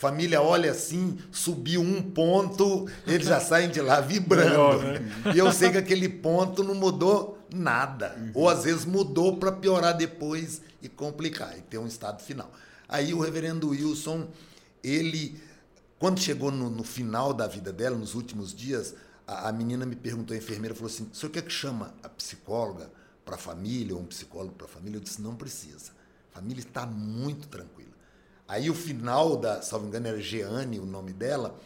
[0.00, 4.48] Família olha assim, subiu um ponto, eles já saem de lá vibrando.
[4.48, 5.12] Melhor, né?
[5.34, 8.16] E eu sei que aquele ponto não mudou nada.
[8.32, 12.50] Ou às vezes mudou para piorar depois e complicar, e ter um estado final.
[12.88, 14.28] Aí o reverendo Wilson,
[14.82, 15.40] ele,
[15.98, 18.94] quando chegou no, no final da vida dela, nos últimos dias,
[19.26, 22.08] a, a menina me perguntou, a enfermeira falou assim: o senhor quer que chama a
[22.08, 22.90] psicóloga
[23.24, 24.96] para a família, ou um psicólogo para a família?
[24.96, 25.92] Eu disse: não precisa.
[26.32, 27.90] A família está muito tranquila.
[28.48, 31.56] Aí o final da, salvo engano, era Jeane, o nome dela.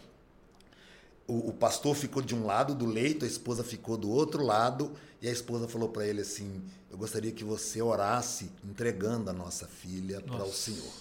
[1.27, 4.93] O, o, pastor ficou de um lado do leito, a esposa ficou do outro lado,
[5.25, 9.67] e a esposa falou para ele assim: Eu gostaria que você orasse entregando a nossa
[9.67, 10.93] filha para o Senhor.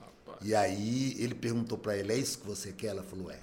[0.00, 0.38] Rapaz.
[0.42, 2.88] E aí ele perguntou para ela: É isso que você quer?
[2.88, 3.38] Ela falou: É.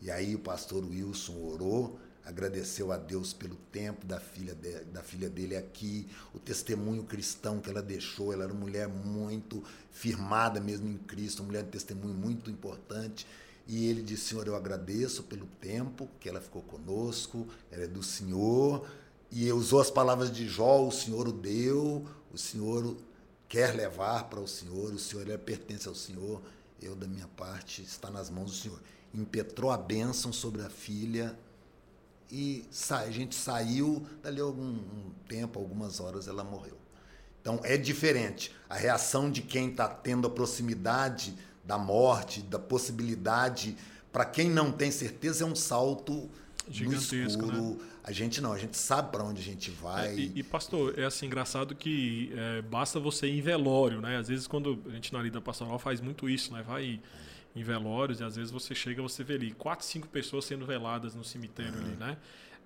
[0.00, 5.02] E aí o pastor Wilson orou, agradeceu a Deus pelo tempo da filha, de, da
[5.02, 8.32] filha dele aqui, o testemunho cristão que ela deixou.
[8.32, 13.26] Ela era uma mulher muito firmada mesmo em Cristo, uma mulher de testemunho muito importante.
[13.66, 18.04] E ele disse: Senhor, eu agradeço pelo tempo que ela ficou conosco, ela é do
[18.04, 18.86] Senhor.
[19.30, 22.96] E usou as palavras de Jó: o Senhor o deu, o Senhor
[23.48, 26.42] quer levar para o Senhor, o Senhor ele pertence ao Senhor.
[26.80, 28.80] Eu, da minha parte, está nas mãos do Senhor.
[29.12, 31.36] Impetrou a bênção sobre a filha
[32.30, 36.76] e sai, a gente saiu, dali algum um tempo, algumas horas, ela morreu.
[37.40, 38.54] Então é diferente.
[38.68, 41.34] A reação de quem está tendo a proximidade
[41.64, 43.76] da morte, da possibilidade,
[44.12, 46.28] para quem não tem certeza, é um salto
[46.68, 47.74] Gigantesco, no escuro.
[47.74, 47.86] Né?
[48.08, 50.08] A gente não, a gente sabe para onde a gente vai.
[50.08, 54.16] É, e, e, pastor, é assim engraçado que é, basta você ir em velório, né?
[54.16, 56.62] Às vezes quando a gente na lida pastoral faz muito isso, né?
[56.66, 57.00] Vai
[57.54, 61.14] em velórios e às vezes você chega, você vê ali quatro, cinco pessoas sendo veladas
[61.14, 61.84] no cemitério uhum.
[61.84, 62.16] ali, né?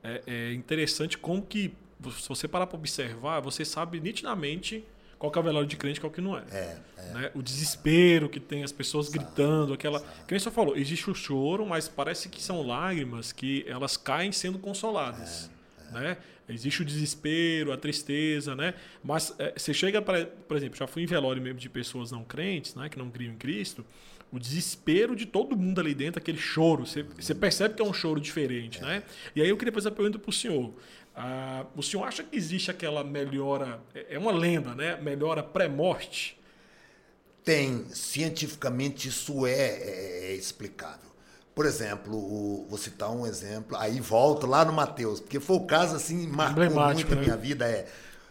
[0.01, 1.75] É, é interessante como que
[2.21, 4.85] se você parar para observar, você sabe nitidamente
[5.23, 6.43] qual que é o velório de crente e qual que não é.
[6.51, 7.15] é, é.
[7.15, 7.31] Né?
[7.33, 10.01] O desespero que tem, as pessoas sabe, gritando, aquela.
[10.01, 10.13] Sabe.
[10.27, 14.33] Que nem só falou, existe o choro, mas parece que são lágrimas que elas caem
[14.33, 15.49] sendo consoladas.
[15.95, 16.01] É, é.
[16.01, 16.17] né?
[16.49, 18.75] Existe o desespero, a tristeza, né?
[19.01, 22.25] Mas é, você chega, para, por exemplo, já fui em velório mesmo de pessoas não
[22.25, 22.89] crentes, né?
[22.89, 23.87] Que não criam em Cristo.
[24.33, 26.85] O desespero de todo mundo ali dentro, aquele choro.
[26.85, 28.83] Você, você percebe que é um choro diferente, é.
[28.83, 29.03] né?
[29.37, 30.75] E aí eu queria fazer a pergunta para o senhor.
[31.15, 34.97] Ah, o senhor acha que existe aquela melhora, é, é uma lenda, né?
[34.97, 36.41] Melhora pré-morte?
[37.45, 37.87] Tem.
[37.93, 41.11] Cientificamente isso é, é, é explicável.
[41.55, 45.67] Por exemplo, o, vou citar um exemplo, aí volto lá no Mateus, porque foi o
[45.67, 47.21] caso assim, marcou muito né?
[47.21, 47.69] a minha vida.
[47.69, 47.87] É,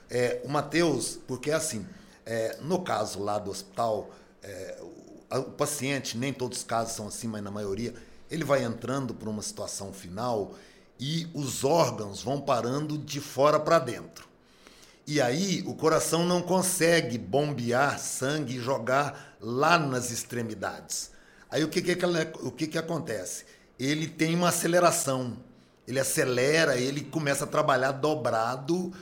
[0.10, 1.86] é, o Mateus, porque assim,
[2.26, 4.10] é, no caso lá do hospital,
[4.42, 7.94] é, o, o paciente, nem todos os casos são assim, mas na maioria,
[8.30, 10.56] ele vai entrando por uma situação final
[11.02, 14.30] e os órgãos vão parando de fora para dentro.
[15.08, 21.10] E aí o coração não consegue bombear sangue e jogar lá nas extremidades.
[21.50, 21.98] Aí o que, que,
[22.44, 23.46] o que, que acontece?
[23.80, 25.38] Ele tem uma aceleração.
[25.88, 28.94] Ele acelera, ele começa a trabalhar dobrado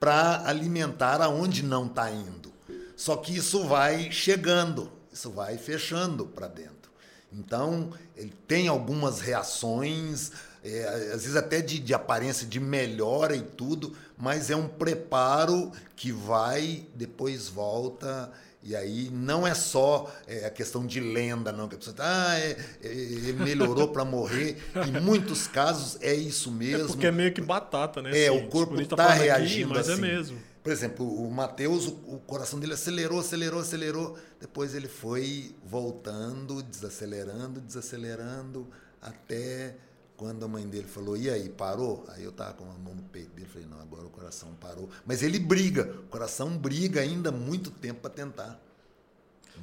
[0.00, 2.50] para alimentar aonde não está indo.
[2.96, 6.90] Só que isso vai chegando, isso vai fechando para dentro.
[7.30, 10.32] Então, ele tem algumas reações
[10.64, 15.72] é, às vezes até de, de aparência de melhora e tudo, mas é um preparo
[15.96, 18.30] que vai, depois volta.
[18.64, 22.04] E aí não é só é, a questão de lenda, não, que a pessoa tá,
[22.06, 24.56] ah, é, é, ele melhorou para morrer.
[24.86, 26.84] Em muitos casos é isso é mesmo.
[26.84, 28.16] É porque é meio que batata, né?
[28.16, 30.04] É, assim, o corpo está tá reagindo aqui, mas é assim.
[30.04, 30.38] é mesmo.
[30.62, 34.16] Por exemplo, o Mateus, o, coração dele acelerou, acelerou, acelerou.
[34.40, 38.68] Depois ele foi voltando, desacelerando, desacelerando,
[39.00, 39.74] até
[40.22, 42.04] quando a mãe dele falou, e aí, parou?
[42.10, 44.88] Aí eu tava com a mão no peito dele, falei, não, agora o coração parou.
[45.04, 48.60] Mas ele briga, o coração briga ainda muito tempo para tentar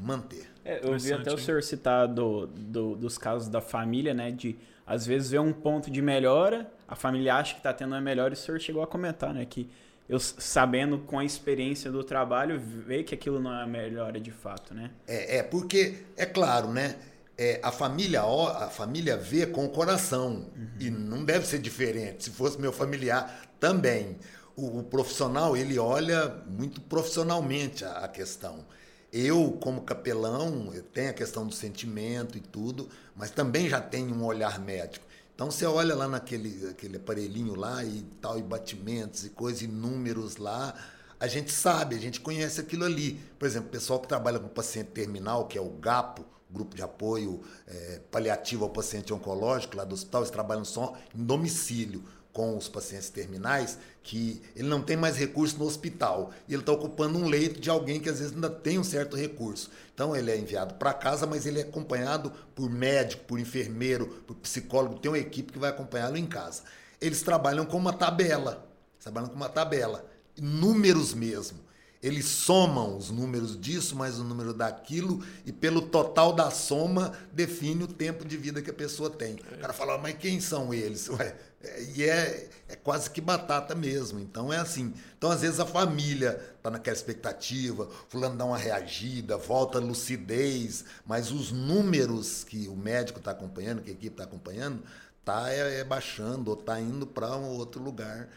[0.01, 0.51] manter.
[0.65, 4.31] É, eu vi até o senhor citar do, do, dos casos da família, né?
[4.31, 8.01] De às vezes ver um ponto de melhora, a família acha que está tendo uma
[8.01, 9.45] melhora, e o senhor chegou a comentar, né?
[9.45, 9.69] Que
[10.09, 14.73] eu sabendo com a experiência do trabalho, ver que aquilo não é melhora de fato,
[14.73, 14.91] né?
[15.07, 16.97] É, é porque, é claro, né?
[17.39, 20.67] É, a família a família vê com o coração uhum.
[20.77, 22.25] e não deve ser diferente.
[22.25, 24.17] Se fosse meu familiar também,
[24.57, 28.65] o, o profissional ele olha muito profissionalmente a, a, questão.
[29.11, 34.13] Eu como capelão eu tenho a questão do sentimento e tudo, mas também já tenho
[34.13, 35.05] um olhar médico.
[35.33, 39.67] Então você olha lá naquele aquele aparelhinho lá e tal e batimentos e coisas e
[39.67, 40.75] números lá,
[41.17, 43.13] a gente sabe, a gente conhece aquilo ali.
[43.39, 46.81] Por exemplo, o pessoal que trabalha com paciente terminal, que é o GAPO, grupo de
[46.81, 52.57] apoio é, paliativo ao paciente oncológico lá do hospital, eles trabalham só em domicílio, com
[52.57, 57.17] os pacientes terminais que ele não tem mais recurso no hospital e ele está ocupando
[57.17, 59.69] um leito de alguém que às vezes ainda tem um certo recurso.
[59.93, 64.35] Então ele é enviado para casa, mas ele é acompanhado por médico, por enfermeiro, por
[64.37, 66.63] psicólogo, tem uma equipe que vai acompanhá-lo em casa.
[67.01, 68.67] Eles trabalham com uma tabela,
[69.01, 70.05] trabalham com uma tabela,
[70.39, 71.59] números mesmo.
[72.01, 77.83] Eles somam os números disso mais o número daquilo e pelo total da soma define
[77.83, 79.35] o tempo de vida que a pessoa tem.
[79.35, 81.09] O cara fala, mas quem são eles?
[81.11, 84.17] Ué, é, e é, é quase que batata mesmo.
[84.17, 84.93] Então é assim.
[85.17, 90.85] Então às vezes a família está naquela expectativa, fulano dá uma reagida, volta a lucidez,
[91.05, 94.81] mas os números que o médico está acompanhando, que a equipe está acompanhando,
[95.25, 98.29] tá é, é baixando ou está indo para um outro lugar.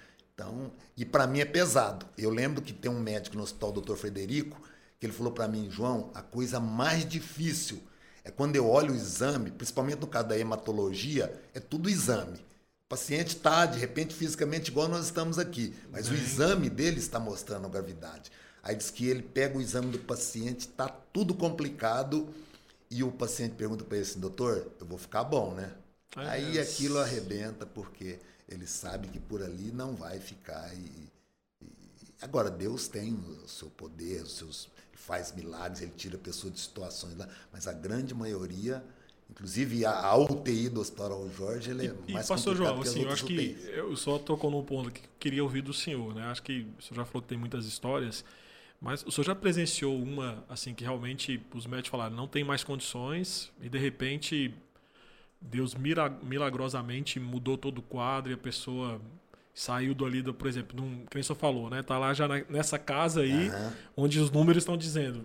[0.43, 2.05] Então, e para mim é pesado.
[2.19, 3.95] Eu lembro que tem um médico no hospital, o Dr.
[3.95, 4.61] Frederico,
[4.99, 7.81] que ele falou para mim, João, a coisa mais difícil
[8.25, 12.39] é quando eu olho o exame, principalmente no caso da hematologia, é tudo exame.
[12.39, 16.19] O paciente está, de repente, fisicamente igual nós estamos aqui, mas Bem.
[16.19, 18.31] o exame dele está mostrando a gravidade.
[18.63, 22.29] Aí diz que ele pega o exame do paciente, está tudo complicado,
[22.91, 25.73] e o paciente pergunta para ele assim, doutor, eu vou ficar bom, né?
[26.17, 26.29] É.
[26.29, 28.21] Aí aquilo arrebenta, porque
[28.53, 30.73] ele sabe que por ali não vai ficar.
[30.75, 31.11] E,
[31.63, 31.69] e,
[32.21, 37.17] agora, Deus tem o seu poder, os seus, faz milagres, ele tira pessoas de situações
[37.17, 38.85] lá, mas a grande maioria.
[39.31, 43.03] Inclusive, a, a UTI do Hospital Jorge ele é e, mais e, Pastor João, assim,
[43.03, 46.25] eu acho que eu só tocou num ponto que eu queria ouvir do senhor, né?
[46.25, 48.23] Acho que o senhor já falou que tem muitas histórias,
[48.79, 52.63] mas o senhor já presenciou uma, assim, que realmente os médicos falaram, não tem mais
[52.63, 54.55] condições, e de repente
[55.43, 59.01] Deus milagrosamente mudou todo o quadro e a pessoa
[59.55, 61.83] saiu do ali, do, por exemplo, num, que nem você falou, né?
[61.83, 63.73] Tá lá já na, nessa casa aí, uhum.
[63.99, 65.25] onde os números estão dizendo,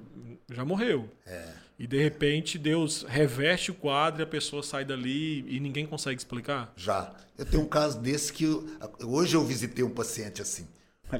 [0.51, 1.09] já morreu.
[1.25, 1.53] É.
[1.79, 6.19] E de repente Deus reveste o quadro e a pessoa sai dali e ninguém consegue
[6.19, 6.73] explicar?
[6.75, 7.13] Já.
[7.37, 8.67] Eu tenho um caso desse que eu,
[9.03, 10.67] hoje eu visitei um paciente assim.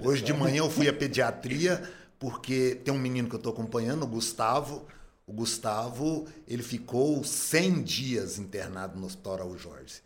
[0.03, 1.81] Hoje de manhã eu fui à pediatria
[2.17, 4.87] porque tem um menino que eu estou acompanhando, o Gustavo.
[5.27, 10.01] O Gustavo, ele ficou 100 dias internado no Hospital Araújo Jorge.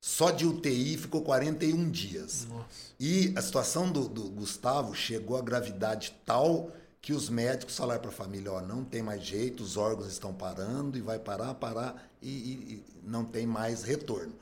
[0.00, 2.46] Só de UTI ficou 41 dias.
[2.48, 2.66] Nossa.
[2.98, 8.10] E a situação do, do, Gustavo chegou a gravidade tal que os médicos falaram para
[8.10, 12.10] a família: ó, não tem mais jeito, os órgãos estão parando e vai parar, parar
[12.20, 14.32] e, e, e não tem mais retorno.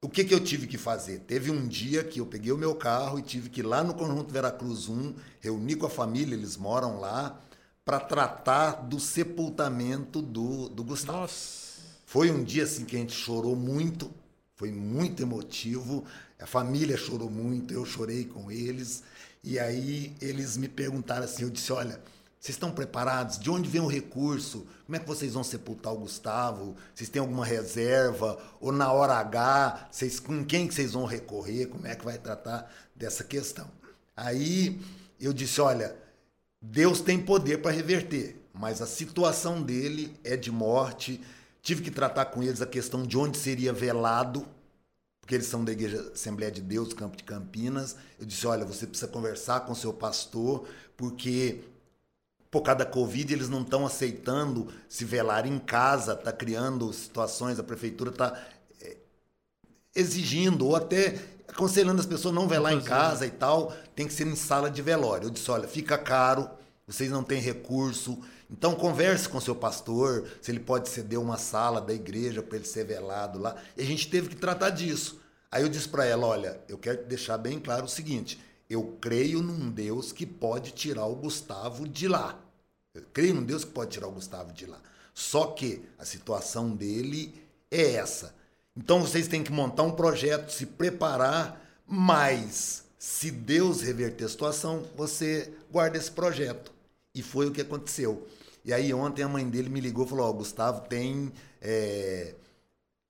[0.00, 1.20] O que, que eu tive que fazer?
[1.20, 3.94] Teve um dia que eu peguei o meu carro e tive que ir lá no
[3.94, 7.40] Conjunto Veracruz 1, reunir com a família, eles moram lá,
[7.84, 11.18] para tratar do sepultamento do, do Gustavo.
[11.18, 11.62] Nossa.
[12.06, 14.10] Foi um dia assim que a gente chorou muito,
[14.54, 16.04] foi muito emotivo.
[16.38, 19.02] A família chorou muito, eu chorei com eles.
[19.42, 22.00] E aí eles me perguntaram assim, eu disse, olha,
[22.38, 23.38] vocês estão preparados?
[23.38, 24.66] De onde vem o recurso?
[24.84, 26.76] Como é que vocês vão sepultar o Gustavo?
[26.94, 28.36] Vocês têm alguma reserva?
[28.60, 31.66] Ou na hora H, vocês, com quem que vocês vão recorrer?
[31.66, 33.70] Como é que vai tratar dessa questão?
[34.16, 34.80] Aí
[35.20, 35.96] eu disse, olha,
[36.62, 41.20] Deus tem poder para reverter, mas a situação dele é de morte.
[41.60, 44.46] Tive que tratar com eles a questão de onde seria velado,
[45.20, 47.96] porque eles são da Igreja Assembleia de Deus, Campo de Campinas.
[48.18, 51.64] Eu disse: olha, você precisa conversar com seu pastor, porque
[52.48, 57.58] por causa da Covid eles não estão aceitando se velar em casa, está criando situações,
[57.58, 58.40] a prefeitura está
[58.80, 58.96] é,
[59.96, 61.18] exigindo, ou até
[61.52, 64.82] aconselhando as pessoas não velar em casa e tal, tem que ser em sala de
[64.82, 65.26] velório.
[65.26, 66.48] Eu disse, olha, fica caro,
[66.86, 68.18] vocês não têm recurso,
[68.50, 72.66] então converse com seu pastor, se ele pode ceder uma sala da igreja para ele
[72.66, 73.54] ser velado lá.
[73.76, 75.20] E a gente teve que tratar disso.
[75.50, 79.42] Aí eu disse para ela, olha, eu quero deixar bem claro o seguinte, eu creio
[79.42, 82.38] num Deus que pode tirar o Gustavo de lá.
[82.94, 84.80] Eu creio num Deus que pode tirar o Gustavo de lá.
[85.12, 88.34] Só que a situação dele é essa
[88.76, 94.84] então vocês têm que montar um projeto, se preparar, mas se Deus reverter a situação,
[94.96, 96.72] você guarda esse projeto.
[97.14, 98.26] E foi o que aconteceu.
[98.64, 101.32] E aí ontem a mãe dele me ligou e falou, ó, oh, Gustavo tem.
[101.60, 102.34] É...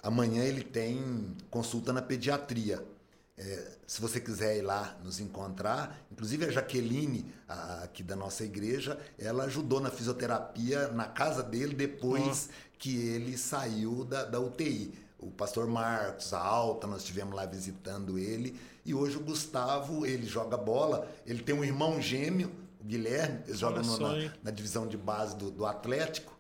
[0.02, 2.84] Amanhã ele tem consulta na pediatria.
[3.38, 8.44] É, se você quiser ir lá nos encontrar, inclusive a Jaqueline, a, aqui da nossa
[8.44, 12.48] igreja, ela ajudou na fisioterapia na casa dele depois
[12.78, 18.18] que ele saiu da, da UTI o pastor Marcos, a Alta, nós estivemos lá visitando
[18.18, 18.58] ele.
[18.84, 22.50] E hoje o Gustavo, ele joga bola, ele tem um irmão gêmeo,
[22.80, 26.36] o Guilherme, ele joga no, na, na, divisão de base do, do Atlético.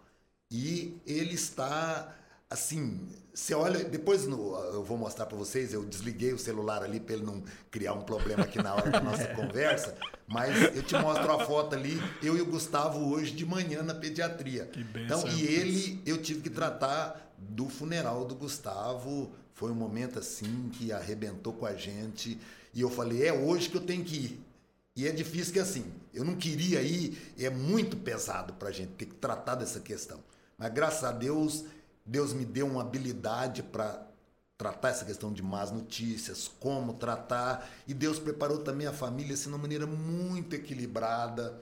[0.50, 2.12] E ele está,
[2.50, 6.98] assim, você olha, depois no, eu vou mostrar para vocês, eu desliguei o celular ali
[6.98, 9.96] para ele não criar um problema aqui na hora da nossa conversa,
[10.26, 13.94] mas eu te mostro a foto ali, eu e o Gustavo hoje de manhã na
[13.94, 14.66] pediatria.
[14.66, 20.18] Que então, e ele, eu tive que tratar do funeral do Gustavo Foi um momento
[20.18, 22.38] assim que arrebentou com a gente.
[22.74, 24.40] E eu falei, é hoje que eu tenho que ir.
[24.94, 28.92] E é difícil que assim, eu não queria ir, é muito pesado para a gente
[28.92, 30.20] ter que tratar dessa questão.
[30.58, 31.64] Mas graças a Deus,
[32.04, 34.06] Deus me deu uma habilidade para
[34.58, 37.68] tratar essa questão de más notícias, como tratar.
[37.88, 41.60] E Deus preparou também a família assim, de uma maneira muito equilibrada.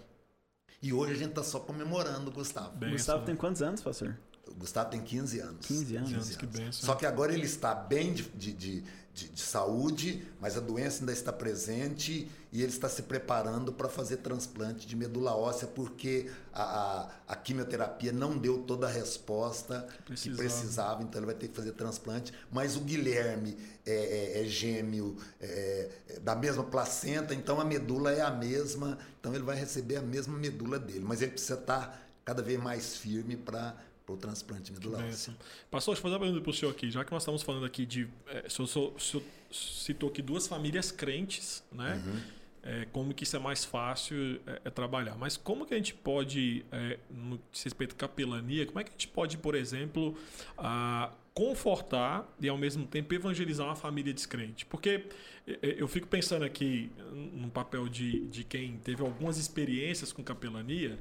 [0.82, 2.76] E hoje a gente está só comemorando, Gustavo.
[2.76, 4.16] Bem, Gustavo tem quantos anos, pastor?
[4.50, 5.66] O Gustavo tem 15 anos.
[5.66, 6.08] 15 anos.
[6.08, 6.36] 15 anos.
[6.36, 6.86] Que benção.
[6.86, 11.00] Só que agora ele está bem de, de, de, de, de saúde, mas a doença
[11.00, 16.30] ainda está presente e ele está se preparando para fazer transplante de medula óssea porque
[16.52, 20.36] a, a, a, quimioterapia não deu toda a resposta que precisava.
[20.36, 21.02] que precisava.
[21.02, 22.32] então ele vai ter que fazer transplante.
[22.50, 23.56] Mas o Guilherme
[23.86, 28.98] é, é, é gêmeo é, é, da mesma placenta, então a medula é a mesma,
[29.20, 32.96] então ele vai receber a mesma medula dele, mas ele precisa estar cada vez mais
[32.96, 33.76] firme para para
[34.14, 35.06] o transplante medular.
[35.06, 35.34] Ósseo.
[35.70, 36.90] Pastor, deixa eu fazer uma pergunta para o senhor aqui.
[36.90, 38.08] Já que nós estamos falando aqui de.
[38.26, 42.02] É, o, senhor, o senhor citou aqui duas famílias crentes, né?
[42.04, 42.20] Uhum.
[42.62, 45.16] É, como que isso é mais fácil é, é, trabalhar.
[45.16, 48.92] Mas como que a gente pode, é, no respeito à capelania, como é que a
[48.92, 50.14] gente pode, por exemplo,
[50.58, 54.66] a, confortar e ao mesmo tempo evangelizar uma família descrente?
[54.66, 55.06] Porque
[55.46, 56.92] é, é, eu fico pensando aqui
[57.32, 60.98] no papel de, de quem teve algumas experiências com capelania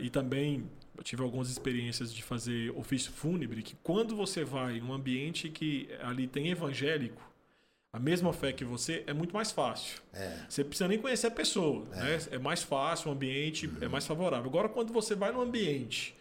[0.00, 4.82] e também eu tive algumas experiências de fazer ofício fúnebre, que quando você vai em
[4.82, 7.22] um ambiente que ali tem evangélico,
[7.92, 10.00] a mesma fé que você, é muito mais fácil.
[10.14, 10.46] É.
[10.48, 11.86] Você precisa nem conhecer a pessoa.
[11.92, 12.18] É, né?
[12.32, 13.76] é mais fácil, o ambiente uhum.
[13.82, 14.48] é mais favorável.
[14.48, 16.14] Agora, quando você vai num ambiente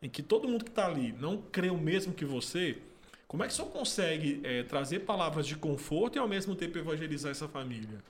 [0.00, 2.78] em que todo mundo que está ali não crê o mesmo que você,
[3.26, 7.32] como é que você consegue é, trazer palavras de conforto e ao mesmo tempo evangelizar
[7.32, 8.02] essa família?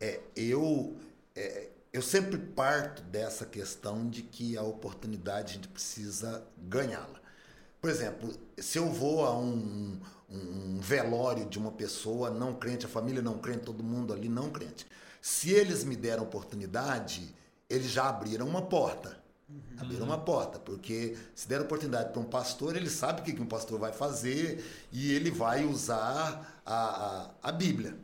[0.00, 0.96] É, eu,
[1.36, 7.20] é, eu sempre parto dessa questão de que a oportunidade a gente precisa ganhá-la.
[7.80, 9.98] Por exemplo, se eu vou a um,
[10.28, 14.50] um, velório de uma pessoa não crente, a família não crente, todo mundo ali não
[14.50, 14.86] crente.
[15.20, 17.34] Se eles me deram oportunidade,
[17.68, 19.18] eles já abriram uma porta.
[19.48, 19.60] Uhum.
[19.78, 23.42] Abriram uma porta, porque se der oportunidade para um pastor, ele sabe o que, que
[23.42, 27.96] um pastor vai fazer e ele vai usar a, a, a Bíblia.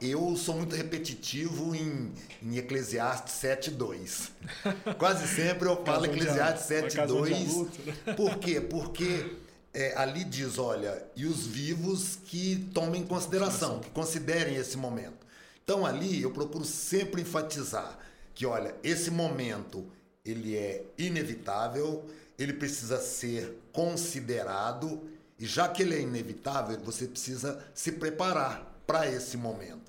[0.00, 2.12] Eu sou muito repetitivo em,
[2.42, 4.30] em Eclesiastes 7.2.
[4.98, 7.68] Quase sempre eu falo Eclesiastes 7.2.
[7.84, 8.14] Né?
[8.16, 8.60] Por quê?
[8.60, 9.36] Porque
[9.72, 15.26] é, ali diz, olha, e os vivos que tomem em consideração, que considerem esse momento.
[15.62, 17.98] Então ali eu procuro sempre enfatizar
[18.34, 19.86] que, olha, esse momento
[20.24, 22.04] ele é inevitável,
[22.38, 25.08] ele precisa ser considerado,
[25.38, 29.85] e já que ele é inevitável, você precisa se preparar para esse momento.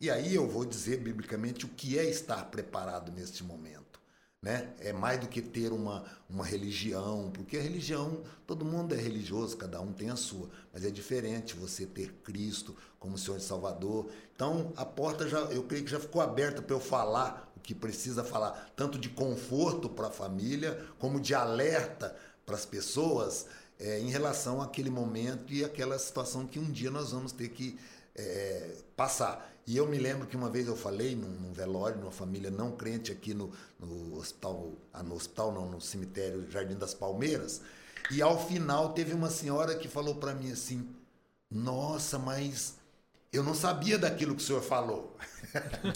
[0.00, 4.00] E aí eu vou dizer biblicamente o que é estar preparado neste momento.
[4.40, 4.72] Né?
[4.78, 9.56] É mais do que ter uma, uma religião, porque a religião, todo mundo é religioso,
[9.56, 14.08] cada um tem a sua, mas é diferente você ter Cristo como Senhor e Salvador.
[14.32, 17.74] Então a porta já, eu creio que já ficou aberta para eu falar o que
[17.74, 22.16] precisa falar, tanto de conforto para a família, como de alerta
[22.46, 23.46] para as pessoas
[23.76, 27.76] é, em relação àquele momento e àquela situação que um dia nós vamos ter que
[28.14, 29.57] é, passar.
[29.68, 32.72] E eu me lembro que uma vez eu falei num, num velório, numa família não
[32.72, 37.60] crente aqui no, no hospital, ah, no hospital não, no cemitério Jardim das Palmeiras,
[38.10, 40.88] e ao final teve uma senhora que falou para mim assim:
[41.50, 42.76] "Nossa, mas
[43.30, 45.14] eu não sabia daquilo que o senhor falou".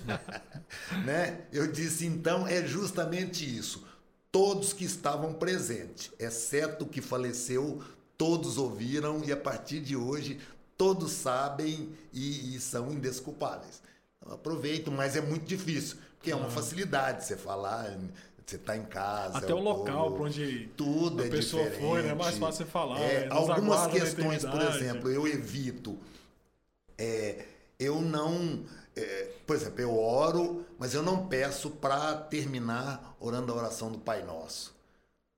[1.06, 1.46] né?
[1.50, 3.86] Eu disse: "Então é justamente isso.
[4.30, 7.82] Todos que estavam presentes, exceto o que faleceu,
[8.18, 10.38] todos ouviram e a partir de hoje
[10.82, 13.80] todos sabem e, e são indesculpáveis.
[14.18, 17.96] Então, aproveito, mas é muito difícil, porque é uma facilidade você falar,
[18.44, 19.38] você está em casa.
[19.38, 21.88] Até o local para onde tudo a é pessoa diferente.
[21.88, 22.08] foi, né?
[22.08, 23.00] é mais fácil você falar.
[23.00, 25.96] É, algumas questões, por exemplo, eu evito.
[26.98, 27.44] É,
[27.78, 28.64] eu não.
[28.96, 33.98] É, por exemplo, eu oro, mas eu não peço para terminar orando a oração do
[33.98, 34.71] Pai Nosso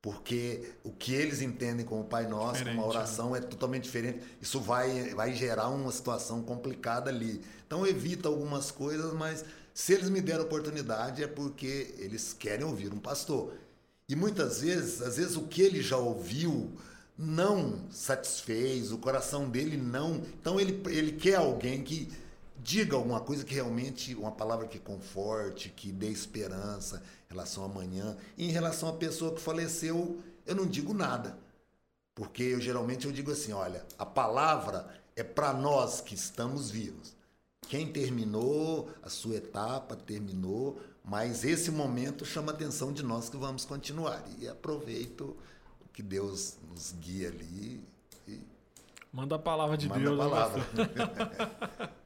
[0.05, 3.39] porque o que eles entendem como Pai Nosso, como uma oração, né?
[3.39, 4.21] é totalmente diferente.
[4.39, 7.41] Isso vai, vai gerar uma situação complicada ali.
[7.67, 12.93] Então evita algumas coisas, mas se eles me deram oportunidade é porque eles querem ouvir
[12.93, 13.55] um pastor.
[14.07, 16.71] E muitas vezes, às vezes o que ele já ouviu
[17.17, 20.21] não satisfez, o coração dele não.
[20.39, 22.13] Então ele, ele quer alguém que
[22.63, 27.03] diga alguma coisa que realmente, uma palavra que conforte, que dê esperança
[27.35, 28.17] relação ao amanhã.
[28.39, 31.37] E em relação à pessoa que faleceu, eu não digo nada.
[32.15, 37.15] Porque eu geralmente eu digo assim, olha, a palavra é para nós que estamos vivos.
[37.69, 43.37] Quem terminou a sua etapa, terminou, mas esse momento chama a atenção de nós que
[43.37, 44.25] vamos continuar.
[44.39, 45.37] E aproveito
[45.85, 47.83] o que Deus nos guia ali.
[48.29, 48.41] E
[49.13, 50.21] Manda a palavra de Manda Deus.
[50.21, 51.95] a né, palavra.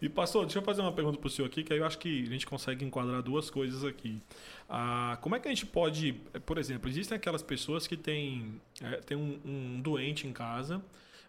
[0.00, 1.98] E pastor, deixa eu fazer uma pergunta para o senhor aqui, que aí eu acho
[1.98, 4.20] que a gente consegue enquadrar duas coisas aqui.
[4.68, 6.12] Ah, como é que a gente pode,
[6.46, 10.82] por exemplo, existem aquelas pessoas que têm, é, têm um, um doente em casa,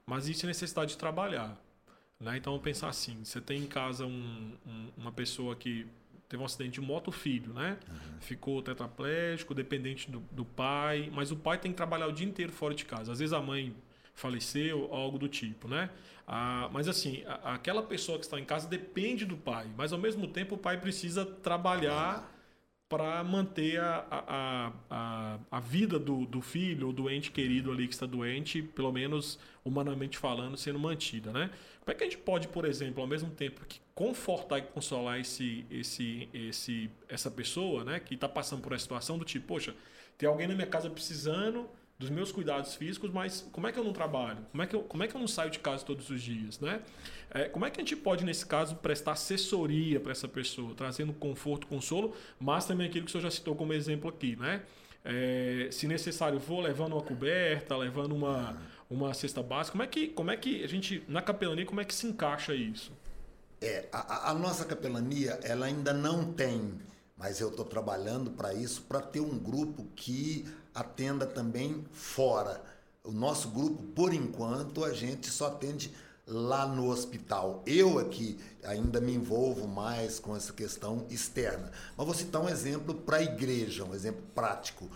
[0.05, 1.59] mas existe necessidade de trabalhar.
[2.19, 2.37] Né?
[2.37, 5.85] Então, pensar assim, você tem em casa um- um- uma pessoa que
[6.29, 7.77] teve um acidente de moto, o filho, né?
[8.21, 12.53] Ficou tetraplégico, dependente do, do pai, mas o pai tem que trabalhar o dia inteiro
[12.53, 13.11] fora de casa.
[13.11, 13.75] Às vezes a mãe
[14.21, 15.89] faleceu, algo do tipo, né?
[16.27, 19.99] Ah, mas assim, a- aquela pessoa que está em casa depende do pai, mas ao
[19.99, 22.29] mesmo tempo o pai precisa trabalhar
[22.87, 27.87] para manter a, a, a, a, vida do, do filho ou do ente querido ali
[27.87, 31.49] que está doente, pelo menos humanamente falando, sendo mantida, né?
[31.79, 35.19] Como é que a gente pode, por exemplo, ao mesmo tempo que confortar e consolar
[35.21, 39.73] esse, esse, esse, essa pessoa, né, que está passando por essa situação do tipo, poxa,
[40.17, 41.69] tem alguém na minha casa precisando
[42.01, 44.39] dos meus cuidados físicos, mas como é que eu não trabalho?
[44.51, 46.59] Como é que eu, como é que eu não saio de casa todos os dias,
[46.59, 46.81] né?
[47.29, 51.13] É, como é que a gente pode, nesse caso, prestar assessoria para essa pessoa, trazendo
[51.13, 54.63] conforto, consolo, mas também aquilo que o senhor já citou como exemplo aqui, né?
[55.05, 58.57] É, se necessário, vou levando uma coberta, levando uma,
[58.89, 59.71] uma cesta básica.
[59.73, 62.53] Como é, que, como é que a gente, na capelania, como é que se encaixa
[62.53, 62.91] isso?
[63.61, 66.73] É, a, a- nossa capelania, ela ainda não tem,
[67.15, 72.61] mas eu estou trabalhando para isso, para ter um grupo que atenda também fora.
[73.03, 75.93] O nosso grupo, por enquanto, a gente só atende
[76.27, 77.63] lá no hospital.
[77.65, 81.71] Eu aqui ainda me envolvo mais com essa questão externa.
[81.97, 84.89] Mas vou citar um exemplo para a igreja, um exemplo prático.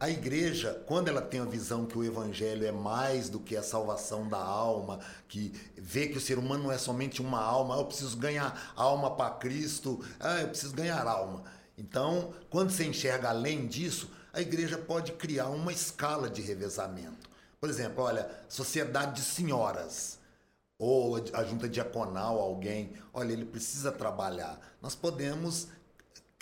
[0.00, 3.62] A igreja, quando ela tem a visão que o evangelho é mais do que a
[3.64, 7.78] salvação da alma, que vê que o ser humano não é somente uma alma, ah,
[7.78, 11.42] eu preciso ganhar alma para Cristo, ah, eu preciso ganhar alma.
[11.76, 14.08] Então, quando você enxerga além disso,
[14.38, 17.28] a igreja pode criar uma escala de revezamento.
[17.60, 20.16] Por exemplo, olha, sociedade de senhoras
[20.78, 24.60] ou a junta diaconal, alguém, olha, ele precisa trabalhar.
[24.80, 25.66] Nós podemos,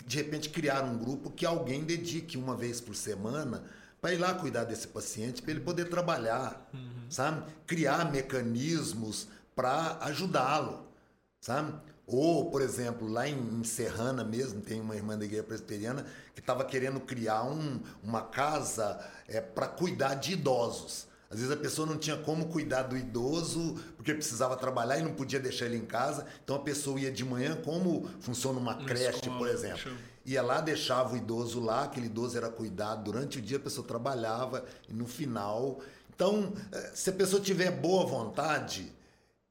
[0.05, 3.63] de repente, criar um grupo que alguém dedique uma vez por semana
[3.99, 6.69] para ir lá cuidar desse paciente, para ele poder trabalhar,
[7.09, 7.51] sabe?
[7.65, 10.85] Criar mecanismos para ajudá-lo,
[11.41, 11.73] sabe?
[12.07, 16.63] Ou, por exemplo, lá em, Serrana mesmo, tem uma irmã da igreja presbiteriana que estava
[16.63, 18.97] querendo criar um- uma casa
[19.53, 21.05] para cuidar de idosos.
[21.29, 25.13] Às vezes a pessoa não tinha como cuidar do idoso porque precisava trabalhar e não
[25.13, 26.25] podia deixar ele em casa.
[26.41, 29.77] Então a pessoa ia de manhã, como funciona uma creche, escola, por exemplo.
[30.25, 33.85] Ia lá, deixava o idoso lá, aquele idoso era cuidado durante o dia, a pessoa
[33.85, 35.81] trabalhava e no final.
[36.15, 38.93] Então, eh, se a pessoa tiver boa vontade,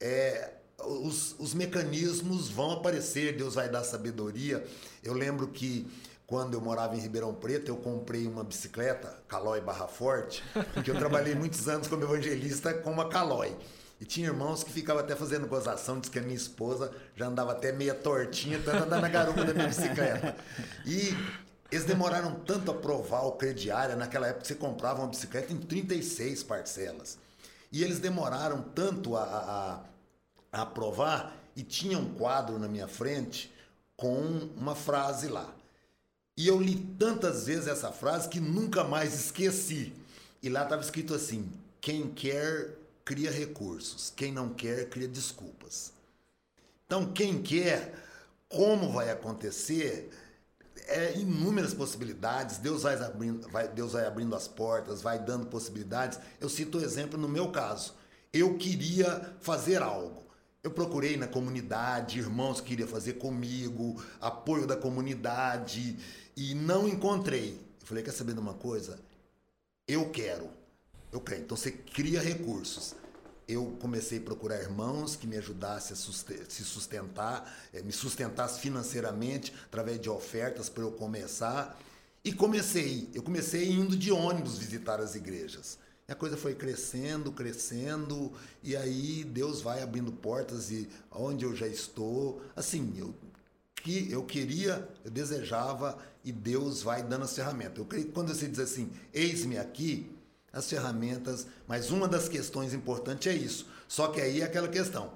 [0.01, 4.65] é, os, os mecanismos vão aparecer, Deus vai dar sabedoria.
[5.03, 5.87] Eu lembro que
[6.27, 10.43] quando eu morava em Ribeirão Preto, eu comprei uma bicicleta, Calói Barra Forte,
[10.75, 13.57] porque eu trabalhei muitos anos como evangelista com uma Calói.
[13.99, 17.53] E tinha irmãos que ficavam até fazendo gozação, diz que a minha esposa já andava
[17.53, 20.37] até meia tortinha, tanto andando na garupa da minha bicicleta.
[20.85, 21.17] E
[21.73, 26.43] eles demoraram tanto a aprovar o crediário, naquela época você comprava uma bicicleta em 36
[26.43, 27.17] parcelas.
[27.73, 29.81] E eles demoraram tanto a, a-
[30.63, 33.53] aprovar e tinha um quadro na minha frente
[33.97, 34.21] com
[34.57, 35.55] uma frase lá.
[36.37, 39.93] E eu li tantas vezes essa frase que nunca mais esqueci.
[40.43, 41.51] E lá estava escrito assim:
[41.81, 45.93] quem quer cria recursos, quem não quer cria desculpas.
[46.85, 47.95] Então, quem quer,
[48.49, 50.11] como vai acontecer,
[50.87, 52.59] é inúmeras possibilidades.
[52.59, 56.19] Deus vai abrindo, vai, Deus vai abrindo as portas, vai dando possibilidades.
[56.41, 57.95] Eu cito o exemplo no meu caso.
[58.33, 60.26] Eu queria fazer algo.
[60.67, 65.97] Eu procurei na comunidade, irmãos que queriam fazer comigo, apoio da comunidade
[66.37, 67.53] e não encontrei.
[67.81, 68.99] Eu falei, quer saber de uma coisa?
[69.87, 70.51] Eu quero.
[71.13, 71.43] Eu quero.
[71.43, 72.97] Então você cria recursos.
[73.47, 79.55] Eu comecei a procurar irmãos que me ajudassem a se sustentar, eh, me sustentassem financeiramente
[79.67, 81.81] através de ofertas para eu começar.
[82.25, 83.09] E comecei.
[83.15, 85.79] Eu comecei indo de ônibus visitar as igrejas.
[86.09, 91.67] A coisa foi crescendo, crescendo, e aí Deus vai abrindo portas e onde eu já
[91.67, 93.15] estou, assim, eu
[93.87, 97.79] que eu queria, eu desejava e Deus vai dando as ferramentas.
[97.79, 100.11] Eu creio que quando você diz assim, eis-me aqui,
[100.53, 103.69] as ferramentas, mas uma das questões importantes é isso.
[103.87, 105.13] Só que aí é aquela questão,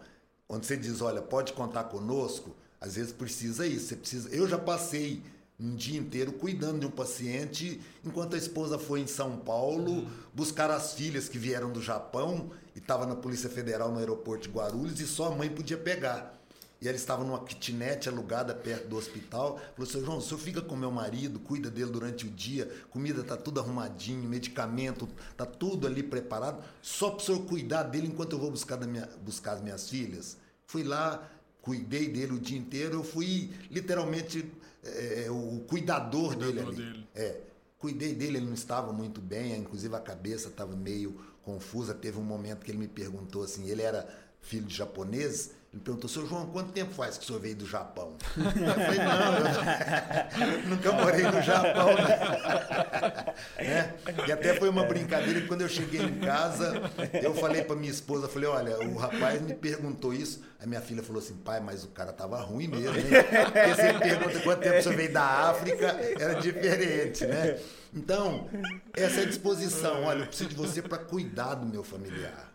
[0.49, 4.29] onde você diz, olha, pode contar conosco, às vezes precisa isso, você precisa.
[4.29, 5.23] Eu já passei
[5.61, 10.71] um dia inteiro cuidando de um paciente, enquanto a esposa foi em São Paulo buscar
[10.71, 15.01] as filhas que vieram do Japão e estava na Polícia Federal no aeroporto de Guarulhos
[15.01, 16.39] e só a mãe podia pegar.
[16.81, 19.61] e ela estava numa kitnet alugada perto do hospital.
[19.75, 23.23] Falou, seu João, o senhor fica com meu marido, cuida dele durante o dia, comida
[23.23, 25.07] tá tudo arrumadinho, medicamento,
[25.37, 29.07] tá tudo ali preparado, só para o senhor cuidar dele enquanto eu vou buscar, minha,
[29.23, 30.39] buscar as minhas filhas.
[30.67, 31.29] Fui lá,
[31.61, 34.51] cuidei dele o dia inteiro, eu fui literalmente
[34.85, 36.77] é, o cuidador, cuidador dele ali.
[36.77, 37.09] Dele.
[37.15, 37.41] É,
[37.79, 41.95] cuidei dele, ele não estava muito bem, inclusive a cabeça estava meio confusa.
[41.95, 44.09] Teve um momento que ele me perguntou assim, ele era
[44.41, 47.65] filho de japonês, ele perguntou, seu João, quanto tempo faz que o senhor veio do
[47.65, 48.17] Japão?
[48.37, 51.95] Eu falei, não, eu nunca morei no Japão.
[51.95, 53.35] Né?
[53.57, 53.95] É?
[54.27, 56.83] E até foi uma brincadeira que quando eu cheguei em casa,
[57.23, 60.43] eu falei para minha esposa, falei, olha, o rapaz me perguntou isso.
[60.61, 63.05] A minha filha falou assim, pai, mas o cara tava ruim mesmo, hein?
[63.05, 65.87] Porque ele pergunta quanto tempo o senhor veio da África,
[66.19, 67.59] era diferente, né?
[67.95, 68.49] Então,
[68.95, 70.05] essa é a disposição.
[70.05, 72.50] Olha, eu preciso de você para cuidar do meu familiar.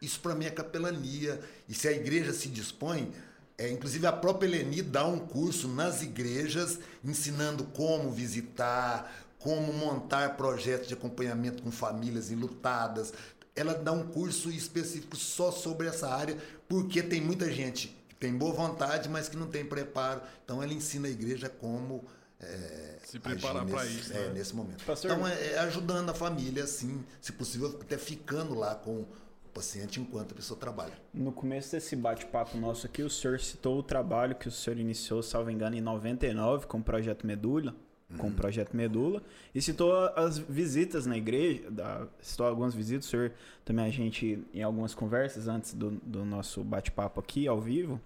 [0.00, 1.40] Isso para mim é capelania.
[1.68, 3.12] E se a igreja se dispõe,
[3.58, 10.36] é, inclusive a própria Eleni dá um curso nas igrejas ensinando como visitar, como montar
[10.36, 13.12] projetos de acompanhamento com famílias enlutadas.
[13.54, 16.36] Ela dá um curso específico só sobre essa área,
[16.68, 20.20] porque tem muita gente que tem boa vontade, mas que não tem preparo.
[20.44, 22.04] Então ela ensina a igreja como
[22.38, 24.12] é, se preparar para isso.
[24.12, 24.32] É, né?
[24.34, 24.84] nesse momento.
[24.84, 25.10] Pastor...
[25.10, 29.06] Então é, é, ajudando a família, assim, se possível, até ficando lá com
[29.56, 30.92] paciente enquanto a pessoa trabalha.
[31.14, 35.22] No começo desse bate-papo nosso aqui, o senhor citou o trabalho que o senhor iniciou,
[35.22, 37.74] salvo engano, em 99 com o Projeto Medula,
[38.10, 38.18] uhum.
[38.18, 39.22] com o Projeto Medula,
[39.54, 43.32] e citou as visitas na igreja, da, citou algumas visitas, o senhor
[43.64, 47.98] também a gente, em algumas conversas antes do, do nosso bate-papo aqui, ao vivo,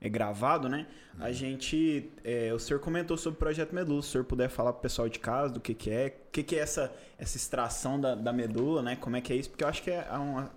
[0.00, 0.86] é gravado, né?
[1.18, 1.24] Uhum.
[1.24, 4.02] A gente, é, o senhor comentou sobre o projeto medula.
[4.02, 6.30] Se o senhor puder falar para o pessoal de casa do que, que é, o
[6.30, 8.96] que, que é essa, essa extração da, da medula, né?
[8.96, 9.50] Como é que é isso?
[9.50, 10.50] Porque eu acho que é uma,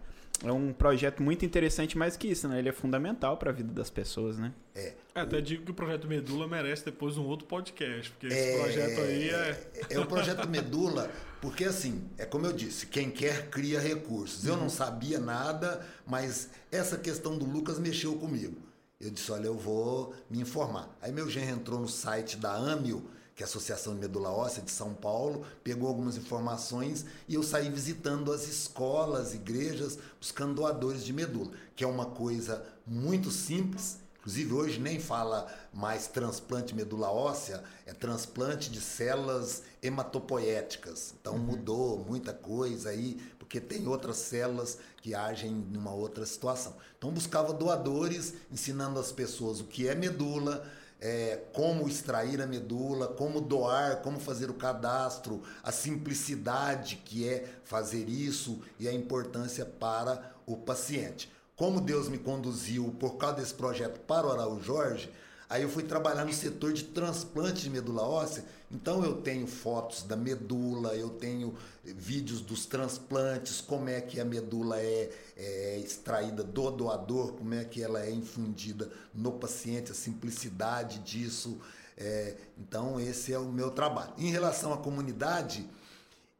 [0.44, 2.60] é um projeto muito interessante, mais que isso, né?
[2.60, 4.54] Ele é fundamental para a vida das pessoas, né?
[4.74, 4.94] É.
[5.16, 8.58] é até digo que o projeto Medula merece depois um outro podcast, porque esse é,
[8.58, 9.72] projeto aí é.
[9.90, 11.12] É, é o projeto Medula,
[11.42, 14.46] porque assim, é como eu disse, quem quer cria recursos.
[14.46, 14.70] Eu não uhum.
[14.70, 18.58] sabia nada, mas essa questão do Lucas mexeu comigo.
[19.00, 20.94] Eu disse, olha, eu vou me informar.
[21.02, 23.10] Aí meu genro entrou no site da Amil
[23.40, 27.42] que é a Associação de Medula Óssea de São Paulo, pegou algumas informações e eu
[27.42, 34.00] saí visitando as escolas, igrejas, buscando doadores de medula, que é uma coisa muito simples.
[34.18, 41.14] Inclusive hoje nem fala mais transplante de medula óssea, é transplante de células hematopoéticas.
[41.22, 41.40] Então uhum.
[41.40, 46.76] mudou muita coisa aí, porque tem outras células que agem numa outra situação.
[46.98, 50.70] Então buscava doadores, ensinando as pessoas o que é medula,
[51.02, 57.46] é, como extrair a medula, como doar, como fazer o cadastro, a simplicidade que é
[57.64, 61.32] fazer isso e a importância para o paciente.
[61.56, 65.12] Como Deus me conduziu por causa desse projeto para o Araújo Jorge,
[65.50, 70.04] Aí eu fui trabalhar no setor de transplante de medula óssea, então eu tenho fotos
[70.04, 76.44] da medula, eu tenho vídeos dos transplantes, como é que a medula é, é extraída
[76.44, 81.60] do doador, como é que ela é infundida no paciente, a simplicidade disso.
[81.98, 84.14] É, então esse é o meu trabalho.
[84.18, 85.68] Em relação à comunidade,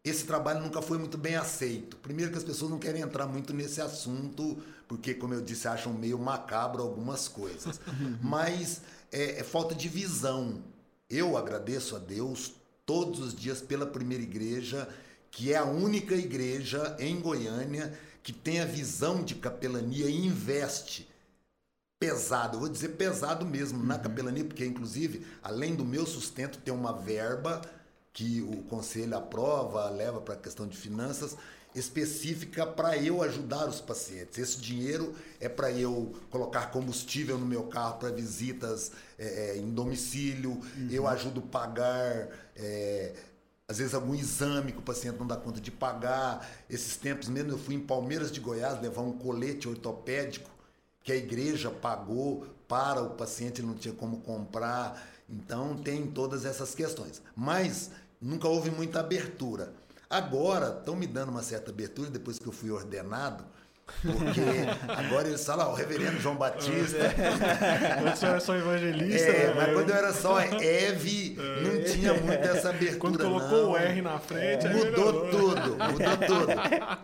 [0.04, 1.98] esse trabalho nunca foi muito bem aceito.
[1.98, 4.58] Primeiro que as pessoas não querem entrar muito nesse assunto,
[4.88, 7.80] porque, como eu disse, acham meio macabro algumas coisas.
[8.24, 8.82] Mas
[9.12, 10.64] é, é falta de visão.
[11.10, 12.54] Eu agradeço a Deus
[12.86, 14.88] todos os dias pela primeira igreja,
[15.32, 21.08] que é a única igreja em Goiânia que tem a visão de capelania e investe
[22.00, 23.86] pesado, eu vou dizer pesado mesmo uhum.
[23.86, 27.62] na capelania, porque inclusive, além do meu sustento, tem uma verba
[28.14, 31.36] que o conselho aprova, leva para a questão de finanças,
[31.74, 34.38] específica para eu ajudar os pacientes.
[34.38, 39.70] Esse dinheiro é para eu colocar combustível no meu carro para visitas é, é, em
[39.70, 40.88] domicílio, uhum.
[40.90, 42.30] eu ajudo a pagar.
[42.56, 43.14] É,
[43.68, 46.50] às vezes algum exame que o paciente não dá conta de pagar.
[46.68, 50.50] Esses tempos mesmo eu fui em Palmeiras de Goiás levar um colete ortopédico
[51.04, 55.08] que a igreja pagou para o paciente, ele não tinha como comprar.
[55.30, 57.22] Então tem todas essas questões.
[57.36, 59.74] Mas nunca houve muita abertura.
[60.10, 63.46] Agora estão me dando uma certa abertura depois que eu fui ordenado
[64.02, 64.42] porque
[64.88, 66.98] agora eles falam, o reverendo João Batista.
[68.06, 69.28] Antes eu era só evangelista.
[69.28, 69.54] É, né?
[69.56, 71.62] mas quando eu era só Eve, é.
[71.62, 73.00] não tinha muito essa abertura.
[73.00, 73.72] Quando colocou não.
[73.72, 76.54] o R na frente, mudou tudo, mudou tudo.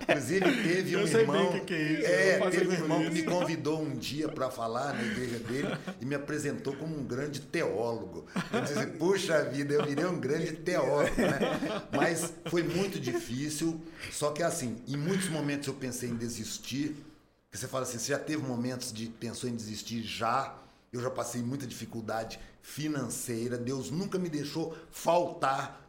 [0.02, 1.52] Inclusive, teve eu um irmão.
[1.52, 3.10] Que que é, isso, é teve um irmão isso.
[3.10, 7.03] que me convidou um dia para falar na igreja dele e me apresentou como um
[7.03, 8.26] grande teólogo.
[8.52, 11.86] Eu disse, puxa vida, eu virei um grande teólogo, né?
[11.91, 13.82] Mas foi muito difícil.
[14.12, 17.06] Só que assim, em muitos momentos eu pensei em desistir desistir.
[17.52, 20.58] Que você fala assim, você já teve momentos de pensou em desistir já?
[20.96, 25.86] eu já passei muita dificuldade financeira, Deus nunca me deixou faltar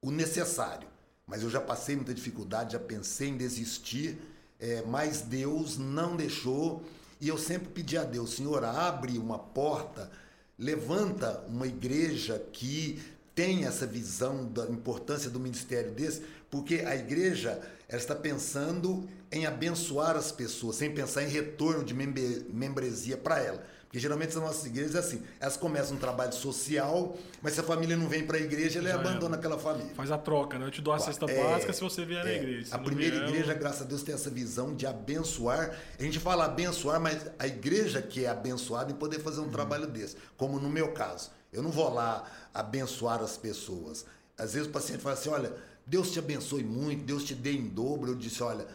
[0.00, 0.86] o necessário.
[1.26, 4.18] Mas eu já passei muita dificuldade, já pensei em desistir,
[4.60, 6.84] é, mas Deus não deixou.
[7.20, 10.10] E eu sempre pedi a Deus, Senhor, abre uma porta,
[10.58, 13.02] levanta uma igreja que
[13.34, 16.22] tem essa visão da importância do ministério desse,
[16.52, 17.58] porque a igreja
[17.88, 23.64] está pensando em abençoar as pessoas, sem pensar em retorno de membresia para ela.
[23.84, 27.62] Porque geralmente as nossas igrejas é assim, elas começam um trabalho social, mas se a
[27.62, 29.38] família não vem para a igreja, ela abandona é.
[29.38, 29.94] aquela família.
[29.94, 30.66] Faz a troca, né?
[30.66, 32.74] Eu te dou a cesta é, básica se você vier é, na igreja.
[32.74, 33.58] a primeira vier, igreja, eu...
[33.58, 35.74] graças a Deus, tem essa visão de abençoar.
[35.98, 39.50] A gente fala abençoar, mas a igreja que é abençoada em poder fazer um uhum.
[39.50, 41.30] trabalho desse, como no meu caso.
[41.50, 44.04] Eu não vou lá abençoar as pessoas.
[44.36, 45.52] Às vezes o paciente fala assim: olha,
[45.86, 48.12] Deus te abençoe muito, Deus te dê em dobro.
[48.12, 48.66] Eu disse: olha,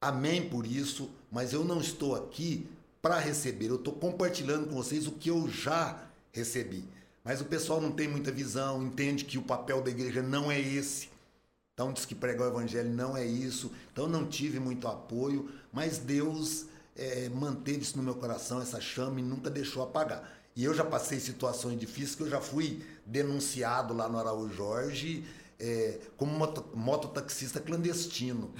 [0.00, 2.66] amém por isso, mas eu não estou aqui
[3.02, 3.68] para receber.
[3.68, 6.02] Eu estou compartilhando com vocês o que eu já
[6.32, 6.84] recebi.
[7.24, 10.58] Mas o pessoal não tem muita visão, entende que o papel da igreja não é
[10.58, 11.08] esse.
[11.74, 13.70] Então diz que pregar o evangelho não é isso.
[13.92, 16.66] Então não tive muito apoio, mas Deus
[16.96, 20.38] é, manteve isso no meu coração, essa chama e nunca deixou apagar.
[20.56, 25.24] E eu já passei situações difíceis que eu já fui denunciado lá no Araújo Jorge
[25.60, 28.50] é, como moto, mototaxista clandestino.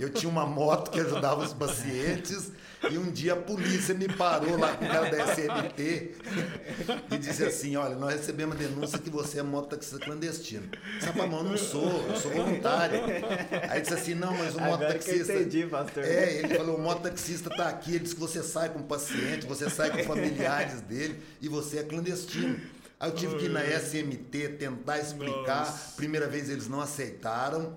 [0.00, 2.50] Eu tinha uma moto que ajudava os pacientes
[2.90, 6.14] e um dia a polícia me parou lá com o cara da SMT
[7.12, 10.68] e disse assim: Olha, nós recebemos a denúncia que você é mototaxista clandestino.
[11.00, 13.00] Sapamão, não sou, eu sou voluntário.
[13.70, 15.34] Aí disse assim: Não, mas o mototaxista.
[15.34, 16.04] entendi, pastor.
[16.04, 17.90] É, ele falou: o mototaxista está aqui.
[17.94, 21.78] Ele disse que você sai com o paciente, você sai com familiares dele e você
[21.78, 22.58] é clandestino.
[23.00, 25.66] Aí eu tive que ir na SMT tentar explicar.
[25.66, 25.96] Nossa.
[25.96, 27.76] Primeira vez eles não aceitaram.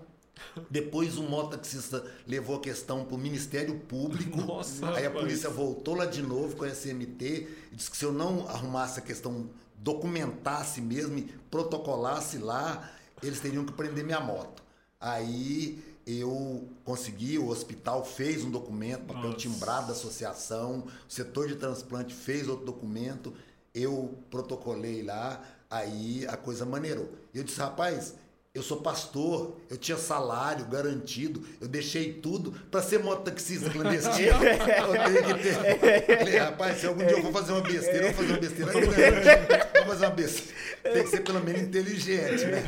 [0.70, 4.42] Depois o mototaxista levou a questão para o Ministério Público.
[4.42, 8.04] Nossa, aí a polícia voltou lá de novo com a SMT e disse que se
[8.04, 11.22] eu não arrumasse a questão, documentasse mesmo e
[11.52, 12.92] protocolasse lá,
[13.22, 14.64] eles teriam que prender minha moto.
[15.00, 19.38] Aí eu consegui, o hospital fez um documento, papel Nossa.
[19.38, 23.34] timbrado da associação, o setor de transplante fez outro documento
[23.74, 27.10] eu protocolei lá, aí a coisa maneirou.
[27.34, 28.16] Eu disse, rapaz,
[28.54, 34.36] eu sou pastor, eu tinha salário garantido, eu deixei tudo para ser mototaxista clandestino.
[34.44, 36.18] eu tenho que ter.
[36.18, 38.72] Falei, rapaz, se algum dia eu vou fazer uma besteira, eu vou fazer uma besteira
[38.74, 39.74] grande.
[39.74, 40.60] Vou fazer uma besteira.
[40.84, 42.64] Tem que ser pelo menos inteligente, né?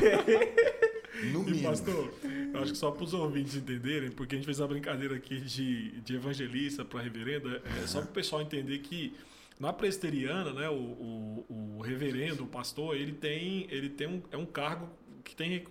[1.32, 1.60] No mínimo.
[1.60, 2.14] E pastor,
[2.54, 5.38] eu acho que só para os ouvintes entenderem, porque a gente fez uma brincadeira aqui
[5.38, 7.86] de, de evangelista para reverenda, é uhum.
[7.86, 9.14] só para o pessoal entender que
[9.58, 11.46] na presteriana, né, o, o,
[11.78, 14.88] o, reverendo, o pastor, ele tem, ele tem um, é um cargo
[15.24, 15.64] que tem,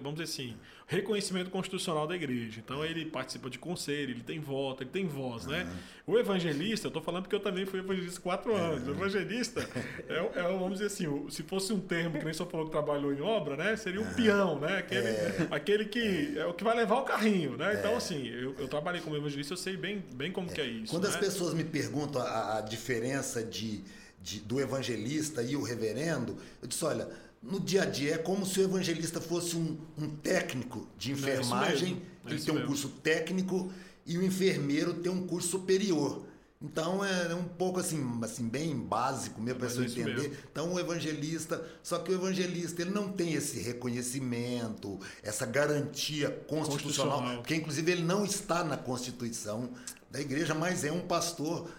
[0.00, 0.56] vamos dizer assim,
[0.86, 2.60] reconhecimento constitucional da igreja.
[2.64, 5.68] Então ele participa de conselho, ele tem voto, ele tem voz, né?
[6.06, 8.86] O evangelista, eu estou falando porque eu também fui evangelista quatro anos.
[8.86, 9.68] O evangelista
[10.08, 13.12] é, é, vamos dizer assim, se fosse um termo que nem só falou que trabalhou
[13.12, 13.76] em obra, né?
[13.76, 14.78] Seria um peão, né?
[14.78, 15.48] Aquele, é.
[15.50, 17.74] aquele que é o que vai levar o carrinho, né?
[17.78, 17.96] Então, é.
[17.96, 20.92] assim, eu, eu trabalhei como evangelista, eu sei bem, bem como que é isso.
[20.92, 21.10] Quando né?
[21.10, 23.82] as pessoas me perguntam a, a diferença de,
[24.22, 27.08] de, do evangelista e o reverendo, eu disse, olha
[27.42, 28.14] no dia a dia.
[28.14, 32.52] É como se o evangelista fosse um, um técnico de é enfermagem, é ele tem
[32.52, 32.68] um mesmo.
[32.68, 33.72] curso técnico,
[34.06, 36.24] e o enfermeiro tem um curso superior.
[36.62, 40.28] Então é um pouco assim, assim bem básico mesmo para a pessoa entender.
[40.28, 40.36] Mesmo.
[40.52, 47.12] Então o evangelista, só que o evangelista ele não tem esse reconhecimento, essa garantia constitucional,
[47.12, 47.36] constitucional.
[47.36, 49.70] porque inclusive ele não está na constituição
[50.10, 51.70] da igreja, mas é um pastor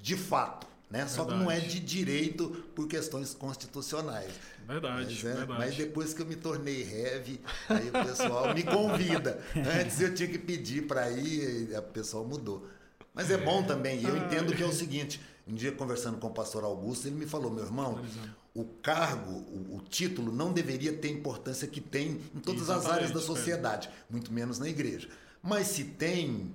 [0.00, 0.66] de fato.
[0.90, 1.06] Né?
[1.06, 4.32] Só que não é de direito por questões constitucionais.
[4.66, 5.60] Verdade mas, é, verdade.
[5.60, 9.40] mas, depois que eu me tornei heavy, aí o pessoal me convida.
[9.80, 12.68] Antes eu tinha que pedir para ir, e o pessoal mudou.
[13.14, 16.26] Mas é bom também, e eu entendo que é o seguinte: um dia conversando com
[16.26, 18.00] o pastor Augusto, ele me falou, meu irmão,
[18.54, 22.86] o cargo, o, o título não deveria ter a importância que tem em todas Exatamente,
[22.86, 23.92] as áreas da sociedade, é.
[24.12, 25.08] muito menos na igreja.
[25.42, 26.52] Mas se tem,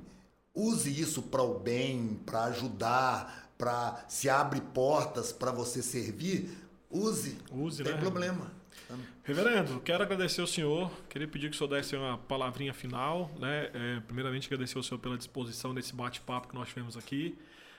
[0.53, 6.49] use isso para o bem, para ajudar, para se abre portas para você servir,
[6.90, 7.38] use.
[7.52, 8.02] Use, não tem né?
[8.02, 8.52] problema.
[9.23, 10.91] Reverendo, quero agradecer ao senhor.
[11.10, 13.32] Queria pedir que o senhor desse uma palavrinha final.
[13.40, 13.72] Né?
[13.73, 17.36] É, primeiramente, agradecer ao senhor pela disposição nesse bate-papo que nós tivemos aqui.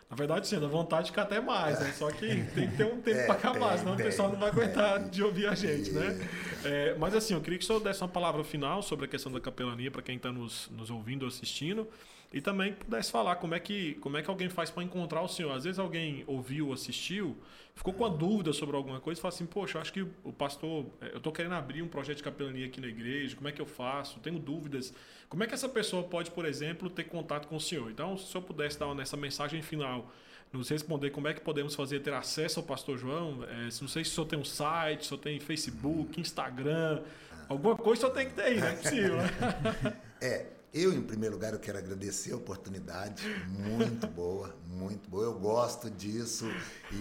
[0.09, 1.93] Na verdade, sim, dá vontade de ficar até mais, né?
[1.93, 4.51] Só que tem que ter um tempo é, para acabar, senão o pessoal não vai
[4.51, 6.28] aguentar é, de ouvir a gente, né?
[6.65, 9.32] É, mas assim, eu queria que o senhor desse uma palavra final sobre a questão
[9.32, 11.89] da capelania para quem está nos, nos ouvindo ou assistindo.
[12.37, 15.29] E também pudesse falar como é que, como é que alguém faz para encontrar o
[15.29, 15.53] senhor.
[15.53, 17.35] Às vezes alguém ouviu, assistiu,
[17.75, 20.85] ficou com a dúvida sobre alguma coisa e fala assim: Poxa, acho que o pastor,
[21.01, 23.63] é, eu estou querendo abrir um projeto de capelania aqui na igreja, como é que
[23.63, 24.21] eu faço?
[24.21, 24.93] Tenho dúvidas.
[25.31, 27.91] Como é que essa pessoa pode, por exemplo, ter contato com o senhor?
[27.91, 30.13] Então, se o senhor pudesse dar nessa mensagem final
[30.53, 33.45] nos responder como é que podemos fazer ter acesso ao Pastor João.
[33.45, 37.01] É, não sei se só tem um site, só tem Facebook, Instagram,
[37.49, 39.17] alguma coisa só tem que ter aí, não é possível.
[40.21, 45.24] é, eu, em primeiro lugar, eu quero agradecer a oportunidade, muito boa, muito boa.
[45.24, 46.44] Eu gosto disso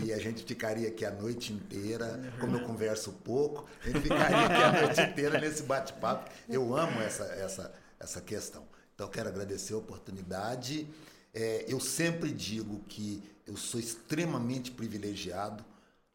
[0.02, 4.46] e a gente ficaria aqui a noite inteira, como eu converso pouco, a gente ficaria
[4.46, 6.32] aqui a noite inteira nesse bate-papo.
[6.48, 8.66] Eu amo essa, essa, essa questão.
[8.94, 10.88] Então, quero agradecer a oportunidade.
[11.34, 15.66] É, eu sempre digo que eu sou extremamente privilegiado.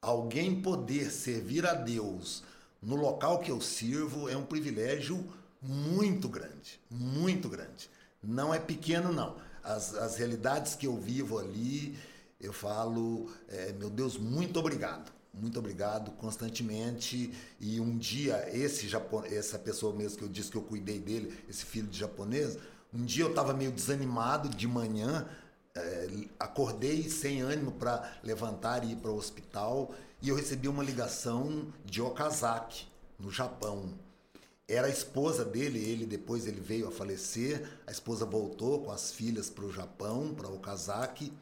[0.01, 2.43] Alguém poder servir a Deus
[2.81, 5.23] no local que eu sirvo é um privilégio
[5.63, 7.91] muito grande, muito grande.
[8.23, 9.37] Não é pequeno, não.
[9.63, 11.99] As, as realidades que eu vivo ali,
[12.41, 15.13] eu falo, é, meu Deus, muito obrigado.
[15.33, 17.33] Muito obrigado constantemente.
[17.61, 19.23] E um dia, esse Japon...
[19.25, 22.59] essa pessoa mesmo que eu disse que eu cuidei dele, esse filho de japonês,
[22.93, 25.29] um dia eu estava meio desanimado de manhã,
[25.75, 26.09] é,
[26.39, 31.73] acordei sem ânimo para levantar e ir para o hospital e eu recebi uma ligação
[31.85, 32.87] de Okazaki,
[33.19, 33.95] no Japão
[34.73, 39.13] era a esposa dele, ele depois ele veio a falecer, a esposa voltou com as
[39.13, 41.33] filhas para o Japão, para Okazaki.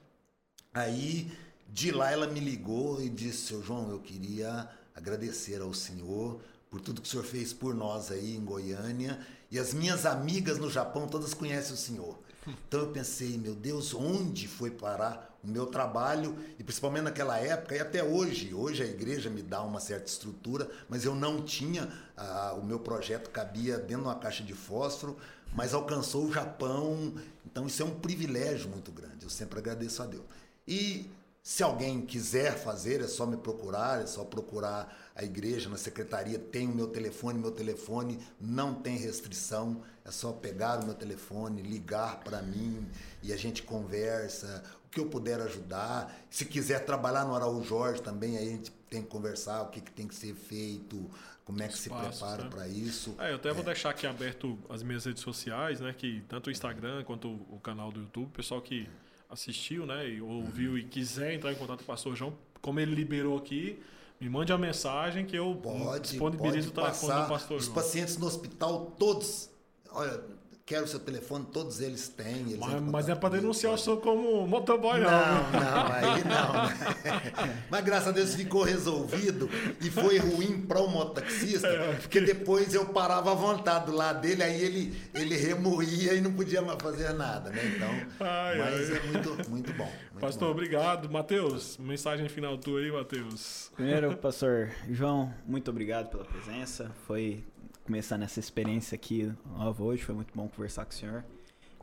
[0.73, 1.31] Aí
[1.69, 6.41] de lá ela me ligou e disse: "Seu João, eu queria agradecer ao senhor
[6.71, 9.19] por tudo que o senhor fez por nós aí em Goiânia,
[9.51, 12.19] e as minhas amigas no Japão todas conhecem o senhor.
[12.67, 16.37] Então eu pensei, meu Deus, onde foi parar o meu trabalho?
[16.59, 18.53] E principalmente naquela época e até hoje.
[18.55, 21.89] Hoje a igreja me dá uma certa estrutura, mas eu não tinha.
[22.17, 25.17] Ah, o meu projeto cabia dentro de uma caixa de fósforo,
[25.55, 27.15] mas alcançou o Japão.
[27.47, 29.23] Então isso é um privilégio muito grande.
[29.23, 30.25] Eu sempre agradeço a Deus.
[30.67, 31.11] E
[31.49, 36.39] se alguém quiser fazer, é só me procurar, é só procurar a igreja na secretaria,
[36.39, 41.63] tem o meu telefone, meu telefone não tem restrição, é só pegar o meu telefone,
[41.63, 42.87] ligar para mim
[43.23, 46.15] e a gente conversa, que eu puder ajudar.
[46.31, 49.81] Se quiser trabalhar no Araújo Jorge também, aí a gente tem que conversar o que,
[49.81, 51.11] que tem que ser feito,
[51.45, 52.51] como é que Espaços, se prepara né?
[52.51, 53.15] para isso.
[53.19, 53.53] É, eu até é.
[53.53, 57.59] vou deixar aqui aberto as minhas redes sociais, né, que tanto o Instagram quanto o
[57.63, 58.89] canal do YouTube, pessoal que
[59.31, 60.79] assistiu, né, e ouviu uhum.
[60.79, 63.81] e quiser entrar em contato com o pastor João, como ele liberou aqui,
[64.21, 67.77] me mande a mensagem que eu pode, disponibilizo pode o telefone do pastor Os João.
[67.77, 69.51] Os pacientes no hospital, todos,
[69.91, 70.23] olha,
[70.69, 72.41] quero o seu telefone, todos eles têm.
[72.41, 75.11] Eles mas, mas é para denunciar o senhor como motoboy, não.
[75.11, 77.55] Não, não, aí não.
[77.71, 79.49] mas graças a Deus ficou resolvido
[79.81, 84.21] e foi ruim para o mototaxista, é, porque depois eu parava à vontade do lado
[84.21, 87.63] dele, aí ele, ele remoía e não podia mais fazer nada, né?
[87.75, 87.89] Então,
[88.21, 88.99] ai, mas ai.
[88.99, 89.91] é muito, muito bom.
[90.11, 90.53] Muito pastor, bom.
[90.53, 91.11] obrigado.
[91.11, 93.73] Matheus, mensagem final tua aí, Matheus.
[93.75, 96.91] Primeiro, pastor João, muito obrigado pela presença.
[97.07, 97.43] Foi
[97.89, 100.03] começar nessa experiência aqui nova hoje.
[100.05, 101.25] Foi muito bom conversar com o senhor.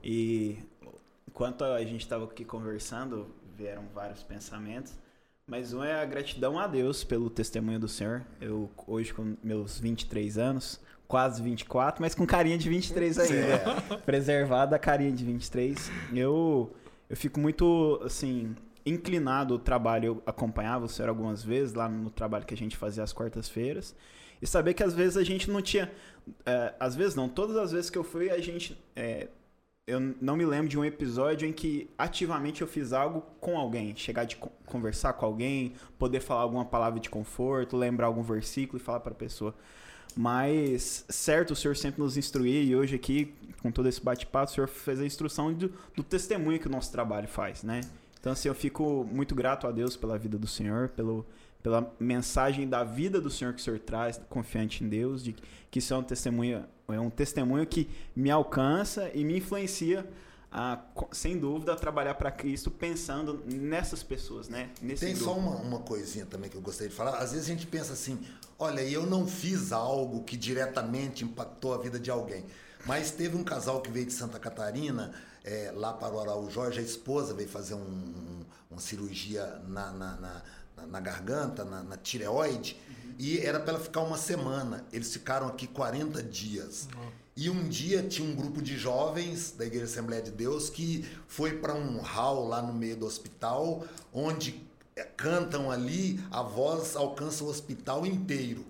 [0.04, 0.60] E
[1.28, 3.26] enquanto a gente estava aqui conversando,
[3.58, 4.94] vieram vários pensamentos.
[5.48, 8.24] Mas um é a gratidão a Deus pelo testemunho do Senhor.
[8.40, 13.36] Eu, hoje, com meus 23 anos, quase 24, mas com carinha de 23 ainda.
[13.36, 13.98] É.
[14.06, 15.92] Preservada a carinha de 23.
[16.14, 16.72] Eu,
[17.10, 18.56] eu fico muito, assim,
[18.86, 20.06] inclinado ao trabalho.
[20.06, 23.96] Eu acompanhava o Senhor algumas vezes lá no trabalho que a gente fazia às quartas-feiras.
[24.46, 25.92] E saber que às vezes a gente não tinha.
[26.46, 28.80] É, às vezes não, todas as vezes que eu fui, a gente.
[28.96, 29.28] É,
[29.88, 33.96] eu não me lembro de um episódio em que ativamente eu fiz algo com alguém.
[33.96, 34.36] Chegar de
[34.68, 39.14] conversar com alguém, poder falar alguma palavra de conforto, lembrar algum versículo e falar para
[39.14, 39.56] a pessoa.
[40.16, 44.54] Mas, certo, o senhor sempre nos instruía e hoje aqui, com todo esse bate-papo, o
[44.54, 47.82] senhor fez a instrução do, do testemunho que o nosso trabalho faz, né?
[48.20, 51.26] Então, assim, eu fico muito grato a Deus pela vida do senhor, pelo,
[51.66, 55.36] pela mensagem da vida do Senhor que o Senhor traz, confiante em Deus, de
[55.72, 60.08] que isso é um testemunho, é um testemunho que me alcança e me influencia
[60.52, 60.80] a,
[61.12, 64.70] sem dúvida, a trabalhar para Cristo pensando nessas pessoas, né?
[64.80, 65.32] Nesse Tem grupo.
[65.32, 67.18] só uma, uma coisinha também que eu gostaria de falar.
[67.18, 68.20] Às vezes a gente pensa assim,
[68.60, 72.46] olha, eu não fiz algo que diretamente impactou a vida de alguém.
[72.86, 76.80] Mas teve um casal que veio de Santa Catarina, é, lá para o Araújo Jorge,
[76.80, 80.44] a esposa veio fazer um, um, uma cirurgia na, na, na
[80.76, 83.16] na, na garganta, na, na tireoide, uhum.
[83.20, 84.86] e era para ela ficar uma semana.
[84.92, 86.88] Eles ficaram aqui 40 dias.
[86.96, 87.12] Uhum.
[87.38, 91.58] E um dia tinha um grupo de jovens da Igreja Assembleia de Deus que foi
[91.58, 93.84] para um hall lá no meio do hospital,
[94.14, 94.66] onde
[94.96, 98.66] é, cantam ali, a voz alcança o hospital inteiro.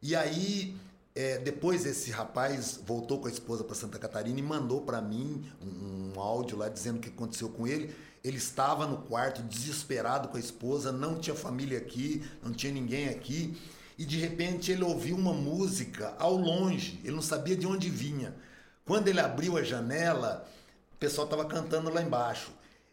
[0.00, 0.74] E aí,
[1.14, 5.44] é, depois esse rapaz voltou com a esposa para Santa Catarina e mandou para mim
[5.60, 7.94] um, um áudio lá dizendo o que aconteceu com ele.
[8.28, 13.08] Ele estava no quarto desesperado com a esposa, não tinha família aqui, não tinha ninguém
[13.08, 13.56] aqui.
[13.96, 18.36] E de repente ele ouviu uma música ao longe, ele não sabia de onde vinha.
[18.84, 20.46] Quando ele abriu a janela,
[20.92, 22.50] o pessoal estava cantando lá embaixo.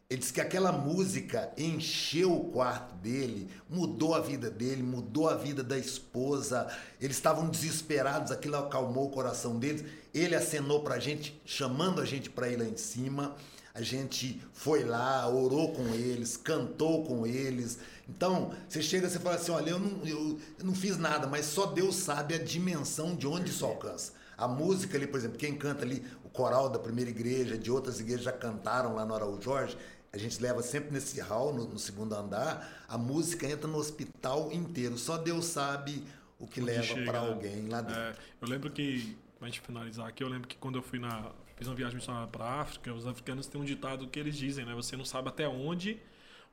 [0.10, 5.36] Ele disse que aquela música encheu o quarto dele, mudou a vida dele, mudou a
[5.36, 6.66] vida da esposa.
[7.02, 9.84] Eles estavam desesperados, aquilo acalmou o coração deles.
[10.14, 13.36] Ele acenou para a gente, chamando a gente para ir lá em cima.
[13.76, 17.78] A gente foi lá, orou com eles, cantou com eles.
[18.08, 21.46] Então, você chega e fala assim: olha, eu não, eu, eu não fiz nada, mas
[21.46, 24.14] só Deus sabe a dimensão de onde isso alcança.
[24.38, 28.00] A música ali, por exemplo, quem canta ali, o coral da primeira igreja, de outras
[28.00, 29.78] igrejas já cantaram lá no Araújo Jorge,
[30.16, 34.50] a gente leva sempre nesse hall, no, no, segundo andar, a música entra no hospital
[34.54, 34.98] inteiro.
[34.98, 36.02] Só Deus sabe
[36.40, 37.28] o que Onde leva para né?
[37.28, 38.02] alguém lá dentro.
[38.02, 41.34] É, eu lembro que, pra gente finalizar aqui, eu lembro que quando eu fui na.
[41.56, 44.66] Fiz uma viagem missionária para a África, os africanos têm um ditado que eles dizem,
[44.66, 44.74] né?
[44.74, 45.98] Você não sabe até onde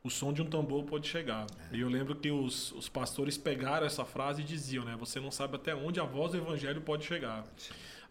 [0.04, 1.46] o som de um tambor pode chegar.
[1.72, 1.76] É.
[1.76, 4.96] E eu lembro que os, os pastores pegaram essa frase e diziam, né?
[4.98, 7.44] Você não sabe até onde a voz do evangelho pode chegar.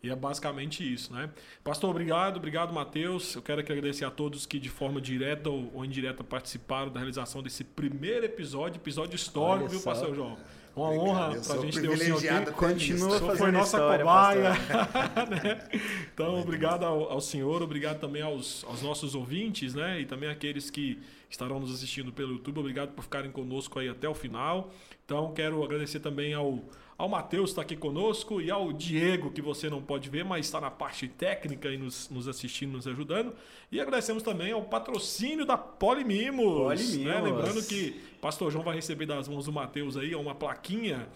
[0.04, 1.30] E é basicamente isso, né?
[1.64, 3.36] Pastor, obrigado, obrigado, Matheus.
[3.36, 7.44] Eu quero aqui agradecer a todos que de forma direta ou indireta participaram da realização
[7.44, 10.40] desse primeiro episódio, episódio histórico, viu, Pastor João?
[10.76, 11.10] Uma Obrigado.
[11.10, 12.52] honra para a gente ter o senhor aqui.
[12.52, 14.50] Continua fazendo foi nossa história, cobaia.
[15.30, 15.70] né?
[16.14, 20.00] Então, Muito obrigado ao, ao, senhor, obrigado também aos, aos nossos ouvintes, né?
[20.00, 22.60] E também aqueles que estarão nos assistindo pelo YouTube.
[22.60, 24.72] Obrigado por ficarem conosco aí até o final.
[25.06, 26.64] Então, quero agradecer também ao
[27.02, 30.46] ao Matheus que está aqui conosco e ao Diego, que você não pode ver, mas
[30.46, 33.34] está na parte técnica e nos, nos assistindo, nos ajudando.
[33.72, 36.46] E agradecemos também ao patrocínio da Polimimos.
[36.46, 36.98] Polimimos.
[36.98, 37.20] Né?
[37.20, 41.10] Lembrando que Pastor João vai receber das mãos do Matheus aí uma plaquinha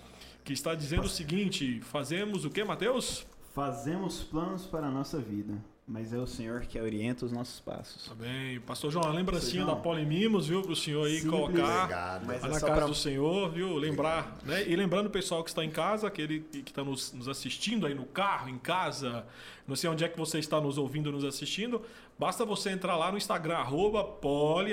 [0.44, 3.24] que está dizendo o seguinte: fazemos o que, Matheus?
[3.54, 5.54] Fazemos planos para a nossa vida
[5.88, 8.08] mas é o Senhor que orienta os nossos passos.
[8.08, 8.60] Tá bem.
[8.62, 12.44] Pastor João, a lembrancinha João, da Polimimos, viu, para o senhor aí Simples, colocar mas
[12.44, 12.86] é na casa pra...
[12.88, 13.76] do Senhor, viu?
[13.76, 14.68] Lembrar, né?
[14.68, 17.94] E lembrando o pessoal que está em casa, aquele que está nos, nos, assistindo aí
[17.94, 19.28] no carro, em casa,
[19.68, 21.80] não sei onde é que você está nos ouvindo, nos assistindo,
[22.18, 24.72] basta você entrar lá no Instagram, arroba poli,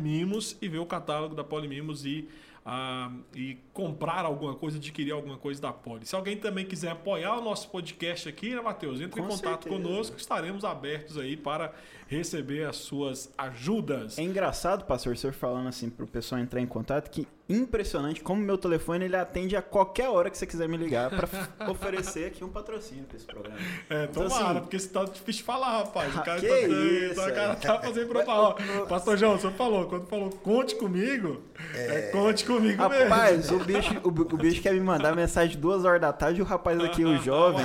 [0.00, 2.26] mimos, e ver o catálogo da Polimimos e
[2.68, 6.04] ah, e comprar alguma coisa, adquirir alguma coisa da Poli.
[6.04, 9.00] Se alguém também quiser apoiar o nosso podcast aqui, né, Matheus?
[9.00, 9.68] Entre Com em contato certeza.
[9.68, 11.72] conosco, estaremos abertos aí para
[12.06, 14.18] receber as suas ajudas.
[14.18, 18.20] É engraçado, pastor, o senhor falando assim para o pessoal entrar em contato, que impressionante
[18.20, 21.28] como meu telefone ele atende a qualquer hora que você quiser me ligar para
[21.70, 23.56] oferecer aqui um patrocínio para esse programa.
[23.88, 26.14] É, então, tomara, assim, porque você tá difícil de falar, rapaz.
[26.14, 28.86] O cara, que tá, isso, o cara tá fazendo propaganda.
[28.86, 31.40] Pastor João, você falou, quando falou conte comigo,
[31.74, 33.60] é, é conte comigo rapaz, mesmo.
[33.60, 36.80] o bicho, o, o, bicho quer me mandar mensagem duas horas da tarde o rapaz
[36.80, 37.64] aqui, o jovem,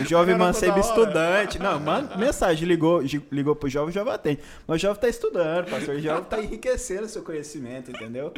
[0.00, 1.58] o jovem mancebo estudante.
[1.58, 3.00] Não, manda mensagem, ligou,
[3.30, 4.40] ligou pro jovem, o jovem atende.
[4.66, 8.32] Mas o jovem tá estudando, pastor, o jovem tá enriquecendo o seu conhecimento, entendeu?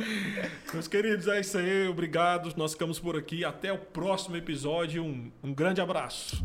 [0.72, 1.88] Meus queridos, é isso aí.
[1.88, 2.52] Obrigado.
[2.56, 3.44] Nós ficamos por aqui.
[3.44, 5.02] Até o próximo episódio.
[5.04, 6.42] Um, um grande abraço.